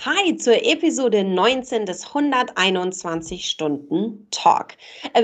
Hi 0.00 0.36
zur 0.36 0.56
Episode 0.64 1.22
19 1.22 1.86
des 1.86 2.08
121 2.08 3.48
Stunden 3.48 4.26
Talk. 4.32 4.76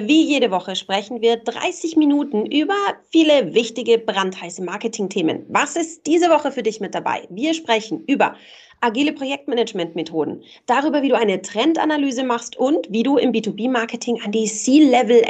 Wie 0.02 0.22
jede 0.22 0.52
Woche 0.52 0.76
sprechen 0.76 1.20
wir 1.20 1.38
30 1.38 1.96
Minuten 1.96 2.46
über 2.46 2.76
viele 3.10 3.52
wichtige 3.52 3.98
brandheiße 3.98 4.62
Marketingthemen. 4.62 5.44
Was 5.48 5.74
ist 5.74 6.06
diese 6.06 6.30
Woche 6.30 6.52
für 6.52 6.62
dich 6.62 6.78
mit 6.78 6.94
dabei? 6.94 7.26
Wir 7.30 7.52
sprechen 7.52 8.04
über 8.06 8.36
agile 8.80 9.12
Projektmanagement-Methoden, 9.12 10.44
darüber, 10.66 11.02
wie 11.02 11.08
du 11.08 11.18
eine 11.18 11.42
Trendanalyse 11.42 12.22
machst 12.22 12.56
und 12.56 12.86
wie 12.90 13.02
du 13.02 13.18
im 13.18 13.32
B2B-Marketing 13.32 14.22
an 14.22 14.30
die 14.30 14.46
C-Level 14.46 15.24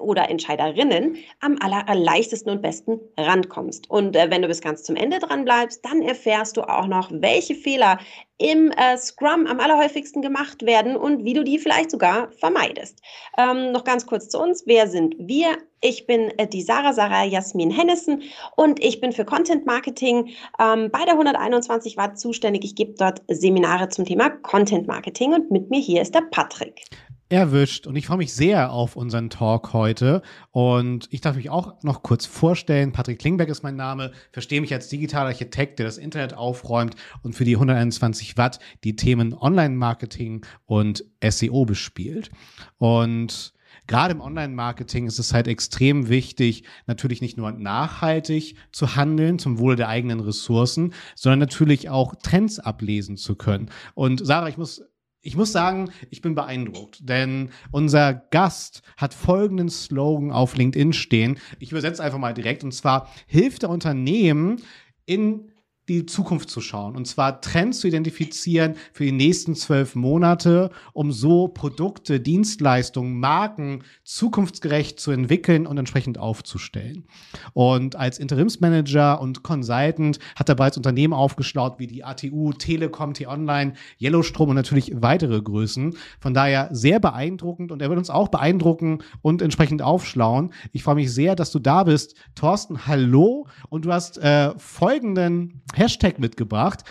oder 0.00 0.28
Entscheiderinnen 0.30 1.16
am 1.40 1.56
aller, 1.60 1.84
leichtesten 1.94 2.50
und 2.50 2.62
besten 2.62 3.00
rankommst. 3.18 3.88
Und 3.90 4.16
äh, 4.16 4.30
wenn 4.30 4.42
du 4.42 4.48
bis 4.48 4.60
ganz 4.60 4.82
zum 4.82 4.96
Ende 4.96 5.18
dran 5.18 5.44
bleibst, 5.44 5.84
dann 5.84 6.02
erfährst 6.02 6.56
du 6.56 6.62
auch 6.62 6.86
noch, 6.86 7.10
welche 7.12 7.54
Fehler 7.54 7.98
im 8.38 8.70
äh, 8.72 8.98
Scrum 8.98 9.46
am 9.46 9.60
allerhäufigsten 9.60 10.20
gemacht 10.20 10.64
werden 10.66 10.96
und 10.96 11.24
wie 11.24 11.32
du 11.32 11.42
die 11.42 11.58
vielleicht 11.58 11.90
sogar 11.90 12.30
vermeidest. 12.32 13.00
Ähm, 13.38 13.72
noch 13.72 13.84
ganz 13.84 14.06
kurz 14.06 14.28
zu 14.28 14.38
uns. 14.38 14.64
Wer 14.66 14.88
sind 14.88 15.14
wir? 15.18 15.56
Ich 15.80 16.06
bin 16.06 16.30
äh, 16.38 16.46
die 16.46 16.62
Sarah, 16.62 16.92
Sarah 16.92 17.24
Jasmin 17.24 17.70
Hennissen 17.70 18.22
und 18.54 18.82
ich 18.84 19.00
bin 19.00 19.12
für 19.12 19.24
Content 19.24 19.64
Marketing 19.64 20.30
ähm, 20.60 20.90
bei 20.90 21.04
der 21.04 21.14
121 21.14 21.96
Watt 21.96 22.18
zuständig. 22.18 22.64
Ich 22.64 22.74
gebe 22.74 22.94
dort 22.98 23.22
Seminare 23.28 23.88
zum 23.88 24.04
Thema 24.04 24.28
Content 24.28 24.86
Marketing 24.86 25.32
und 25.32 25.50
mit 25.50 25.70
mir 25.70 25.80
hier 25.80 26.02
ist 26.02 26.14
der 26.14 26.22
Patrick 26.30 26.82
erwischt 27.28 27.86
und 27.86 27.96
ich 27.96 28.06
freue 28.06 28.18
mich 28.18 28.32
sehr 28.32 28.70
auf 28.70 28.94
unseren 28.94 29.30
Talk 29.30 29.72
heute 29.72 30.22
und 30.52 31.08
ich 31.10 31.20
darf 31.20 31.36
mich 31.36 31.50
auch 31.50 31.82
noch 31.82 32.02
kurz 32.02 32.24
vorstellen. 32.24 32.92
Patrick 32.92 33.18
Klingberg 33.18 33.48
ist 33.48 33.64
mein 33.64 33.74
Name, 33.74 34.12
verstehe 34.32 34.60
mich 34.60 34.72
als 34.72 34.88
digitaler 34.88 35.28
Architekt, 35.28 35.78
der 35.78 35.86
das 35.86 35.98
Internet 35.98 36.34
aufräumt 36.34 36.94
und 37.22 37.34
für 37.34 37.44
die 37.44 37.56
121 37.56 38.36
Watt 38.36 38.60
die 38.84 38.94
Themen 38.94 39.34
Online-Marketing 39.34 40.46
und 40.66 41.04
SEO 41.26 41.64
bespielt. 41.64 42.30
Und 42.78 43.54
gerade 43.88 44.14
im 44.14 44.20
Online-Marketing 44.20 45.08
ist 45.08 45.18
es 45.18 45.34
halt 45.34 45.48
extrem 45.48 46.08
wichtig, 46.08 46.62
natürlich 46.86 47.22
nicht 47.22 47.36
nur 47.36 47.50
nachhaltig 47.50 48.56
zu 48.70 48.94
handeln 48.94 49.40
zum 49.40 49.58
Wohle 49.58 49.74
der 49.74 49.88
eigenen 49.88 50.20
Ressourcen, 50.20 50.94
sondern 51.16 51.40
natürlich 51.40 51.88
auch 51.88 52.14
Trends 52.22 52.60
ablesen 52.60 53.16
zu 53.16 53.34
können. 53.34 53.70
Und 53.94 54.24
Sarah, 54.24 54.48
ich 54.48 54.58
muss 54.58 54.84
ich 55.26 55.36
muss 55.36 55.50
sagen, 55.50 55.90
ich 56.10 56.22
bin 56.22 56.34
beeindruckt, 56.34 57.08
denn 57.08 57.50
unser 57.72 58.14
Gast 58.14 58.82
hat 58.96 59.12
folgenden 59.12 59.68
Slogan 59.68 60.30
auf 60.30 60.56
LinkedIn 60.56 60.92
stehen. 60.92 61.38
Ich 61.58 61.72
übersetze 61.72 62.02
einfach 62.02 62.18
mal 62.18 62.32
direkt 62.32 62.62
und 62.62 62.72
zwar 62.72 63.10
hilft 63.26 63.62
der 63.62 63.70
Unternehmen 63.70 64.62
in 65.04 65.50
die 65.88 66.06
Zukunft 66.06 66.50
zu 66.50 66.60
schauen 66.60 66.96
und 66.96 67.06
zwar 67.06 67.40
Trends 67.40 67.80
zu 67.80 67.88
identifizieren 67.88 68.74
für 68.92 69.04
die 69.04 69.12
nächsten 69.12 69.54
zwölf 69.54 69.94
Monate, 69.94 70.70
um 70.92 71.12
so 71.12 71.48
Produkte, 71.48 72.20
Dienstleistungen, 72.20 73.18
Marken 73.18 73.84
zukunftsgerecht 74.04 74.98
zu 74.98 75.10
entwickeln 75.10 75.66
und 75.66 75.78
entsprechend 75.78 76.18
aufzustellen. 76.18 77.04
Und 77.52 77.96
als 77.96 78.18
Interimsmanager 78.18 79.20
und 79.20 79.42
Consultant 79.42 80.18
hat 80.34 80.48
er 80.48 80.54
bereits 80.54 80.76
Unternehmen 80.76 81.12
aufgeschlaut 81.12 81.78
wie 81.78 81.86
die 81.86 82.04
ATU, 82.04 82.52
Telekom, 82.52 83.14
T-Online, 83.14 83.74
Yellowstrom 84.00 84.50
und 84.50 84.56
natürlich 84.56 84.92
weitere 84.94 85.40
Größen. 85.40 85.96
Von 86.20 86.34
daher 86.34 86.68
sehr 86.72 87.00
beeindruckend 87.00 87.72
und 87.72 87.82
er 87.82 87.88
wird 87.88 87.98
uns 87.98 88.10
auch 88.10 88.28
beeindrucken 88.28 88.98
und 89.22 89.42
entsprechend 89.42 89.82
aufschlauen. 89.82 90.52
Ich 90.72 90.82
freue 90.82 90.96
mich 90.96 91.12
sehr, 91.12 91.36
dass 91.36 91.52
du 91.52 91.58
da 91.58 91.84
bist. 91.84 92.16
Thorsten, 92.34 92.86
hallo 92.86 93.46
und 93.68 93.84
du 93.84 93.92
hast 93.92 94.18
äh, 94.18 94.52
folgenden 94.58 95.62
Hashtag 95.76 96.18
mitgebracht. 96.18 96.84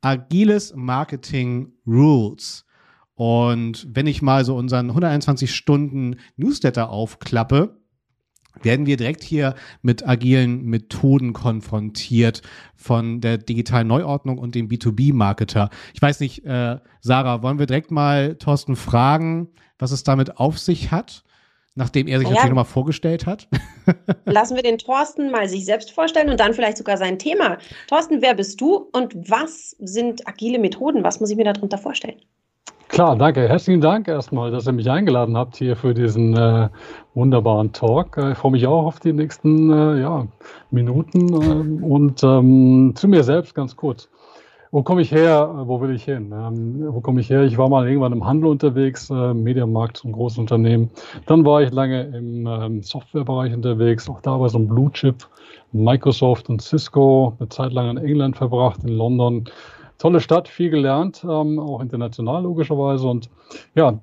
Agiles 0.00 0.74
Marketing 0.76 1.72
Rules. 1.86 2.64
Und 3.14 3.86
wenn 3.90 4.06
ich 4.06 4.20
mal 4.20 4.44
so 4.44 4.56
unseren 4.56 4.90
121 4.90 5.54
Stunden 5.54 6.16
Newsletter 6.36 6.90
aufklappe, 6.90 7.80
werden 8.62 8.86
wir 8.86 8.96
direkt 8.96 9.22
hier 9.22 9.54
mit 9.82 10.06
agilen 10.06 10.64
Methoden 10.64 11.32
konfrontiert 11.32 12.42
von 12.74 13.20
der 13.20 13.38
digitalen 13.38 13.88
Neuordnung 13.88 14.38
und 14.38 14.54
dem 14.54 14.68
B2B-Marketer. 14.68 15.70
Ich 15.94 16.02
weiß 16.02 16.20
nicht, 16.20 16.44
äh, 16.44 16.78
Sarah, 17.00 17.42
wollen 17.42 17.58
wir 17.58 17.66
direkt 17.66 17.90
mal 17.90 18.36
Thorsten 18.36 18.76
fragen, 18.76 19.48
was 19.78 19.90
es 19.90 20.04
damit 20.04 20.38
auf 20.38 20.58
sich 20.58 20.90
hat? 20.90 21.24
Nachdem 21.76 22.08
er 22.08 22.18
sich 22.18 22.26
ja. 22.26 22.34
natürlich 22.34 22.50
nochmal 22.50 22.64
vorgestellt 22.64 23.26
hat. 23.26 23.46
Lassen 24.24 24.56
wir 24.56 24.62
den 24.62 24.78
Thorsten 24.78 25.30
mal 25.30 25.48
sich 25.48 25.64
selbst 25.64 25.92
vorstellen 25.92 26.30
und 26.30 26.40
dann 26.40 26.54
vielleicht 26.54 26.78
sogar 26.78 26.96
sein 26.96 27.18
Thema. 27.18 27.58
Thorsten, 27.86 28.22
wer 28.22 28.34
bist 28.34 28.60
du 28.60 28.88
und 28.92 29.14
was 29.30 29.76
sind 29.78 30.26
agile 30.26 30.58
Methoden? 30.58 31.04
Was 31.04 31.20
muss 31.20 31.30
ich 31.30 31.36
mir 31.36 31.44
darunter 31.44 31.78
vorstellen? 31.78 32.16
Klar, 32.88 33.16
danke. 33.16 33.48
Herzlichen 33.48 33.80
Dank 33.80 34.08
erstmal, 34.08 34.50
dass 34.50 34.66
ihr 34.66 34.72
mich 34.72 34.88
eingeladen 34.88 35.36
habt 35.36 35.56
hier 35.56 35.76
für 35.76 35.92
diesen 35.92 36.36
äh, 36.36 36.68
wunderbaren 37.14 37.72
Talk. 37.72 38.16
Äh, 38.16 38.32
ich 38.32 38.38
freue 38.38 38.52
mich 38.52 38.66
auch 38.66 38.86
auf 38.86 39.00
die 39.00 39.12
nächsten 39.12 39.70
äh, 39.70 40.00
ja, 40.00 40.26
Minuten 40.70 41.28
äh, 41.28 41.84
und 41.84 42.22
ähm, 42.22 42.92
zu 42.94 43.08
mir 43.08 43.24
selbst 43.24 43.54
ganz 43.54 43.76
kurz. 43.76 44.08
Wo 44.70 44.82
komme 44.82 45.02
ich 45.02 45.12
her? 45.12 45.62
Wo 45.66 45.80
will 45.80 45.94
ich 45.94 46.04
hin? 46.04 46.32
Ähm, 46.32 46.86
wo 46.92 47.00
komme 47.00 47.20
ich 47.20 47.30
her? 47.30 47.42
Ich 47.44 47.56
war 47.56 47.68
mal 47.68 47.86
irgendwann 47.86 48.12
im 48.12 48.26
Handel 48.26 48.50
unterwegs, 48.50 49.10
äh, 49.10 49.34
Mediamarkt, 49.34 49.98
so 49.98 50.08
ein 50.08 50.12
großes 50.12 50.38
Unternehmen. 50.38 50.90
Dann 51.26 51.44
war 51.44 51.62
ich 51.62 51.72
lange 51.72 52.02
im 52.16 52.46
ähm, 52.46 52.82
Softwarebereich 52.82 53.54
unterwegs, 53.54 54.08
auch 54.08 54.20
da 54.22 54.38
war 54.40 54.48
so 54.48 54.58
ein 54.58 54.66
Blue 54.68 54.90
Chip, 54.92 55.26
Microsoft 55.72 56.48
und 56.48 56.62
Cisco, 56.62 57.34
eine 57.38 57.48
Zeit 57.48 57.72
lang 57.72 57.90
in 57.90 57.98
England 57.98 58.36
verbracht, 58.36 58.82
in 58.82 58.90
London. 58.90 59.48
Tolle 59.98 60.20
Stadt, 60.20 60.48
viel 60.48 60.70
gelernt, 60.70 61.24
ähm, 61.28 61.58
auch 61.58 61.80
international 61.80 62.42
logischerweise. 62.42 63.06
Und 63.06 63.30
ja, 63.74 63.98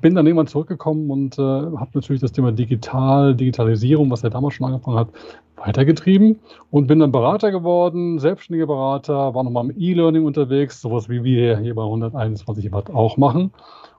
bin 0.00 0.14
dann 0.14 0.26
irgendwann 0.26 0.48
zurückgekommen 0.48 1.10
und 1.10 1.38
äh, 1.38 1.42
habe 1.42 1.90
natürlich 1.94 2.20
das 2.20 2.32
Thema 2.32 2.52
Digital, 2.52 3.34
Digitalisierung, 3.34 4.10
was 4.10 4.24
er 4.24 4.30
damals 4.30 4.54
schon 4.54 4.66
angefangen 4.66 4.98
hat, 4.98 5.08
weitergetrieben 5.56 6.38
und 6.70 6.86
bin 6.86 7.00
dann 7.00 7.12
Berater 7.12 7.50
geworden, 7.50 8.18
selbstständiger 8.18 8.66
Berater, 8.66 9.34
war 9.34 9.42
nochmal 9.42 9.70
im 9.70 9.74
E-Learning 9.78 10.24
unterwegs, 10.24 10.80
sowas 10.80 11.08
wie 11.08 11.24
wir 11.24 11.58
hier 11.58 11.74
bei 11.74 11.82
121 11.82 12.72
Watt 12.72 12.90
auch 12.90 13.16
machen. 13.16 13.52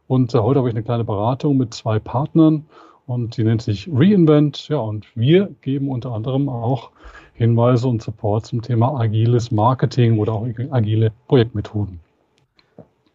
Und 0.07 0.33
äh, 0.33 0.39
heute 0.39 0.59
habe 0.59 0.69
ich 0.69 0.75
eine 0.75 0.83
kleine 0.83 1.03
Beratung 1.03 1.57
mit 1.57 1.73
zwei 1.73 1.99
Partnern 1.99 2.65
und 3.05 3.37
die 3.37 3.43
nennt 3.43 3.61
sich 3.61 3.89
Reinvent. 3.91 4.67
Ja, 4.69 4.77
und 4.77 5.05
wir 5.15 5.53
geben 5.61 5.89
unter 5.89 6.11
anderem 6.11 6.49
auch 6.49 6.91
Hinweise 7.39 7.87
und 7.87 8.01
Support 8.01 8.45
zum 8.45 8.61
Thema 8.61 8.99
agiles 8.99 9.49
Marketing 9.49 10.19
oder 10.19 10.33
auch 10.33 10.45
agile 10.71 11.13
Projektmethoden. 11.29 11.97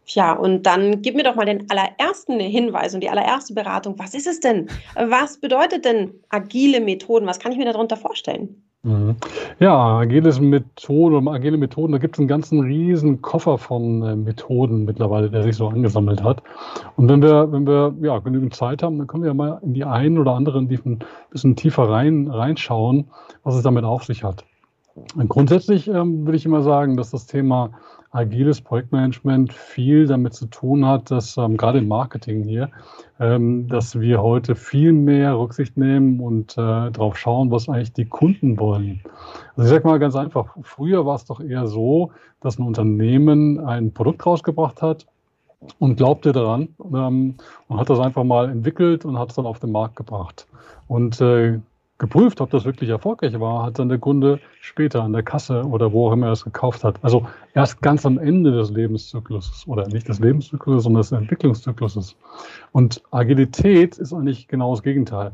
Tja, 0.06 0.32
und 0.32 0.62
dann 0.64 1.02
gib 1.02 1.14
mir 1.14 1.24
doch 1.24 1.34
mal 1.34 1.44
den 1.44 1.68
allerersten 1.70 2.40
Hinweis 2.40 2.94
und 2.94 3.02
die 3.02 3.10
allererste 3.10 3.52
Beratung. 3.52 3.98
Was 3.98 4.14
ist 4.14 4.26
es 4.26 4.40
denn? 4.40 4.68
Was 4.94 5.38
bedeutet 5.38 5.84
denn 5.84 6.14
agile 6.30 6.80
Methoden? 6.80 7.26
Was 7.26 7.38
kann 7.38 7.52
ich 7.52 7.58
mir 7.58 7.66
darunter 7.66 7.98
vorstellen? 7.98 8.62
Mhm. 8.84 9.16
Ja, 9.60 9.98
agiles 9.98 10.40
Methoden, 10.40 11.26
agile 11.26 11.56
Methoden, 11.56 11.92
da 11.92 11.98
gibt 11.98 12.16
es 12.16 12.18
einen 12.18 12.28
ganzen 12.28 12.60
riesen 12.60 13.22
Koffer 13.22 13.56
von 13.56 14.02
äh, 14.02 14.14
Methoden 14.14 14.84
mittlerweile, 14.84 15.30
der 15.30 15.42
sich 15.42 15.56
so 15.56 15.68
angesammelt 15.68 16.22
hat. 16.22 16.42
Und 16.96 17.08
wenn 17.08 17.22
wir, 17.22 17.50
wenn 17.50 17.66
wir 17.66 17.94
ja, 18.02 18.18
genügend 18.18 18.54
Zeit 18.54 18.82
haben, 18.82 18.98
dann 18.98 19.06
können 19.06 19.22
wir 19.22 19.28
ja 19.28 19.34
mal 19.34 19.58
in 19.62 19.72
die 19.72 19.84
einen 19.84 20.18
oder 20.18 20.34
anderen 20.34 20.68
ein 20.68 21.00
bisschen 21.30 21.56
tiefer 21.56 21.88
rein, 21.88 22.28
reinschauen, 22.28 23.08
was 23.42 23.56
es 23.56 23.62
damit 23.62 23.84
auf 23.84 24.04
sich 24.04 24.22
hat. 24.22 24.44
Und 25.16 25.28
grundsätzlich 25.28 25.88
ähm, 25.88 26.26
würde 26.26 26.36
ich 26.36 26.44
immer 26.44 26.62
sagen, 26.62 26.98
dass 26.98 27.10
das 27.10 27.26
Thema 27.26 27.70
agiles 28.14 28.61
Projektmanagement 28.61 29.52
viel 29.52 30.06
damit 30.06 30.34
zu 30.34 30.46
tun 30.46 30.87
hat, 30.87 31.11
dass 31.11 31.37
ähm, 31.37 31.56
gerade 31.56 31.78
im 31.78 31.88
Marketing 31.88 32.44
hier, 32.44 32.70
ähm, 33.19 33.69
dass 33.69 33.99
wir 33.99 34.22
heute 34.22 34.55
viel 34.55 34.93
mehr 34.93 35.37
Rücksicht 35.38 35.76
nehmen 35.76 36.20
und 36.20 36.52
äh, 36.52 36.90
darauf 36.90 37.19
schauen, 37.19 37.50
was 37.50 37.69
eigentlich 37.69 37.93
die 37.93 38.06
Kunden 38.06 38.58
wollen. 38.58 39.00
Also 39.56 39.62
ich 39.62 39.69
sage 39.69 39.87
mal 39.87 39.99
ganz 39.99 40.14
einfach, 40.14 40.56
früher 40.62 41.05
war 41.05 41.16
es 41.16 41.25
doch 41.25 41.40
eher 41.40 41.66
so, 41.66 42.12
dass 42.40 42.58
ein 42.58 42.66
Unternehmen 42.66 43.58
ein 43.61 43.93
Produkt 43.93 44.25
rausgebracht 44.25 44.81
hat 44.81 45.06
und 45.78 45.96
glaubte 45.96 46.32
daran 46.32 46.69
ähm, 46.93 47.34
und 47.69 47.81
hat 47.81 47.90
das 47.90 47.99
einfach 47.99 48.25
mal 48.25 48.49
entwickelt 48.49 49.05
und 49.05 49.19
hat 49.19 49.31
es 49.31 49.37
dann 49.37 49.46
auf 49.46 49.58
den 49.58 49.72
Markt 49.72 49.96
gebracht. 49.96 50.46
Und 50.87 51.20
äh, 51.20 51.58
geprüft, 51.99 52.41
ob 52.41 52.50
das 52.50 52.64
wirklich 52.64 52.91
erfolgreich 52.91 53.38
war, 53.38 53.64
hat 53.64 53.79
dann 53.79 53.88
der 53.88 53.99
Kunde 53.99 54.41
später 54.61 55.02
an 55.02 55.12
der 55.12 55.23
Kasse 55.23 55.62
oder 55.62 55.93
wo 55.93 56.08
auch 56.08 56.12
immer 56.12 56.26
er 56.26 56.32
es 56.32 56.44
gekauft 56.44 56.82
hat. 56.82 56.96
Also 57.02 57.26
erst 57.55 57.81
ganz 57.82 58.05
am 58.05 58.19
Ende 58.19 58.50
des 58.52 58.70
Lebenszykluses 58.70 59.67
oder 59.69 59.87
nicht 59.88 60.08
des 60.08 60.19
Lebenszykluses, 60.19 60.85
sondern 60.85 61.02
des 61.02 61.12
Entwicklungszykluses. 61.12 62.17
Und 62.73 63.02
Agilität 63.11 63.99
ist 63.99 64.12
eigentlich 64.12 64.49
genau 64.49 64.73
das 64.73 64.82
Gegenteil. 64.82 65.32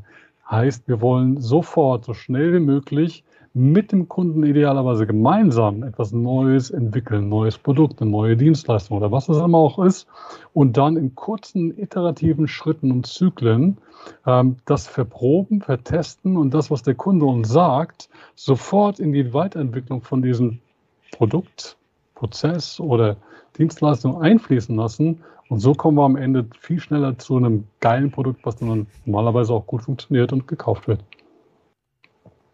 Heißt, 0.51 0.87
wir 0.89 1.01
wollen 1.01 1.41
sofort, 1.41 2.05
so 2.05 2.13
schnell 2.13 2.53
wie 2.53 2.61
möglich 2.61 3.25
mit 3.53 3.91
dem 3.91 4.09
Kunden 4.09 4.45
idealerweise 4.45 5.07
gemeinsam 5.07 5.83
etwas 5.83 6.13
Neues 6.13 6.71
entwickeln, 6.71 7.29
neues 7.29 7.59
Produkt, 7.59 8.01
eine 8.01 8.11
neue 8.11 8.37
Dienstleistung 8.37 8.97
oder 8.97 9.11
was 9.11 9.29
es 9.29 9.39
immer 9.39 9.59
auch 9.59 9.85
ist, 9.85 10.07
und 10.55 10.77
dann 10.77 10.97
in 10.97 11.17
kurzen 11.17 11.77
iterativen 11.77 12.47
Schritten 12.47 12.93
und 12.93 13.07
Zyklen 13.07 13.79
ähm, 14.25 14.57
das 14.67 14.87
verproben, 14.87 15.63
vertesten 15.63 16.37
und 16.37 16.55
das, 16.55 16.71
was 16.71 16.83
der 16.83 16.95
Kunde 16.95 17.27
uns 17.27 17.49
sagt, 17.49 18.09
sofort 18.37 19.01
in 19.01 19.13
die 19.13 19.35
Weiterentwicklung 19.35 20.03
von 20.03 20.23
diesem 20.23 20.61
Produkt, 21.11 21.77
Prozess 22.15 22.79
oder 22.79 23.17
Dienstleistung 23.59 24.21
einfließen 24.21 24.77
lassen. 24.77 25.23
Und 25.49 25.59
so 25.59 25.75
kommen 25.75 25.97
wir 25.97 26.05
am 26.05 26.15
Ende 26.15 26.47
viel 26.61 26.79
schneller 26.79 27.19
zu 27.19 27.37
einem 27.37 27.65
geilen 27.81 28.13
Produkt, 28.13 28.47
was 28.47 28.57
dann 28.57 28.87
normalerweise 29.05 29.53
auch 29.53 29.67
gut 29.67 29.83
funktioniert 29.83 30.33
und 30.33 30.47
gekauft 30.47 30.87
wird. 30.87 31.01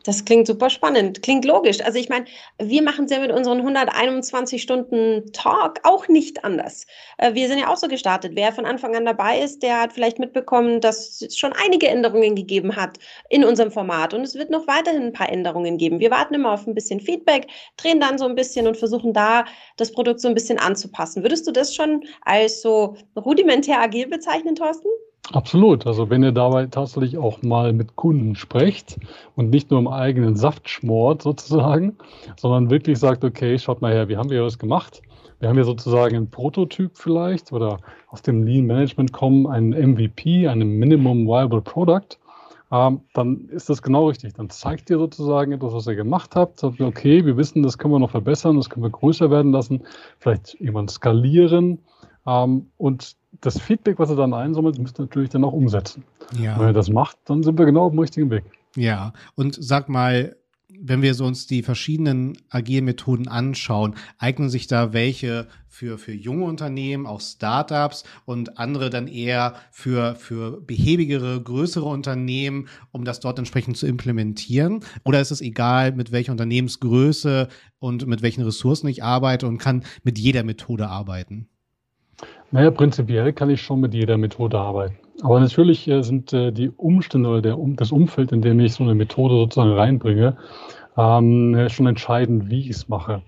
Das 0.06 0.24
klingt 0.24 0.46
super 0.46 0.70
spannend, 0.70 1.20
klingt 1.22 1.44
logisch. 1.44 1.80
Also 1.80 1.98
ich 1.98 2.08
meine, 2.08 2.26
wir 2.58 2.80
machen 2.82 3.06
es 3.06 3.10
ja 3.10 3.18
mit 3.18 3.32
unseren 3.32 3.58
121 3.58 4.62
Stunden 4.62 5.32
Talk 5.32 5.80
auch 5.82 6.06
nicht 6.06 6.44
anders. 6.44 6.86
Äh, 7.18 7.34
wir 7.34 7.48
sind 7.48 7.58
ja 7.58 7.68
auch 7.68 7.76
so 7.76 7.88
gestartet. 7.88 8.32
Wer 8.36 8.52
von 8.52 8.66
Anfang 8.66 8.94
an 8.94 9.04
dabei 9.04 9.40
ist, 9.40 9.64
der 9.64 9.80
hat 9.80 9.92
vielleicht 9.92 10.20
mitbekommen, 10.20 10.80
dass 10.80 11.20
es 11.22 11.36
schon 11.36 11.52
einige 11.52 11.88
Änderungen 11.88 12.36
gegeben 12.36 12.76
hat 12.76 12.98
in 13.30 13.44
unserem 13.44 13.72
Format. 13.72 14.14
Und 14.14 14.20
es 14.20 14.36
wird 14.36 14.50
noch 14.50 14.68
weiterhin 14.68 15.02
ein 15.02 15.12
paar 15.12 15.28
Änderungen 15.28 15.76
geben. 15.76 15.98
Wir 15.98 16.12
warten 16.12 16.34
immer 16.34 16.52
auf 16.52 16.68
ein 16.68 16.74
bisschen 16.74 17.00
Feedback, 17.00 17.48
drehen 17.76 17.98
dann 17.98 18.16
so 18.16 18.26
ein 18.26 18.36
bisschen 18.36 18.68
und 18.68 18.76
versuchen 18.76 19.12
da 19.12 19.44
das 19.76 19.90
Produkt 19.90 20.20
so 20.20 20.28
ein 20.28 20.34
bisschen 20.34 20.60
anzupassen. 20.60 21.24
Würdest 21.24 21.48
du 21.48 21.50
das 21.50 21.74
schon 21.74 22.04
als 22.22 22.62
so 22.62 22.96
rudimentär 23.16 23.80
agil 23.80 24.06
bezeichnen, 24.06 24.54
Thorsten? 24.54 24.88
Absolut. 25.32 25.86
Also 25.86 26.08
wenn 26.08 26.22
ihr 26.22 26.32
dabei 26.32 26.66
tatsächlich 26.66 27.18
auch 27.18 27.42
mal 27.42 27.72
mit 27.72 27.96
Kunden 27.96 28.36
sprecht 28.36 28.98
und 29.34 29.50
nicht 29.50 29.70
nur 29.70 29.80
im 29.80 29.88
eigenen 29.88 30.36
Saft 30.36 30.68
schmort 30.68 31.22
sozusagen, 31.22 31.96
sondern 32.36 32.70
wirklich 32.70 32.98
sagt, 32.98 33.24
okay, 33.24 33.58
schaut 33.58 33.82
mal 33.82 33.92
her, 33.92 34.08
wie 34.08 34.16
haben 34.16 34.30
wir 34.30 34.42
das 34.42 34.58
gemacht? 34.58 35.02
Wir 35.40 35.48
haben 35.48 35.58
ja 35.58 35.64
sozusagen 35.64 36.16
einen 36.16 36.30
Prototyp 36.30 36.92
vielleicht 36.94 37.52
oder 37.52 37.78
aus 38.08 38.22
dem 38.22 38.44
Lean 38.44 38.66
Management 38.66 39.12
kommen, 39.12 39.46
einen 39.46 39.70
MVP, 39.70 40.48
einen 40.48 40.78
Minimum 40.78 41.26
Viable 41.26 41.60
Product. 41.60 42.18
Ähm, 42.72 43.00
dann 43.12 43.48
ist 43.50 43.68
das 43.68 43.82
genau 43.82 44.08
richtig. 44.08 44.34
Dann 44.34 44.50
zeigt 44.50 44.90
ihr 44.90 44.98
sozusagen 44.98 45.52
etwas, 45.52 45.72
was 45.72 45.86
ihr 45.86 45.94
gemacht 45.94 46.34
habt. 46.34 46.60
Sagt 46.60 46.80
okay, 46.80 47.24
wir 47.24 47.36
wissen, 47.36 47.62
das 47.62 47.78
können 47.78 47.92
wir 47.92 47.98
noch 47.98 48.10
verbessern, 48.10 48.56
das 48.56 48.70
können 48.70 48.84
wir 48.84 48.90
größer 48.90 49.30
werden 49.30 49.52
lassen, 49.52 49.82
vielleicht 50.18 50.58
jemand 50.60 50.90
skalieren. 50.90 51.78
Ähm, 52.26 52.66
und 52.76 53.16
das 53.40 53.60
Feedback, 53.60 53.98
was 53.98 54.10
er 54.10 54.16
dann 54.16 54.34
einsammelt, 54.34 54.78
müsst 54.78 54.98
ihr 54.98 55.02
natürlich 55.02 55.30
dann 55.30 55.44
auch 55.44 55.52
umsetzen. 55.52 56.04
Ja. 56.40 56.58
Wenn 56.58 56.68
er 56.68 56.72
das 56.72 56.90
macht, 56.90 57.18
dann 57.26 57.42
sind 57.42 57.58
wir 57.58 57.66
genau 57.66 57.86
auf 57.86 57.92
dem 57.92 57.98
richtigen 57.98 58.30
Weg. 58.30 58.44
Ja, 58.76 59.12
und 59.34 59.56
sag 59.58 59.88
mal, 59.88 60.36
wenn 60.78 61.02
wir 61.02 61.14
so 61.14 61.24
uns 61.24 61.46
die 61.46 61.62
verschiedenen 61.62 62.36
Agilmethoden 62.50 63.28
anschauen, 63.28 63.94
eignen 64.18 64.50
sich 64.50 64.66
da 64.66 64.92
welche 64.92 65.46
für, 65.68 65.98
für 65.98 66.12
junge 66.12 66.44
Unternehmen, 66.44 67.06
auch 67.06 67.20
Startups 67.20 68.04
und 68.24 68.58
andere 68.58 68.90
dann 68.90 69.08
eher 69.08 69.54
für, 69.70 70.14
für 70.16 70.60
behäbigere, 70.60 71.40
größere 71.42 71.86
Unternehmen, 71.86 72.68
um 72.92 73.04
das 73.04 73.20
dort 73.20 73.38
entsprechend 73.38 73.76
zu 73.76 73.86
implementieren? 73.86 74.80
Oder 75.04 75.20
ist 75.20 75.30
es 75.30 75.40
egal, 75.40 75.92
mit 75.92 76.12
welcher 76.12 76.32
Unternehmensgröße 76.32 77.48
und 77.78 78.06
mit 78.06 78.22
welchen 78.22 78.42
Ressourcen 78.42 78.88
ich 78.88 79.02
arbeite 79.02 79.46
und 79.46 79.58
kann 79.58 79.84
mit 80.02 80.18
jeder 80.18 80.42
Methode 80.42 80.88
arbeiten? 80.88 81.48
Naja, 82.52 82.70
prinzipiell 82.70 83.32
kann 83.32 83.50
ich 83.50 83.60
schon 83.60 83.80
mit 83.80 83.94
jeder 83.94 84.16
Methode 84.16 84.58
arbeiten. 84.58 84.96
Aber 85.22 85.40
natürlich 85.40 85.88
äh, 85.88 86.02
sind 86.02 86.32
äh, 86.32 86.52
die 86.52 86.70
Umstände 86.70 87.28
oder 87.28 87.42
der, 87.42 87.56
das 87.76 87.92
Umfeld, 87.92 88.32
in 88.32 88.42
dem 88.42 88.60
ich 88.60 88.74
so 88.74 88.84
eine 88.84 88.94
Methode 88.94 89.34
sozusagen 89.34 89.72
reinbringe, 89.72 90.36
ähm, 90.96 91.68
schon 91.68 91.86
entscheidend, 91.86 92.50
wie 92.50 92.60
ich 92.60 92.70
es 92.70 92.88
mache. 92.88 93.22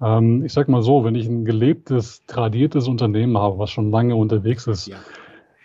Ähm, 0.00 0.44
ich 0.44 0.52
sage 0.52 0.70
mal 0.70 0.82
so, 0.82 1.04
wenn 1.04 1.14
ich 1.14 1.26
ein 1.26 1.44
gelebtes, 1.44 2.24
tradiertes 2.26 2.88
Unternehmen 2.88 3.38
habe, 3.38 3.58
was 3.58 3.70
schon 3.70 3.90
lange 3.90 4.16
unterwegs 4.16 4.66
ist, 4.66 4.86
ja. 4.88 4.96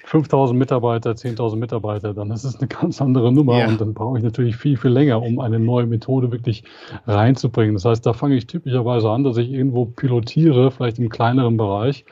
5000 0.07 0.57
Mitarbeiter, 0.57 1.11
10.000 1.11 1.57
Mitarbeiter, 1.57 2.13
dann 2.13 2.31
ist 2.31 2.45
es 2.45 2.57
eine 2.57 2.67
ganz 2.69 3.01
andere 3.01 3.29
Nummer 3.29 3.59
ja. 3.59 3.67
und 3.67 3.81
dann 3.81 3.93
brauche 3.93 4.17
ich 4.17 4.23
natürlich 4.23 4.55
viel, 4.55 4.77
viel 4.77 4.91
länger, 4.91 5.21
um 5.21 5.39
eine 5.39 5.59
neue 5.59 5.85
Methode 5.85 6.31
wirklich 6.31 6.63
reinzubringen. 7.05 7.73
Das 7.73 7.83
heißt, 7.83 8.05
da 8.05 8.13
fange 8.13 8.35
ich 8.35 8.47
typischerweise 8.47 9.09
an, 9.09 9.25
dass 9.25 9.35
ich 9.35 9.51
irgendwo 9.51 9.83
pilotiere, 9.83 10.71
vielleicht 10.71 10.97
im 10.97 11.09
kleineren 11.09 11.57
Bereich 11.57 12.05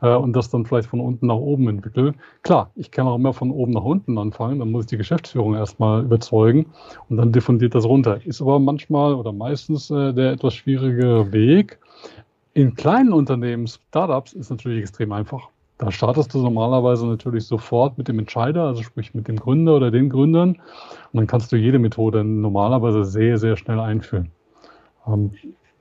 äh, 0.00 0.14
und 0.14 0.32
das 0.34 0.48
dann 0.48 0.64
vielleicht 0.64 0.88
von 0.88 1.00
unten 1.00 1.26
nach 1.26 1.36
oben 1.36 1.68
entwickle. 1.68 2.14
Klar, 2.42 2.70
ich 2.74 2.90
kann 2.90 3.06
auch 3.06 3.16
immer 3.16 3.34
von 3.34 3.50
oben 3.50 3.72
nach 3.72 3.84
unten 3.84 4.16
anfangen, 4.16 4.58
dann 4.58 4.70
muss 4.70 4.84
ich 4.84 4.90
die 4.90 4.96
Geschäftsführung 4.96 5.54
erstmal 5.54 6.04
überzeugen 6.04 6.66
und 7.10 7.18
dann 7.18 7.32
diffundiert 7.32 7.74
das 7.74 7.84
runter. 7.84 8.24
Ist 8.24 8.40
aber 8.40 8.60
manchmal 8.60 9.12
oder 9.14 9.32
meistens 9.32 9.90
äh, 9.90 10.14
der 10.14 10.32
etwas 10.32 10.54
schwierige 10.54 11.30
Weg. 11.32 11.78
In 12.54 12.74
kleinen 12.74 13.12
Unternehmen, 13.12 13.66
Startups, 13.66 14.32
ist 14.32 14.48
natürlich 14.48 14.80
extrem 14.80 15.12
einfach. 15.12 15.51
Da 15.82 15.90
startest 15.90 16.32
du 16.32 16.38
normalerweise 16.38 17.08
natürlich 17.08 17.44
sofort 17.44 17.98
mit 17.98 18.06
dem 18.06 18.20
Entscheider, 18.20 18.66
also 18.66 18.84
sprich 18.84 19.14
mit 19.14 19.26
dem 19.26 19.34
Gründer 19.34 19.74
oder 19.74 19.90
den 19.90 20.10
Gründern. 20.10 20.50
Und 20.50 20.60
dann 21.12 21.26
kannst 21.26 21.50
du 21.50 21.56
jede 21.56 21.80
Methode 21.80 22.22
normalerweise 22.22 23.04
sehr, 23.04 23.36
sehr 23.36 23.56
schnell 23.56 23.80
einführen. 23.80 24.30
Ähm, 25.08 25.32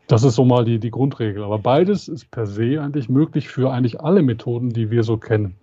das 0.07 0.23
ist 0.23 0.33
so 0.33 0.43
mal 0.43 0.65
die, 0.65 0.79
die 0.79 0.89
Grundregel. 0.89 1.43
Aber 1.43 1.59
beides 1.59 2.07
ist 2.07 2.31
per 2.31 2.47
se 2.47 2.81
eigentlich 2.81 3.09
möglich 3.09 3.47
für 3.47 3.71
eigentlich 3.71 4.01
alle 4.01 4.23
Methoden, 4.23 4.71
die 4.71 4.89
wir 4.89 5.03
so 5.03 5.17
kennen. 5.17 5.53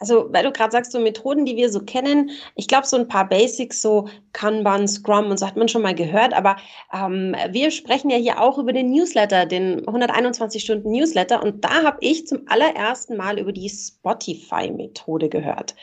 Also, 0.00 0.28
weil 0.32 0.44
du 0.44 0.52
gerade 0.52 0.70
sagst, 0.70 0.92
so 0.92 1.00
Methoden, 1.00 1.44
die 1.44 1.56
wir 1.56 1.70
so 1.70 1.80
kennen, 1.80 2.30
ich 2.54 2.68
glaube, 2.68 2.86
so 2.86 2.96
ein 2.96 3.08
paar 3.08 3.28
Basics, 3.28 3.82
so 3.82 4.08
Kanban, 4.32 4.86
Scrum 4.86 5.26
und 5.26 5.38
so 5.38 5.46
hat 5.46 5.56
man 5.56 5.68
schon 5.68 5.82
mal 5.82 5.94
gehört, 5.94 6.34
aber 6.34 6.56
ähm, 6.92 7.34
wir 7.50 7.70
sprechen 7.70 8.10
ja 8.10 8.16
hier 8.16 8.40
auch 8.40 8.58
über 8.58 8.72
den 8.72 8.90
Newsletter, 8.90 9.46
den 9.46 9.86
121 9.86 10.62
Stunden 10.62 10.90
Newsletter 10.90 11.42
und 11.42 11.64
da 11.64 11.82
habe 11.82 11.98
ich 12.00 12.26
zum 12.26 12.40
allerersten 12.46 13.16
Mal 13.16 13.38
über 13.38 13.52
die 13.52 13.68
Spotify-Methode 13.68 15.28
gehört. 15.28 15.74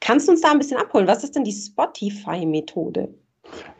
Kannst 0.00 0.28
du 0.28 0.32
uns 0.32 0.42
da 0.42 0.50
ein 0.50 0.58
bisschen 0.58 0.78
abholen? 0.78 1.06
Was 1.06 1.24
ist 1.24 1.34
denn 1.34 1.44
die 1.44 1.52
Spotify-Methode? 1.52 3.08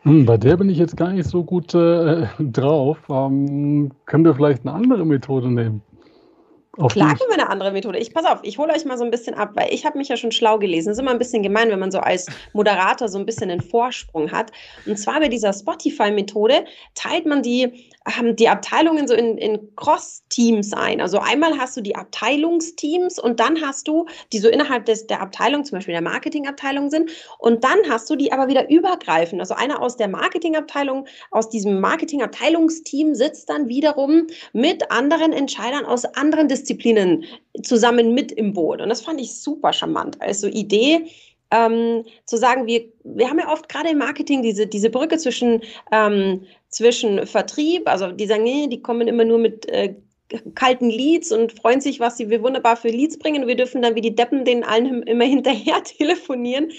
Hm, 0.02 0.26
bei 0.26 0.36
der 0.36 0.56
bin 0.56 0.70
ich 0.70 0.78
jetzt 0.78 0.96
gar 0.96 1.12
nicht 1.12 1.28
so 1.28 1.44
gut 1.44 1.74
äh, 1.74 2.26
drauf. 2.38 2.98
Ähm, 3.08 3.90
können 4.06 4.24
wir 4.24 4.34
vielleicht 4.34 4.66
eine 4.66 4.74
andere 4.74 5.04
Methode 5.04 5.50
nehmen? 5.50 5.82
Klar 6.76 7.16
können 7.16 7.30
wir 7.30 7.34
eine 7.34 7.48
andere 7.48 7.72
Methode. 7.72 7.98
Ich 7.98 8.12
pass 8.12 8.26
auf, 8.26 8.40
ich 8.42 8.58
hole 8.58 8.72
euch 8.72 8.84
mal 8.84 8.98
so 8.98 9.04
ein 9.04 9.10
bisschen 9.10 9.34
ab, 9.34 9.52
weil 9.54 9.72
ich 9.72 9.86
habe 9.86 9.96
mich 9.96 10.08
ja 10.08 10.16
schon 10.16 10.32
schlau 10.32 10.58
gelesen. 10.58 10.88
Das 10.88 10.98
ist 10.98 11.02
immer 11.02 11.10
ein 11.10 11.18
bisschen 11.18 11.42
gemein, 11.42 11.70
wenn 11.70 11.78
man 11.78 11.90
so 11.90 11.98
als 11.98 12.26
Moderator 12.52 13.08
so 13.08 13.18
ein 13.18 13.24
bisschen 13.24 13.50
einen 13.50 13.62
Vorsprung 13.62 14.30
hat. 14.30 14.52
Und 14.84 14.98
zwar 14.98 15.20
bei 15.20 15.28
dieser 15.28 15.52
Spotify-Methode 15.52 16.64
teilt 16.94 17.26
man 17.26 17.42
die, 17.42 17.88
ähm, 18.18 18.36
die 18.36 18.48
Abteilungen 18.48 19.08
so 19.08 19.14
in, 19.14 19.38
in 19.38 19.74
Cross-Teams 20.36 20.72
ein. 20.74 21.00
Also 21.00 21.18
einmal 21.18 21.56
hast 21.58 21.76
du 21.76 21.80
die 21.80 21.96
Abteilungsteams 21.96 23.18
und 23.18 23.40
dann 23.40 23.60
hast 23.60 23.88
du, 23.88 24.06
die 24.32 24.38
so 24.38 24.48
innerhalb 24.48 24.84
des, 24.84 25.06
der 25.06 25.20
Abteilung, 25.20 25.64
zum 25.64 25.78
Beispiel 25.78 25.92
der 25.92 26.02
Marketingabteilung 26.02 26.90
sind. 26.90 27.10
Und 27.38 27.64
dann 27.64 27.78
hast 27.88 28.08
du 28.10 28.16
die 28.16 28.32
aber 28.32 28.48
wieder 28.48 28.68
übergreifend. 28.70 29.40
Also 29.40 29.54
einer 29.54 29.80
aus 29.80 29.96
der 29.96 30.08
Marketingabteilung, 30.08 31.06
aus 31.30 31.48
diesem 31.48 31.80
Marketingabteilungsteam 31.80 33.14
sitzt 33.14 33.48
dann 33.48 33.68
wiederum 33.68 34.26
mit 34.52 34.90
anderen 34.90 35.32
Entscheidern 35.32 35.84
aus 35.84 36.04
anderen 36.04 36.48
Disziplinen 36.48 36.66
Disziplinen 36.66 37.24
zusammen 37.62 38.12
mit 38.12 38.32
im 38.32 38.52
Boot. 38.52 38.80
Und 38.80 38.88
das 38.88 39.02
fand 39.02 39.20
ich 39.20 39.40
super 39.40 39.72
charmant 39.72 40.20
Also 40.20 40.48
Idee, 40.48 41.06
ähm, 41.50 42.04
zu 42.24 42.36
sagen, 42.36 42.66
wir, 42.66 42.84
wir 43.04 43.30
haben 43.30 43.38
ja 43.38 43.52
oft 43.52 43.68
gerade 43.68 43.90
im 43.90 43.98
Marketing 43.98 44.42
diese, 44.42 44.66
diese 44.66 44.90
Brücke 44.90 45.16
zwischen, 45.16 45.62
ähm, 45.92 46.42
zwischen 46.68 47.24
Vertrieb, 47.24 47.88
also 47.88 48.10
die 48.10 48.26
sagen, 48.26 48.42
nee, 48.42 48.66
die 48.66 48.82
kommen 48.82 49.06
immer 49.06 49.24
nur 49.24 49.38
mit 49.38 49.68
äh, 49.68 49.94
kalten 50.54 50.90
Leads 50.90 51.32
und 51.32 51.52
freuen 51.52 51.80
sich, 51.80 52.00
was 52.00 52.16
sie 52.16 52.30
wunderbar 52.42 52.76
für 52.76 52.88
Leads 52.88 53.18
bringen. 53.18 53.46
Wir 53.46 53.56
dürfen 53.56 53.82
dann 53.82 53.94
wie 53.94 54.00
die 54.00 54.14
Deppen 54.14 54.44
den 54.44 54.64
allen 54.64 55.02
immer 55.02 55.24
hinterher 55.26 55.82
telefonieren. 55.82 56.70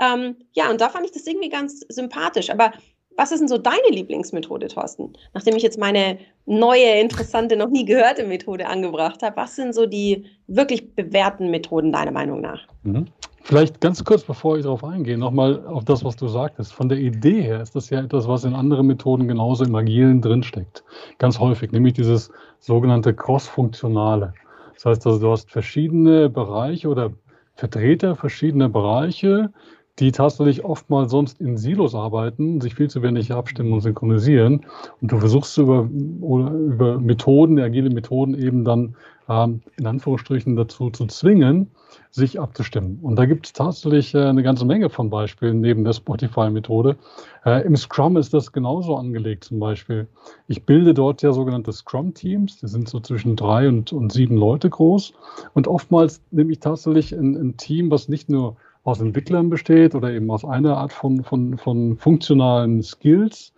Ähm, 0.00 0.36
ja, 0.52 0.70
und 0.70 0.80
da 0.80 0.88
fand 0.88 1.06
ich 1.06 1.12
das 1.12 1.26
irgendwie 1.26 1.48
ganz 1.48 1.80
sympathisch. 1.88 2.50
Aber 2.50 2.72
was 3.16 3.30
ist 3.30 3.40
denn 3.40 3.48
so 3.48 3.58
deine 3.58 3.88
Lieblingsmethode, 3.90 4.68
Thorsten? 4.68 5.12
Nachdem 5.34 5.56
ich 5.56 5.62
jetzt 5.62 5.78
meine 5.78 6.18
neue, 6.46 6.98
interessante, 6.98 7.56
noch 7.56 7.68
nie 7.68 7.84
gehörte 7.84 8.24
Methode 8.24 8.66
angebracht 8.66 9.22
habe, 9.22 9.36
was 9.36 9.54
sind 9.54 9.74
so 9.74 9.86
die 9.86 10.26
wirklich 10.46 10.94
bewährten 10.94 11.50
Methoden 11.50 11.92
deiner 11.92 12.10
Meinung 12.10 12.40
nach? 12.40 12.66
Mhm. 12.82 13.06
Vielleicht 13.46 13.82
ganz 13.82 14.02
kurz, 14.02 14.24
bevor 14.24 14.56
ich 14.56 14.62
darauf 14.62 14.82
eingehe, 14.82 15.18
nochmal 15.18 15.66
auf 15.66 15.84
das, 15.84 16.02
was 16.02 16.16
du 16.16 16.28
sagtest. 16.28 16.72
Von 16.72 16.88
der 16.88 16.96
Idee 16.96 17.42
her 17.42 17.60
ist 17.60 17.76
das 17.76 17.90
ja 17.90 18.00
etwas, 18.00 18.26
was 18.26 18.44
in 18.44 18.54
anderen 18.54 18.86
Methoden 18.86 19.28
genauso 19.28 19.64
im 19.64 19.74
Agilen 19.74 20.22
drinsteckt. 20.22 20.82
Ganz 21.18 21.38
häufig, 21.38 21.70
nämlich 21.70 21.92
dieses 21.92 22.32
sogenannte 22.58 23.12
Cross-Funktionale. 23.12 24.32
Das 24.72 24.86
heißt 24.86 25.06
also, 25.06 25.18
du 25.18 25.30
hast 25.30 25.50
verschiedene 25.50 26.30
Bereiche 26.30 26.88
oder 26.88 27.12
Vertreter 27.54 28.16
verschiedener 28.16 28.70
Bereiche, 28.70 29.52
die 30.00 30.10
tatsächlich 30.10 30.64
oftmals 30.64 31.10
sonst 31.10 31.40
in 31.40 31.56
Silos 31.56 31.94
arbeiten, 31.94 32.60
sich 32.60 32.74
viel 32.74 32.90
zu 32.90 33.02
wenig 33.02 33.32
abstimmen 33.32 33.72
und 33.72 33.80
synchronisieren. 33.80 34.66
Und 35.00 35.12
du 35.12 35.18
versuchst 35.18 35.56
über, 35.58 35.82
über 35.82 36.98
Methoden, 36.98 37.60
agile 37.60 37.90
Methoden 37.90 38.34
eben 38.34 38.64
dann 38.64 38.96
ähm, 39.28 39.62
in 39.78 39.86
Anführungsstrichen 39.86 40.56
dazu 40.56 40.90
zu 40.90 41.06
zwingen, 41.06 41.70
sich 42.10 42.40
abzustimmen. 42.40 42.98
Und 43.02 43.16
da 43.16 43.24
gibt 43.24 43.46
es 43.46 43.52
tatsächlich 43.52 44.14
äh, 44.14 44.24
eine 44.24 44.42
ganze 44.42 44.64
Menge 44.64 44.90
von 44.90 45.10
Beispielen 45.10 45.60
neben 45.60 45.84
der 45.84 45.92
Spotify-Methode. 45.92 46.96
Äh, 47.44 47.64
Im 47.64 47.76
Scrum 47.76 48.16
ist 48.16 48.34
das 48.34 48.52
genauso 48.52 48.96
angelegt 48.96 49.44
zum 49.44 49.60
Beispiel. 49.60 50.08
Ich 50.48 50.64
bilde 50.64 50.92
dort 50.92 51.22
ja 51.22 51.32
sogenannte 51.32 51.72
Scrum-Teams, 51.72 52.58
die 52.58 52.68
sind 52.68 52.88
so 52.88 53.00
zwischen 53.00 53.36
drei 53.36 53.68
und, 53.68 53.92
und 53.92 54.12
sieben 54.12 54.36
Leute 54.36 54.68
groß. 54.70 55.14
Und 55.54 55.68
oftmals 55.68 56.20
nehme 56.30 56.52
ich 56.52 56.60
tatsächlich 56.60 57.12
ein, 57.12 57.36
ein 57.36 57.56
Team, 57.56 57.90
was 57.90 58.08
nicht 58.08 58.28
nur 58.28 58.56
aus 58.84 59.00
Entwicklern 59.00 59.50
besteht 59.50 59.94
oder 59.94 60.12
eben 60.12 60.30
aus 60.30 60.44
einer 60.44 60.76
Art 60.76 60.92
von, 60.92 61.24
von, 61.24 61.58
von 61.58 61.96
funktionalen 61.96 62.82
Skills, 62.82 63.52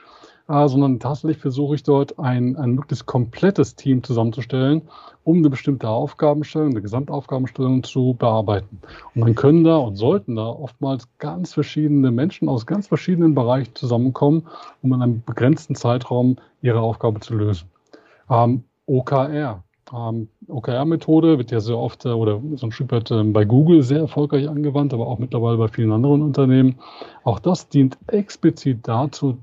äh, 0.49 0.69
sondern 0.69 1.01
tatsächlich 1.01 1.39
versuche 1.39 1.75
ich 1.75 1.83
dort 1.83 2.19
ein, 2.19 2.57
ein 2.57 2.71
möglichst 2.71 3.07
komplettes 3.07 3.75
Team 3.75 4.05
zusammenzustellen, 4.05 4.83
um 5.25 5.39
eine 5.39 5.51
bestimmte 5.51 5.89
Aufgabenstellung, 5.89 6.71
eine 6.71 6.83
Gesamtaufgabenstellung 6.83 7.83
zu 7.83 8.15
bearbeiten. 8.17 8.81
Und 9.15 9.23
dann 9.23 9.35
können 9.35 9.65
da 9.65 9.77
und 9.77 9.97
sollten 9.97 10.37
da 10.37 10.47
oftmals 10.47 11.09
ganz 11.19 11.53
verschiedene 11.53 12.13
Menschen 12.13 12.49
aus 12.49 12.65
ganz 12.65 12.87
verschiedenen 12.87 13.35
Bereichen 13.35 13.75
zusammenkommen, 13.75 14.47
um 14.83 14.95
in 14.95 15.03
einem 15.03 15.23
begrenzten 15.25 15.75
Zeitraum 15.75 16.37
ihre 16.63 16.81
Aufgabe 16.81 17.19
zu 17.19 17.35
lösen. 17.35 17.69
Ähm, 18.31 18.63
OKR, 18.87 19.65
ähm, 19.93 20.29
OKR-Methode 20.49 21.39
wird 21.39 21.51
ja 21.51 21.61
sehr 21.61 21.79
oft 21.79 22.05
äh, 22.05 22.09
oder 22.09 22.41
so 22.55 22.67
ein 22.67 22.73
Stück 22.73 22.93
weit 22.93 23.11
äh, 23.11 23.23
bei 23.23 23.45
Google 23.45 23.83
sehr 23.83 24.01
erfolgreich 24.01 24.49
angewandt, 24.49 24.93
aber 24.93 25.07
auch 25.07 25.19
mittlerweile 25.19 25.57
bei 25.57 25.69
vielen 25.69 25.93
anderen 25.93 26.23
Unternehmen. 26.23 26.77
Auch 27.25 27.39
das 27.39 27.69
dient 27.69 27.99
explizit 28.09 28.81
dazu, 28.89 29.39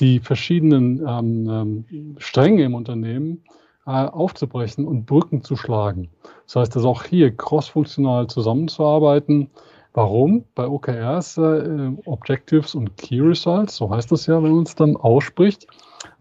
die 0.00 0.20
verschiedenen 0.20 1.02
ähm, 1.06 1.48
ähm, 1.48 2.16
Stränge 2.18 2.64
im 2.64 2.74
Unternehmen 2.74 3.42
äh, 3.86 3.90
aufzubrechen 3.90 4.86
und 4.86 5.06
Brücken 5.06 5.42
zu 5.42 5.56
schlagen. 5.56 6.08
Das 6.46 6.56
heißt, 6.56 6.76
dass 6.76 6.84
auch 6.84 7.04
hier 7.04 7.34
crossfunktional 7.34 8.26
zusammenzuarbeiten. 8.26 9.50
Warum? 9.94 10.44
Bei 10.54 10.66
OKRs, 10.66 11.38
äh, 11.38 11.92
Objectives 12.04 12.74
und 12.74 12.96
Key 12.98 13.20
Results, 13.20 13.76
so 13.76 13.90
heißt 13.90 14.12
das 14.12 14.26
ja, 14.26 14.42
wenn 14.42 14.52
man 14.52 14.64
es 14.64 14.74
dann 14.74 14.96
ausspricht, 14.96 15.66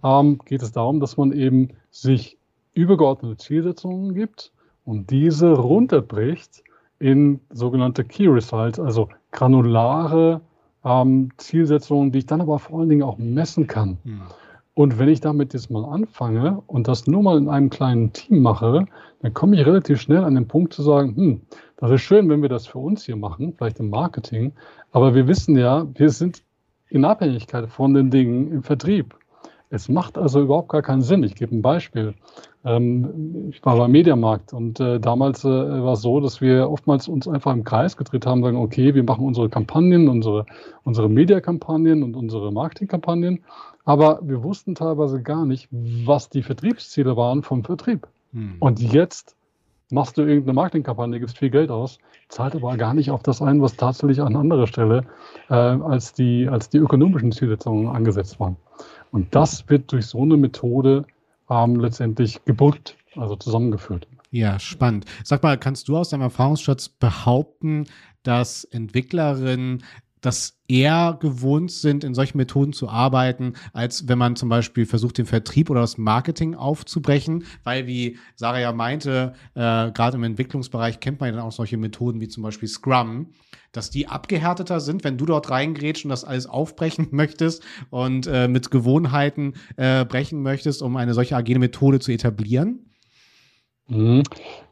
ähm, 0.03 0.39
geht 0.45 0.61
es 0.61 0.71
darum, 0.71 0.99
dass 0.99 1.17
man 1.17 1.33
eben 1.33 1.69
sich 1.91 2.37
übergeordnete 2.75 3.37
Zielsetzungen 3.37 4.13
gibt 4.13 4.51
und 4.83 5.09
diese 5.09 5.53
runterbricht 5.53 6.63
in 6.99 7.39
sogenannte 7.49 8.03
Key 8.03 8.27
Results, 8.27 8.79
also 8.79 9.09
granulare 9.31 10.41
ähm, 10.83 11.29
Zielsetzungen, 11.37 12.11
die 12.11 12.19
ich 12.19 12.25
dann 12.25 12.41
aber 12.41 12.59
vor 12.59 12.79
allen 12.79 12.89
Dingen 12.89 13.03
auch 13.03 13.17
messen 13.17 13.67
kann. 13.67 13.97
Mhm. 14.03 14.21
Und 14.75 14.99
wenn 14.99 15.07
ich 15.07 15.21
damit 15.21 15.53
jetzt 15.53 15.71
mal 15.71 15.85
anfange 15.85 16.61
und 16.67 16.89
das 16.89 17.07
nur 17.07 17.23
mal 17.23 17.37
in 17.37 17.47
einem 17.47 17.69
kleinen 17.69 18.11
Team 18.11 18.41
mache, 18.41 18.85
dann 19.21 19.33
komme 19.33 19.55
ich 19.55 19.65
relativ 19.65 20.01
schnell 20.01 20.23
an 20.23 20.35
den 20.35 20.47
Punkt 20.47 20.73
zu 20.73 20.83
sagen, 20.83 21.15
hm, 21.15 21.41
das 21.77 21.91
ist 21.91 22.01
schön, 22.01 22.29
wenn 22.29 22.41
wir 22.41 22.49
das 22.49 22.67
für 22.67 22.79
uns 22.79 23.05
hier 23.05 23.15
machen, 23.15 23.53
vielleicht 23.57 23.79
im 23.79 23.89
Marketing, 23.89 24.51
aber 24.91 25.15
wir 25.15 25.27
wissen 25.27 25.57
ja, 25.57 25.87
wir 25.95 26.09
sind 26.09 26.43
in 26.89 27.05
Abhängigkeit 27.05 27.69
von 27.69 27.93
den 27.93 28.11
Dingen 28.11 28.51
im 28.51 28.63
Vertrieb. 28.63 29.15
Es 29.75 29.89
macht 29.89 30.17
also 30.17 30.41
überhaupt 30.41 30.69
gar 30.69 30.81
keinen 30.81 31.01
Sinn. 31.01 31.21
Ich 31.23 31.35
gebe 31.35 31.53
ein 31.53 31.61
Beispiel. 31.61 32.13
Ähm, 32.63 33.49
ich 33.49 33.63
war 33.65 33.77
beim 33.77 33.91
Mediamarkt 33.91 34.53
und 34.53 34.79
äh, 34.79 35.01
damals 35.01 35.43
äh, 35.43 35.49
war 35.49 35.93
es 35.93 36.01
so, 36.01 36.21
dass 36.21 36.39
wir 36.39 36.69
oftmals 36.69 37.09
uns 37.09 37.27
einfach 37.27 37.53
im 37.53 37.65
Kreis 37.65 37.97
gedreht 37.97 38.25
haben, 38.25 38.41
sagen, 38.41 38.57
okay, 38.57 38.95
wir 38.95 39.03
machen 39.03 39.25
unsere 39.25 39.49
Kampagnen, 39.49 40.07
unsere, 40.07 40.45
unsere 40.83 41.09
Mediakampagnen 41.09 42.03
und 42.03 42.15
unsere 42.15 42.53
Marketingkampagnen, 42.53 43.43
aber 43.83 44.19
wir 44.23 44.41
wussten 44.43 44.75
teilweise 44.75 45.21
gar 45.21 45.45
nicht, 45.45 45.67
was 45.71 46.29
die 46.29 46.41
Vertriebsziele 46.41 47.17
waren 47.17 47.43
vom 47.43 47.63
Vertrieb. 47.63 48.07
Hm. 48.31 48.55
Und 48.59 48.79
jetzt 48.79 49.35
machst 49.91 50.17
du 50.17 50.21
irgendeine 50.21 50.53
Marketingkampagne, 50.53 51.19
gibst 51.19 51.37
viel 51.37 51.51
Geld 51.51 51.69
aus, 51.69 51.99
zahlt 52.29 52.55
aber 52.55 52.77
gar 52.77 52.93
nicht 52.93 53.11
auf 53.11 53.21
das 53.21 53.41
ein, 53.41 53.61
was 53.61 53.75
tatsächlich 53.75 54.21
an 54.21 54.35
anderer 54.35 54.65
Stelle 54.65 55.05
äh, 55.49 55.53
als, 55.53 56.13
die, 56.13 56.47
als 56.49 56.69
die 56.69 56.77
ökonomischen 56.77 57.31
Zielsetzungen 57.31 57.87
angesetzt 57.87 58.39
waren. 58.39 58.55
Und 59.15 59.33
das 59.33 59.69
wird 59.69 59.93
durch 59.93 60.07
so 60.07 60.23
eine 60.23 60.35
Methode 60.35 61.05
ähm, 61.49 61.79
letztendlich 61.79 62.43
gebrückt, 62.43 62.97
also 63.15 63.37
zusammengeführt. 63.37 64.09
Ja, 64.31 64.59
spannend. 64.59 65.05
Sag 65.23 65.41
mal, 65.41 65.57
kannst 65.57 65.87
du 65.87 65.95
aus 65.95 66.09
deinem 66.09 66.23
Erfahrungsschatz 66.23 66.89
behaupten, 66.89 67.85
dass 68.23 68.65
Entwicklerinnen 68.65 69.85
das 70.25 70.59
eher 70.67 71.17
gewohnt 71.21 71.71
sind, 71.71 72.03
in 72.03 72.15
solchen 72.15 72.37
Methoden 72.37 72.73
zu 72.73 72.89
arbeiten, 72.89 73.53
als 73.73 74.07
wenn 74.07 74.17
man 74.17 74.35
zum 74.35 74.49
Beispiel 74.49 74.85
versucht, 74.85 75.17
den 75.17 75.25
Vertrieb 75.25 75.69
oder 75.69 75.81
das 75.81 75.97
Marketing 75.97 76.55
aufzubrechen, 76.55 77.43
weil 77.63 77.85
wie 77.85 78.17
Sarah 78.35 78.59
ja 78.59 78.73
meinte, 78.73 79.33
äh, 79.53 79.91
gerade 79.91 80.17
im 80.17 80.23
Entwicklungsbereich 80.23 80.99
kennt 80.99 81.19
man 81.19 81.29
ja 81.29 81.35
dann 81.35 81.45
auch 81.45 81.51
solche 81.51 81.77
Methoden 81.77 82.19
wie 82.21 82.27
zum 82.27 82.41
Beispiel 82.41 82.67
Scrum, 82.67 83.27
dass 83.71 83.91
die 83.91 84.07
abgehärteter 84.07 84.79
sind, 84.79 85.03
wenn 85.03 85.17
du 85.17 85.25
dort 85.25 85.49
reingrätst 85.49 86.05
und 86.05 86.09
das 86.09 86.23
alles 86.23 86.47
aufbrechen 86.47 87.09
möchtest 87.11 87.63
und 87.91 88.25
äh, 88.25 88.47
mit 88.47 88.71
Gewohnheiten 88.71 89.53
äh, 89.75 90.05
brechen 90.05 90.41
möchtest, 90.41 90.81
um 90.81 90.97
eine 90.97 91.13
solche 91.13 91.35
agile 91.35 91.59
Methode 91.59 91.99
zu 91.99 92.11
etablieren? 92.11 92.94
Mhm. 93.87 94.23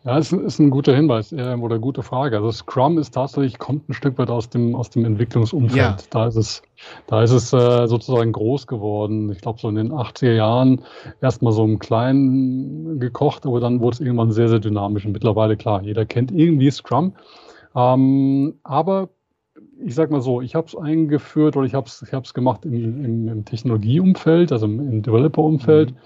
Ja, 0.06 0.18
ist, 0.18 0.34
ist 0.34 0.60
ein 0.60 0.72
guter 0.72 0.96
Hinweis 0.96 1.32
äh, 1.32 1.56
oder 1.56 1.78
gute 1.78 2.02
Frage. 2.02 2.38
Also 2.38 2.52
Scrum 2.52 2.98
ist 2.98 3.14
tatsächlich, 3.14 3.60
kommt 3.60 3.88
ein 3.88 3.94
Stück 3.94 4.18
weit 4.18 4.30
aus 4.30 4.50
dem, 4.50 4.76
aus 4.76 4.90
dem 4.90 5.06
Entwicklungsumfeld. 5.06 5.76
Ja. 5.76 5.98
Da 6.10 6.28
ist 6.28 6.36
es, 6.36 6.64
da 7.08 7.22
ist 7.22 7.32
es 7.32 7.54
äh, 7.54 7.88
sozusagen 7.88 8.32
groß 8.32 8.66
geworden. 8.66 9.32
Ich 9.32 9.40
glaube, 9.42 9.60
so 9.60 9.70
in 9.70 9.76
den 9.76 9.92
80er 9.92 10.34
Jahren 10.34 10.82
erstmal 11.22 11.54
so 11.54 11.64
im 11.64 11.80
Kleinen 11.80 13.00
gekocht, 13.00 13.46
aber 13.46 13.60
dann 13.60 13.82
wurde 13.82 13.96
es 13.96 14.00
irgendwann 14.02 14.32
sehr, 14.32 14.50
sehr 14.50 14.60
dynamisch. 14.60 15.06
Und 15.06 15.12
mittlerweile, 15.12 15.58
klar, 15.58 15.84
jeder 15.84 16.06
kennt 16.06 16.32
irgendwie 16.32 16.72
Scrum. 16.72 17.14
Ähm, 17.76 18.56
aber 18.64 19.10
ich 19.86 19.96
sag 19.96 20.10
mal 20.10 20.22
so, 20.22 20.42
ich 20.42 20.56
habe 20.56 20.68
es 20.68 20.76
eingeführt 20.76 21.56
oder 21.56 21.66
ich 21.66 21.76
habe 21.76 21.88
es 21.88 22.02
ich 22.02 22.34
gemacht 22.34 22.66
im, 22.66 23.06
im, 23.06 23.28
im 23.28 23.46
Technologieumfeld, 23.46 24.52
also 24.52 24.66
im, 24.66 24.80
im 24.80 25.02
Developer-Umfeld. 25.04 25.92
Mhm. 25.92 25.98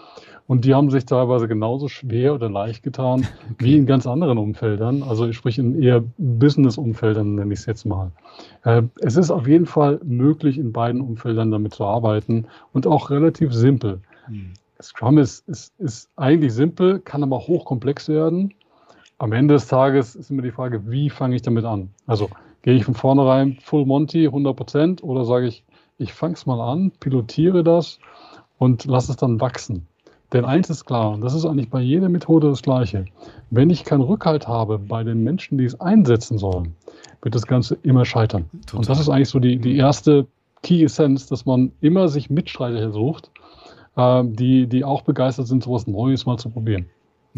Und 0.48 0.64
die 0.64 0.74
haben 0.74 0.90
sich 0.90 1.06
teilweise 1.06 1.50
genauso 1.50 1.90
schwer 1.90 2.34
oder 2.34 2.50
leicht 2.50 2.82
getan 2.82 3.28
wie 3.58 3.78
in 3.78 3.86
ganz 3.86 4.08
anderen 4.08 4.38
Umfeldern. 4.38 5.04
Also 5.04 5.32
sprich 5.34 5.60
in 5.60 5.82
eher 5.82 6.04
Business-Umfeldern 6.18 7.36
nenne 7.36 7.54
ich 7.54 7.60
es 7.60 7.66
jetzt 7.66 7.86
mal. 7.86 8.12
Äh, 8.64 8.84
es 9.02 9.18
ist 9.18 9.30
auf 9.30 9.48
jeden 9.48 9.66
Fall 9.66 10.00
möglich, 10.04 10.58
in 10.58 10.72
beiden 10.72 11.02
Umfeldern 11.02 11.52
damit 11.52 11.74
zu 11.74 11.84
arbeiten 11.84 12.46
und 12.72 12.88
auch 12.88 13.10
relativ 13.10 13.54
simpel. 13.54 14.00
Hm. 14.26 14.54
Scrum 14.82 15.18
ist, 15.18 15.48
ist, 15.50 15.74
ist 15.80 16.10
eigentlich 16.16 16.54
simpel, 16.54 17.00
kann 17.00 17.24
aber 17.24 17.40
hochkomplex 17.40 18.08
werden. 18.08 18.54
Am 19.18 19.34
Ende 19.34 19.56
des 19.56 19.68
Tages 19.68 20.16
ist 20.16 20.30
immer 20.30 20.44
die 20.44 20.52
Frage, 20.52 20.90
wie 20.90 21.10
fange 21.10 21.36
ich 21.36 21.42
damit 21.42 21.66
an? 21.66 21.90
Also 22.06 22.30
gehe 22.62 22.76
ich 22.76 22.86
von 22.86 22.94
vornherein 22.94 23.58
Full 23.62 23.86
Monty 23.86 24.28
100 24.28 24.56
Prozent 24.56 25.04
oder 25.04 25.26
sage 25.26 25.48
ich, 25.48 25.64
ich 25.98 26.14
fange 26.14 26.36
es 26.36 26.46
mal 26.46 26.62
an, 26.62 26.92
pilotiere 27.00 27.64
das 27.64 28.00
und 28.60 28.86
lasse 28.86 29.12
es 29.12 29.18
dann 29.18 29.42
wachsen. 29.42 29.88
Denn 30.34 30.44
eins 30.44 30.70
ist 30.70 30.86
klar, 30.86 31.12
und 31.12 31.22
das 31.22 31.34
ist 31.34 31.46
eigentlich 31.46 31.70
bei 31.70 31.80
jeder 31.80 32.10
Methode 32.10 32.50
das 32.50 32.62
Gleiche. 32.62 33.06
Wenn 33.50 33.70
ich 33.70 33.86
keinen 33.86 34.02
Rückhalt 34.02 34.48
habe 34.48 34.78
bei 34.78 35.04
den 35.04 35.24
Menschen, 35.24 35.58
die 35.58 35.64
es 35.64 35.80
einsetzen 35.80 36.38
sollen, 36.38 36.76
wird 37.22 37.34
das 37.34 37.48
Ganze 37.48 37.78
immer 37.84 38.04
scheitern. 38.04 38.50
Total. 38.66 38.80
Und 38.80 38.90
das 38.90 39.00
ist 39.00 39.10
eigentlich 39.10 39.30
so 39.30 39.40
die, 39.40 39.58
die 39.58 39.78
erste 39.78 40.28
Key 40.64 40.84
Essence, 40.84 41.28
dass 41.28 41.46
man 41.46 41.72
immer 41.80 42.10
sich 42.10 42.30
Mitstreiter 42.30 42.92
sucht, 42.92 43.32
äh, 43.96 44.24
die, 44.26 44.68
die 44.68 44.84
auch 44.84 45.02
begeistert 45.04 45.48
sind, 45.48 45.64
sowas 45.64 45.88
Neues 45.88 46.26
mal 46.26 46.38
zu 46.38 46.50
probieren. 46.50 46.88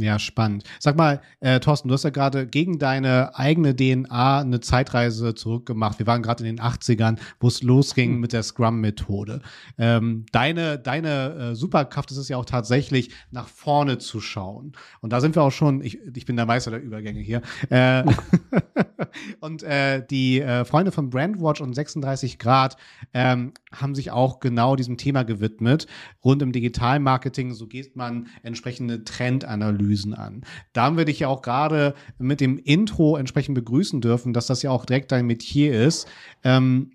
Ja, 0.01 0.17
spannend. 0.17 0.63
Sag 0.79 0.95
mal, 0.95 1.21
äh, 1.41 1.59
Thorsten, 1.59 1.89
du 1.89 1.93
hast 1.93 2.03
ja 2.03 2.09
gerade 2.09 2.47
gegen 2.47 2.79
deine 2.79 3.35
eigene 3.35 3.75
DNA 3.75 4.39
eine 4.39 4.61
Zeitreise 4.61 5.35
zurückgemacht. 5.35 5.99
Wir 5.99 6.07
waren 6.07 6.21
gerade 6.21 6.45
in 6.45 6.55
den 6.55 6.63
80ern, 6.63 7.17
wo 7.41 7.49
es 7.49 7.63
losging 7.63 8.13
hm. 8.13 8.19
mit 8.21 8.31
der 8.31 8.43
Scrum-Methode. 8.43 9.41
Ähm, 9.77 10.25
deine 10.31 10.79
deine 10.79 11.33
äh, 11.51 11.55
Superkraft 11.55 12.11
ist 12.11 12.17
es 12.17 12.29
ja 12.29 12.37
auch 12.37 12.45
tatsächlich, 12.45 13.11
nach 13.31 13.49
vorne 13.49 13.97
zu 13.97 14.21
schauen. 14.21 14.71
Und 15.01 15.11
da 15.11 15.19
sind 15.19 15.35
wir 15.35 15.43
auch 15.43 15.51
schon, 15.51 15.81
ich, 15.81 15.99
ich 16.15 16.25
bin 16.25 16.37
der 16.37 16.45
Meister 16.45 16.71
der 16.71 16.81
Übergänge 16.81 17.19
hier. 17.19 17.41
Äh, 17.69 18.05
und 19.41 19.63
äh, 19.63 20.05
die 20.09 20.39
äh, 20.39 20.63
Freunde 20.63 20.93
von 20.93 21.09
Brandwatch 21.09 21.59
und 21.59 21.73
36 21.73 22.39
Grad 22.39 22.77
ähm, 23.13 23.53
haben 23.73 23.95
sich 23.95 24.11
auch 24.11 24.39
genau 24.39 24.77
diesem 24.77 24.95
Thema 24.95 25.23
gewidmet. 25.23 25.87
Rund 26.23 26.41
im 26.41 26.53
Digitalmarketing, 26.53 27.53
so 27.53 27.67
geht 27.67 27.97
man 27.97 28.27
entsprechende 28.43 29.03
Trendanalysen 29.03 29.88
an. 30.13 30.43
Da 30.73 30.83
haben 30.83 30.97
wir 30.97 31.05
dich 31.05 31.19
ja 31.19 31.27
auch 31.27 31.41
gerade 31.41 31.93
mit 32.17 32.41
dem 32.41 32.57
Intro 32.57 33.17
entsprechend 33.17 33.55
begrüßen 33.55 34.01
dürfen, 34.01 34.33
dass 34.33 34.47
das 34.47 34.61
ja 34.61 34.71
auch 34.71 34.85
direkt 34.85 35.11
dein 35.11 35.25
Metier 35.25 35.73
ist. 35.73 36.07
Ähm, 36.43 36.91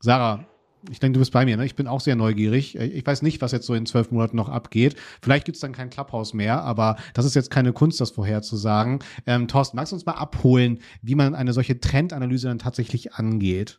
Sarah, 0.00 0.46
ich 0.90 0.98
denke, 0.98 1.14
du 1.14 1.20
bist 1.20 1.32
bei 1.32 1.44
mir, 1.44 1.56
ne? 1.56 1.64
Ich 1.64 1.76
bin 1.76 1.86
auch 1.86 2.00
sehr 2.00 2.16
neugierig. 2.16 2.76
Ich 2.76 3.06
weiß 3.06 3.22
nicht, 3.22 3.40
was 3.40 3.52
jetzt 3.52 3.66
so 3.66 3.74
in 3.74 3.86
zwölf 3.86 4.10
Monaten 4.10 4.36
noch 4.36 4.48
abgeht. 4.48 4.96
Vielleicht 5.20 5.44
gibt 5.44 5.56
es 5.56 5.60
dann 5.60 5.72
kein 5.72 5.90
Clubhouse 5.90 6.34
mehr, 6.34 6.62
aber 6.62 6.96
das 7.14 7.24
ist 7.24 7.34
jetzt 7.34 7.50
keine 7.50 7.72
Kunst, 7.72 8.00
das 8.00 8.10
vorherzusagen. 8.10 8.98
Ähm, 9.26 9.46
Thorsten, 9.46 9.76
magst 9.76 9.92
du 9.92 9.96
uns 9.96 10.06
mal 10.06 10.14
abholen, 10.14 10.80
wie 11.00 11.14
man 11.14 11.34
eine 11.34 11.52
solche 11.52 11.78
Trendanalyse 11.78 12.48
dann 12.48 12.58
tatsächlich 12.58 13.14
angeht? 13.14 13.78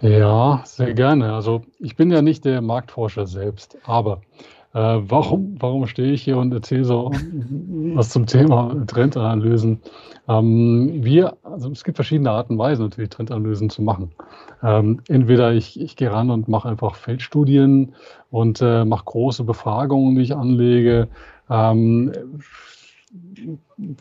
Ja, 0.00 0.62
sehr 0.64 0.94
gerne. 0.94 1.32
Also 1.32 1.62
ich 1.78 1.96
bin 1.96 2.10
ja 2.10 2.22
nicht 2.22 2.44
der 2.44 2.60
Marktforscher 2.60 3.26
selbst, 3.26 3.78
aber 3.84 4.20
äh, 4.20 4.55
warum, 4.78 5.56
warum 5.58 5.86
stehe 5.86 6.12
ich 6.12 6.22
hier 6.22 6.36
und 6.36 6.52
erzähle 6.52 6.84
so 6.84 7.10
was 7.94 8.10
zum 8.10 8.26
Thema 8.26 8.84
Trendanalysen? 8.86 9.80
Ähm, 10.28 10.90
wir, 11.02 11.36
also 11.42 11.70
es 11.70 11.84
gibt 11.84 11.96
verschiedene 11.96 12.30
Arten 12.30 12.54
und 12.54 12.58
Weisen 12.58 12.84
natürlich 12.84 13.10
Trendanalysen 13.10 13.70
zu 13.70 13.82
machen. 13.82 14.12
Ähm, 14.62 15.00
entweder 15.08 15.52
ich, 15.52 15.80
ich 15.80 15.96
gehe 15.96 16.12
ran 16.12 16.30
und 16.30 16.48
mache 16.48 16.68
einfach 16.68 16.94
Feldstudien 16.94 17.94
und 18.30 18.60
äh, 18.60 18.84
mache 18.84 19.04
große 19.04 19.44
Befragungen, 19.44 20.16
die 20.16 20.22
ich 20.22 20.36
anlege. 20.36 21.08
Ähm, 21.48 22.12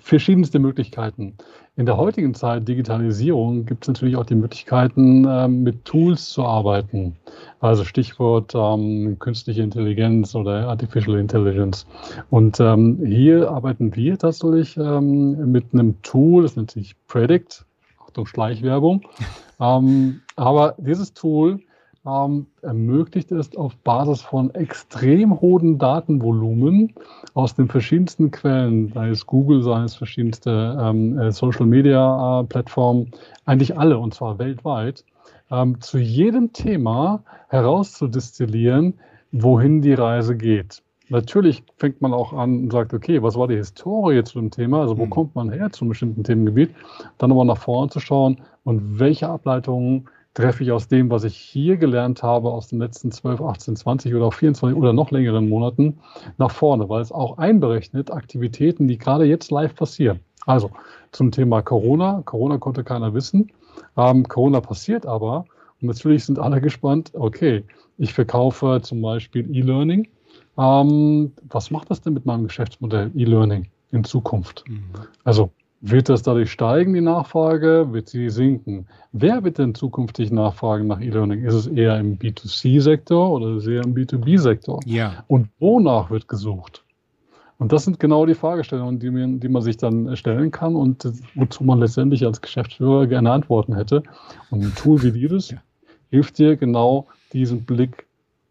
verschiedenste 0.01 0.59
Möglichkeiten. 0.59 1.35
In 1.75 1.85
der 1.85 1.97
heutigen 1.97 2.33
Zeit 2.33 2.67
Digitalisierung 2.67 3.65
gibt 3.65 3.83
es 3.83 3.87
natürlich 3.87 4.15
auch 4.15 4.25
die 4.25 4.35
Möglichkeiten, 4.35 5.25
ähm, 5.27 5.63
mit 5.63 5.85
Tools 5.85 6.29
zu 6.29 6.43
arbeiten. 6.43 7.15
Also 7.59 7.83
Stichwort 7.83 8.53
ähm, 8.55 9.17
künstliche 9.19 9.61
Intelligenz 9.61 10.35
oder 10.35 10.69
Artificial 10.69 11.19
Intelligence. 11.19 11.85
Und 12.29 12.59
ähm, 12.59 13.01
hier 13.05 13.51
arbeiten 13.51 13.95
wir 13.95 14.17
tatsächlich 14.17 14.77
ähm, 14.77 15.51
mit 15.51 15.73
einem 15.73 16.01
Tool, 16.01 16.43
das 16.43 16.55
nennt 16.55 16.71
sich 16.71 16.95
Predict. 17.07 17.65
Achtung, 18.03 18.25
Schleichwerbung. 18.25 19.01
Ähm, 19.57 20.19
aber 20.35 20.75
dieses 20.77 21.13
Tool 21.13 21.61
ähm, 22.05 22.45
ermöglicht 22.61 23.31
es 23.31 23.55
auf 23.55 23.75
Basis 23.77 24.21
von 24.21 24.53
extrem 24.53 25.39
hohen 25.41 25.77
Datenvolumen 25.77 26.93
aus 27.33 27.55
den 27.55 27.67
verschiedensten 27.67 28.31
Quellen, 28.31 28.91
sei 28.93 29.09
es 29.09 29.25
Google, 29.25 29.63
sei 29.63 29.83
es 29.83 29.95
verschiedenste 29.95 30.77
ähm, 30.79 31.17
äh, 31.17 31.31
Social 31.31 31.65
Media 31.65 32.41
äh, 32.41 33.05
eigentlich 33.45 33.77
alle 33.77 33.97
und 33.97 34.13
zwar 34.13 34.39
weltweit, 34.39 35.03
ähm, 35.51 35.81
zu 35.81 35.97
jedem 35.97 36.53
Thema 36.53 37.23
herauszudestillieren, 37.49 38.95
wohin 39.31 39.81
die 39.81 39.93
Reise 39.93 40.35
geht. 40.35 40.81
Natürlich 41.09 41.63
fängt 41.77 42.01
man 42.01 42.13
auch 42.13 42.33
an 42.33 42.63
und 42.63 42.71
sagt, 42.71 42.93
okay, 42.93 43.21
was 43.21 43.35
war 43.35 43.47
die 43.47 43.55
Historie 43.55 44.23
zu 44.23 44.39
dem 44.39 44.49
Thema? 44.49 44.81
Also 44.81 44.97
wo 44.97 45.05
mhm. 45.05 45.11
kommt 45.11 45.35
man 45.35 45.51
her 45.51 45.71
zu 45.71 45.83
einem 45.83 45.89
bestimmten 45.89 46.23
Themengebiet? 46.23 46.71
Dann 47.19 47.31
aber 47.31 47.45
nach 47.45 47.57
vorne 47.57 47.89
zu 47.91 47.99
schauen 47.99 48.41
und 48.63 48.99
welche 48.99 49.29
Ableitungen 49.29 50.07
treffe 50.35 50.63
ich 50.63 50.71
aus 50.71 50.87
dem, 50.87 51.09
was 51.09 51.23
ich 51.23 51.35
hier 51.35 51.77
gelernt 51.77 52.21
habe, 52.21 52.51
aus 52.51 52.67
den 52.67 52.79
letzten 52.79 53.11
12, 53.11 53.41
18, 53.41 53.75
20 53.77 54.13
oder 54.13 54.25
auch 54.25 54.33
24 54.33 54.77
oder 54.77 54.93
noch 54.93 55.09
längeren 55.09 55.49
Monaten 55.49 55.97
nach 56.37 56.51
vorne, 56.51 56.87
weil 56.87 57.01
es 57.01 57.11
auch 57.11 57.39
einberechnet 57.39 58.11
Aktivitäten, 58.11 58.87
die 58.87 58.97
gerade 58.97 59.25
jetzt 59.25 59.49
live 59.49 59.73
passieren. 59.75 60.19
Also 60.45 60.69
zum 61.11 61.31
Thema 61.31 61.61
Corona. 61.61 62.21
Corona 62.25 62.57
konnte 62.57 62.83
keiner 62.83 63.13
wissen. 63.13 63.51
Ähm, 63.97 64.27
Corona 64.27 64.61
passiert 64.61 65.05
aber. 65.05 65.45
Und 65.81 65.87
natürlich 65.87 66.25
sind 66.25 66.37
alle 66.37 66.61
gespannt, 66.61 67.11
okay, 67.13 67.63
ich 67.97 68.13
verkaufe 68.13 68.81
zum 68.83 69.01
Beispiel 69.01 69.49
E-Learning. 69.55 70.07
Ähm, 70.57 71.31
was 71.49 71.71
macht 71.71 71.89
das 71.89 72.01
denn 72.01 72.13
mit 72.13 72.25
meinem 72.25 72.43
Geschäftsmodell 72.43 73.11
E-Learning 73.15 73.67
in 73.91 74.03
Zukunft? 74.03 74.65
Mhm. 74.67 74.83
Also 75.23 75.49
wird 75.81 76.09
das 76.09 76.23
dadurch 76.23 76.51
steigen, 76.51 76.93
die 76.93 77.01
Nachfrage? 77.01 77.87
Wird 77.91 78.09
sie 78.09 78.29
sinken? 78.29 78.87
Wer 79.11 79.43
wird 79.43 79.57
denn 79.57 79.75
zukünftig 79.75 80.31
nachfragen 80.31 80.87
nach 80.87 80.99
E-Learning? 80.99 81.43
Ist 81.43 81.53
es 81.53 81.67
eher 81.67 81.99
im 81.99 82.17
B2C-Sektor 82.17 83.31
oder 83.31 83.55
ist 83.55 83.63
es 83.63 83.67
eher 83.67 83.83
im 83.83 83.93
B2B-Sektor? 83.93 84.79
Ja. 84.85 85.23
Und 85.27 85.49
wonach 85.59 86.09
wird 86.09 86.27
gesucht? 86.27 86.83
Und 87.57 87.71
das 87.71 87.85
sind 87.85 87.99
genau 87.99 88.25
die 88.25 88.35
Fragestellungen, 88.35 88.99
die 88.99 89.09
man, 89.09 89.39
die 89.39 89.47
man 89.47 89.61
sich 89.61 89.77
dann 89.77 90.17
stellen 90.17 90.51
kann 90.51 90.75
und 90.75 91.07
wozu 91.35 91.63
man 91.63 91.79
letztendlich 91.79 92.25
als 92.25 92.41
Geschäftsführer 92.41 93.07
gerne 93.07 93.31
Antworten 93.31 93.75
hätte. 93.75 94.03
Und 94.49 94.63
ein 94.63 94.75
Tool 94.75 95.01
wie 95.03 95.11
dieses 95.11 95.51
ja. 95.51 95.57
hilft 96.09 96.37
dir 96.37 96.57
genau 96.57 97.07
diesen 97.31 97.63
Blick 97.63 98.05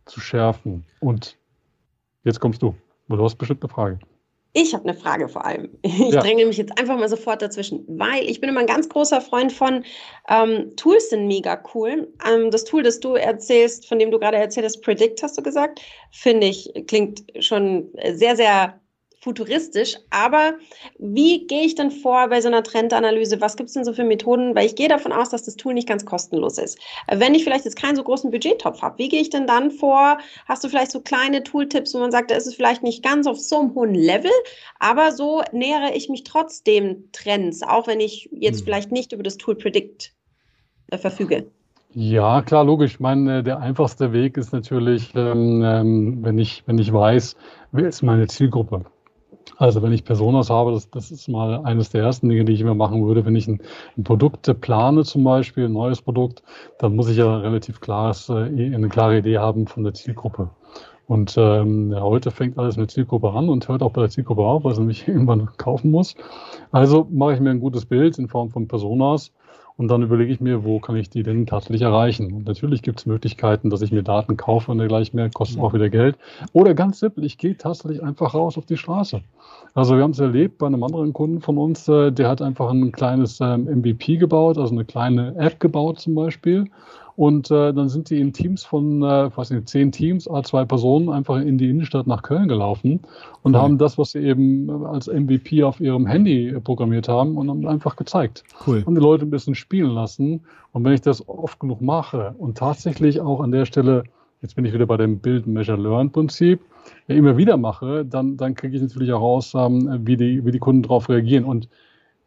zu 0.07 0.21
schärfen. 0.21 0.85
Und 1.01 1.37
jetzt 2.25 2.41
kommst 2.41 2.63
du. 2.63 2.75
Du 3.09 3.23
hast 3.23 3.37
bestimmt 3.37 3.63
eine 3.63 3.69
Frage. 3.69 3.99
Ich 4.57 4.73
habe 4.73 4.89
eine 4.89 4.97
Frage 4.97 5.29
vor 5.29 5.45
allem. 5.45 5.69
Ich 5.83 6.15
ja. 6.15 6.21
dränge 6.21 6.47
mich 6.47 6.57
jetzt 6.57 6.79
einfach 6.79 6.97
mal 6.97 7.09
sofort 7.09 7.43
dazwischen, 7.43 7.85
weil 7.89 8.25
ich 8.25 8.41
bin 8.41 8.49
immer 8.49 8.61
ein 8.61 8.67
ganz 8.67 8.89
großer 8.89 9.21
Freund 9.21 9.53
von 9.53 9.85
ähm, 10.29 10.75
Tools 10.77 11.11
sind 11.11 11.27
mega 11.27 11.61
cool. 11.75 12.09
Ähm, 12.27 12.51
das 12.51 12.65
Tool, 12.65 12.83
das 12.83 13.01
du 13.01 13.15
erzählst, 13.15 13.87
von 13.89 13.99
dem 13.99 14.11
du 14.11 14.19
gerade 14.19 14.37
erzählt 14.37 14.65
hast, 14.65 14.81
Predict, 14.81 15.23
hast 15.23 15.37
du 15.37 15.43
gesagt, 15.43 15.81
finde 16.13 16.47
ich, 16.47 16.73
klingt 16.87 17.25
schon 17.41 17.91
sehr, 18.13 18.37
sehr 18.37 18.81
futuristisch, 19.25 19.97
aber 20.11 20.55
wie 20.99 21.47
gehe 21.47 21.63
ich 21.63 21.75
denn 21.75 21.91
vor 21.91 22.29
bei 22.29 22.43
so 22.43 22.49
einer 22.49 22.63
Trendanalyse? 22.63 23.41
Was 23.41 23.57
gibt 23.57 23.69
es 23.69 23.75
denn 23.75 23.85
so 23.85 23.95
für 23.95 24.05
Methoden? 24.05 24.55
Weil 24.55 24.67
ich 24.67 24.77
gehe 24.77 24.89
davon 24.89 25.13
aus, 25.13 25.31
dass 25.31 25.45
das 25.45 25.57
Tool 25.57 25.73
nicht 25.73 25.89
ganz 25.89 26.05
kostenlos 26.05 26.59
ist. 26.59 26.79
Wenn 27.11 27.35
ich 27.35 27.43
vielleicht 27.43 27.65
jetzt 27.65 27.81
keinen 27.81 27.97
so 27.97 28.05
großen 28.05 28.31
Budgettopf 28.31 28.83
habe, 28.83 28.99
wie 28.99 29.09
gehe 29.09 29.23
ich 29.23 29.31
denn 29.31 29.47
dann 29.47 29.71
vor? 29.71 30.19
Hast 30.47 30.63
du 30.63 30.69
vielleicht 30.69 30.93
so 30.93 31.01
kleine 31.01 31.43
Tooltips, 31.43 31.95
wo 31.95 31.99
man 31.99 32.13
sagt, 32.13 32.31
da 32.31 32.37
ist 32.37 32.47
es 32.47 32.55
vielleicht 32.55 32.83
nicht 32.83 33.03
ganz 33.03 33.27
auf 33.27 33.41
so 33.41 33.61
einem 33.61 33.75
hohen 33.75 33.95
Level, 33.95 34.31
aber 34.79 35.11
so 35.11 35.43
nähere 35.53 35.95
ich 35.95 36.11
mich 36.11 36.25
trotzdem 36.25 37.09
Trends, 37.13 37.63
auch 37.63 37.87
wenn 37.87 38.01
ich 38.01 38.29
jetzt 38.31 38.59
hm. 38.59 38.65
vielleicht 38.67 38.93
nicht 38.93 39.13
über 39.13 39.23
das 39.23 39.39
Tool 39.39 39.55
Predict 39.55 40.13
äh, 40.91 40.99
verfüge? 40.99 41.47
Ja, 41.95 42.43
klar, 42.43 42.65
logisch. 42.65 42.95
Ich 42.95 43.01
meine, 43.01 43.43
der 43.43 43.61
einfachste 43.61 44.13
Weg 44.13 44.37
ist 44.37 44.53
natürlich, 44.53 45.15
ähm, 45.15 45.63
ähm, 45.65 46.19
wenn, 46.23 46.39
ich, 46.39 46.65
wenn 46.67 46.77
ich 46.77 46.93
weiß, 46.93 47.37
wer 47.73 47.89
ist 47.89 48.03
meine 48.03 48.27
Zielgruppe. 48.27 48.85
Also 49.57 49.83
wenn 49.83 49.93
ich 49.93 50.05
Personas 50.05 50.51
habe, 50.51 50.73
das, 50.73 50.91
das 50.91 51.11
ist 51.11 51.29
mal 51.29 51.65
eines 51.65 51.91
der 51.91 52.03
ersten 52.03 52.29
Dinge, 52.29 52.45
die 52.45 52.53
ich 52.53 52.61
immer 52.61 52.75
machen 52.75 53.07
würde. 53.07 53.25
Wenn 53.25 53.37
ich 53.37 53.47
ein, 53.47 53.61
ein 53.97 54.05
Produkt 54.05 54.61
plane, 54.61 55.05
zum 55.05 55.25
Beispiel 55.25 55.67
ein 55.67 55.73
neues 55.73 56.03
Produkt, 56.03 56.43
dann 56.79 56.97
muss 56.97 57.09
ich 57.09 57.17
ja 57.17 57.39
relativ 57.39 57.81
klares, 57.81 58.29
äh, 58.29 58.35
eine 58.35 58.89
klare 58.89 59.19
Idee 59.19 59.39
haben 59.39 59.67
von 59.67 59.85
der 59.85 59.95
Zielgruppe. 59.95 60.51
Und 61.07 61.35
ähm, 61.37 61.95
heute 61.95 62.31
fängt 62.31 62.59
alles 62.59 62.77
mit 62.77 62.91
Zielgruppe 62.91 63.31
an 63.31 63.51
und 63.51 63.69
hört 63.69 63.83
auch 63.83 63.93
bei 63.93 64.01
der 64.01 64.11
Zielgruppe 64.11 64.43
auf, 64.43 64.65
weil 64.65 64.75
sie 64.75 64.83
mich 64.83 65.07
irgendwann 65.07 65.51
kaufen 65.59 65.91
muss. 65.91 66.15
Also 66.73 67.07
mache 67.11 67.35
ich 67.35 67.41
mir 67.41 67.51
ein 67.51 67.61
gutes 67.61 67.85
Bild 67.85 68.19
in 68.19 68.29
Form 68.29 68.51
von 68.51 68.69
Personas 68.69 69.31
und 69.77 69.89
dann 69.89 70.03
überlege 70.03 70.33
ich 70.33 70.41
mir, 70.41 70.65
wo 70.65 70.79
kann 70.79 70.95
ich 70.97 71.11
die 71.11 71.25
denn 71.25 71.47
tatsächlich 71.47 71.83
erreichen? 71.83 72.33
Und 72.33 72.47
natürlich 72.47 72.83
gibt 72.83 73.01
es 73.01 73.07
Möglichkeiten, 73.07 73.71
dass 73.71 73.83
ich 73.83 73.91
mir 73.91 74.05
Daten 74.05 74.37
kaufe 74.37 74.71
und 74.71 74.79
dergleichen 74.79 75.17
mehr, 75.17 75.31
kostet 75.31 75.61
auch 75.61 75.75
wieder 75.75 75.91
Geld. 75.91 76.17
Oder 76.53 76.75
ganz 76.75 77.01
simpel, 77.01 77.25
ich 77.25 77.39
gehe 77.39 77.57
tatsächlich 77.57 78.03
einfach 78.03 78.35
raus 78.35 78.57
auf 78.57 78.67
die 78.67 78.77
Straße. 78.77 79.23
Also 79.75 79.97
wir 79.97 80.05
haben 80.05 80.13
es 80.13 80.21
erlebt 80.21 80.59
bei 80.59 80.67
einem 80.67 80.85
anderen 80.85 81.13
Kunden 81.13 81.41
von 81.41 81.59
uns, 81.59 81.89
äh, 81.89 82.13
der 82.13 82.29
hat 82.29 82.41
einfach 82.41 82.71
ein 82.71 82.93
kleines 82.93 83.41
ähm, 83.41 83.65
MVP 83.65 84.17
gebaut, 84.19 84.59
also 84.59 84.73
eine 84.73 84.85
kleine 84.85 85.35
App 85.37 85.59
gebaut 85.59 85.99
zum 85.99 86.15
Beispiel. 86.15 86.67
Und 87.17 87.51
äh, 87.51 87.73
dann 87.73 87.89
sind 87.89 88.11
die 88.11 88.21
in 88.21 88.33
Teams 88.33 88.65
von, 88.65 89.03
äh, 89.03 89.37
weiß 89.37 89.51
nicht, 89.51 89.69
zehn 89.69 89.93
Teams, 89.93 90.29
A2 90.29 90.65
Personen, 90.65 91.11
einfach 91.11 91.37
in 91.37 91.59
die 91.59 91.71
Innenstadt 91.71 92.09
nach 92.09 92.23
Köln 92.23 92.49
gelaufen 92.49 93.03
und 93.43 93.55
cool. 93.55 93.61
haben 93.61 93.79
das, 93.79 93.99
was 93.99 94.13
sie 94.13 94.19
eben 94.19 94.69
äh, 94.69 94.87
als 94.87 95.07
MVP 95.07 95.63
auf 95.63 95.81
ihrem 95.81 96.07
Handy 96.07 96.59
programmiert 96.65 97.09
haben 97.09 97.37
und 97.37 97.49
haben 97.49 97.67
einfach 97.69 97.95
gezeigt. 97.95 98.43
Cool. 98.67 98.83
Und 98.85 98.97
die 98.97 99.01
Leute 99.01 99.27
ein 99.27 99.31
bisschen 99.31 99.55
spielen 99.55 99.91
lassen. 99.91 100.41
Und 100.73 100.85
wenn 100.85 100.93
ich 100.93 101.03
das 101.03 101.29
oft 101.29 101.61
genug 101.61 101.81
mache 101.81 102.35
und 102.37 102.59
tatsächlich 102.59 103.21
auch 103.21 103.41
an 103.41 103.53
der 103.53 103.65
Stelle, 103.65 104.05
jetzt 104.43 104.57
bin 104.57 104.65
ich 104.65 104.73
wieder 104.73 104.87
bei 104.87 104.97
dem 104.97 105.21
Build, 105.21 105.47
Measure, 105.47 105.81
Learn 105.81 106.11
Prinzip, 106.11 106.61
ja, 107.07 107.15
immer 107.15 107.37
wieder 107.37 107.57
mache, 107.57 108.05
dann, 108.05 108.37
dann 108.37 108.57
kriege 108.57 108.77
ich 108.77 108.83
natürlich 108.83 109.13
auch 109.13 109.21
raus, 109.21 109.55
ähm, 109.55 110.01
wie, 110.05 110.17
die, 110.17 110.45
wie 110.45 110.51
die 110.51 110.59
Kunden 110.59 110.83
darauf 110.83 111.09
reagieren. 111.09 111.45
Und 111.45 111.69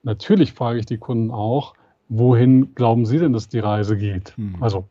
natürlich 0.03 0.53
frage 0.53 0.79
ich 0.79 0.85
die 0.85 0.97
Kunden 0.97 1.29
auch, 1.29 1.73
wohin 2.09 2.73
glauben 2.75 3.05
Sie 3.05 3.19
denn, 3.19 3.33
dass 3.33 3.49
die 3.49 3.59
Reise 3.59 3.97
geht? 3.97 4.35
Hm. 4.37 4.55
Also 4.59 4.87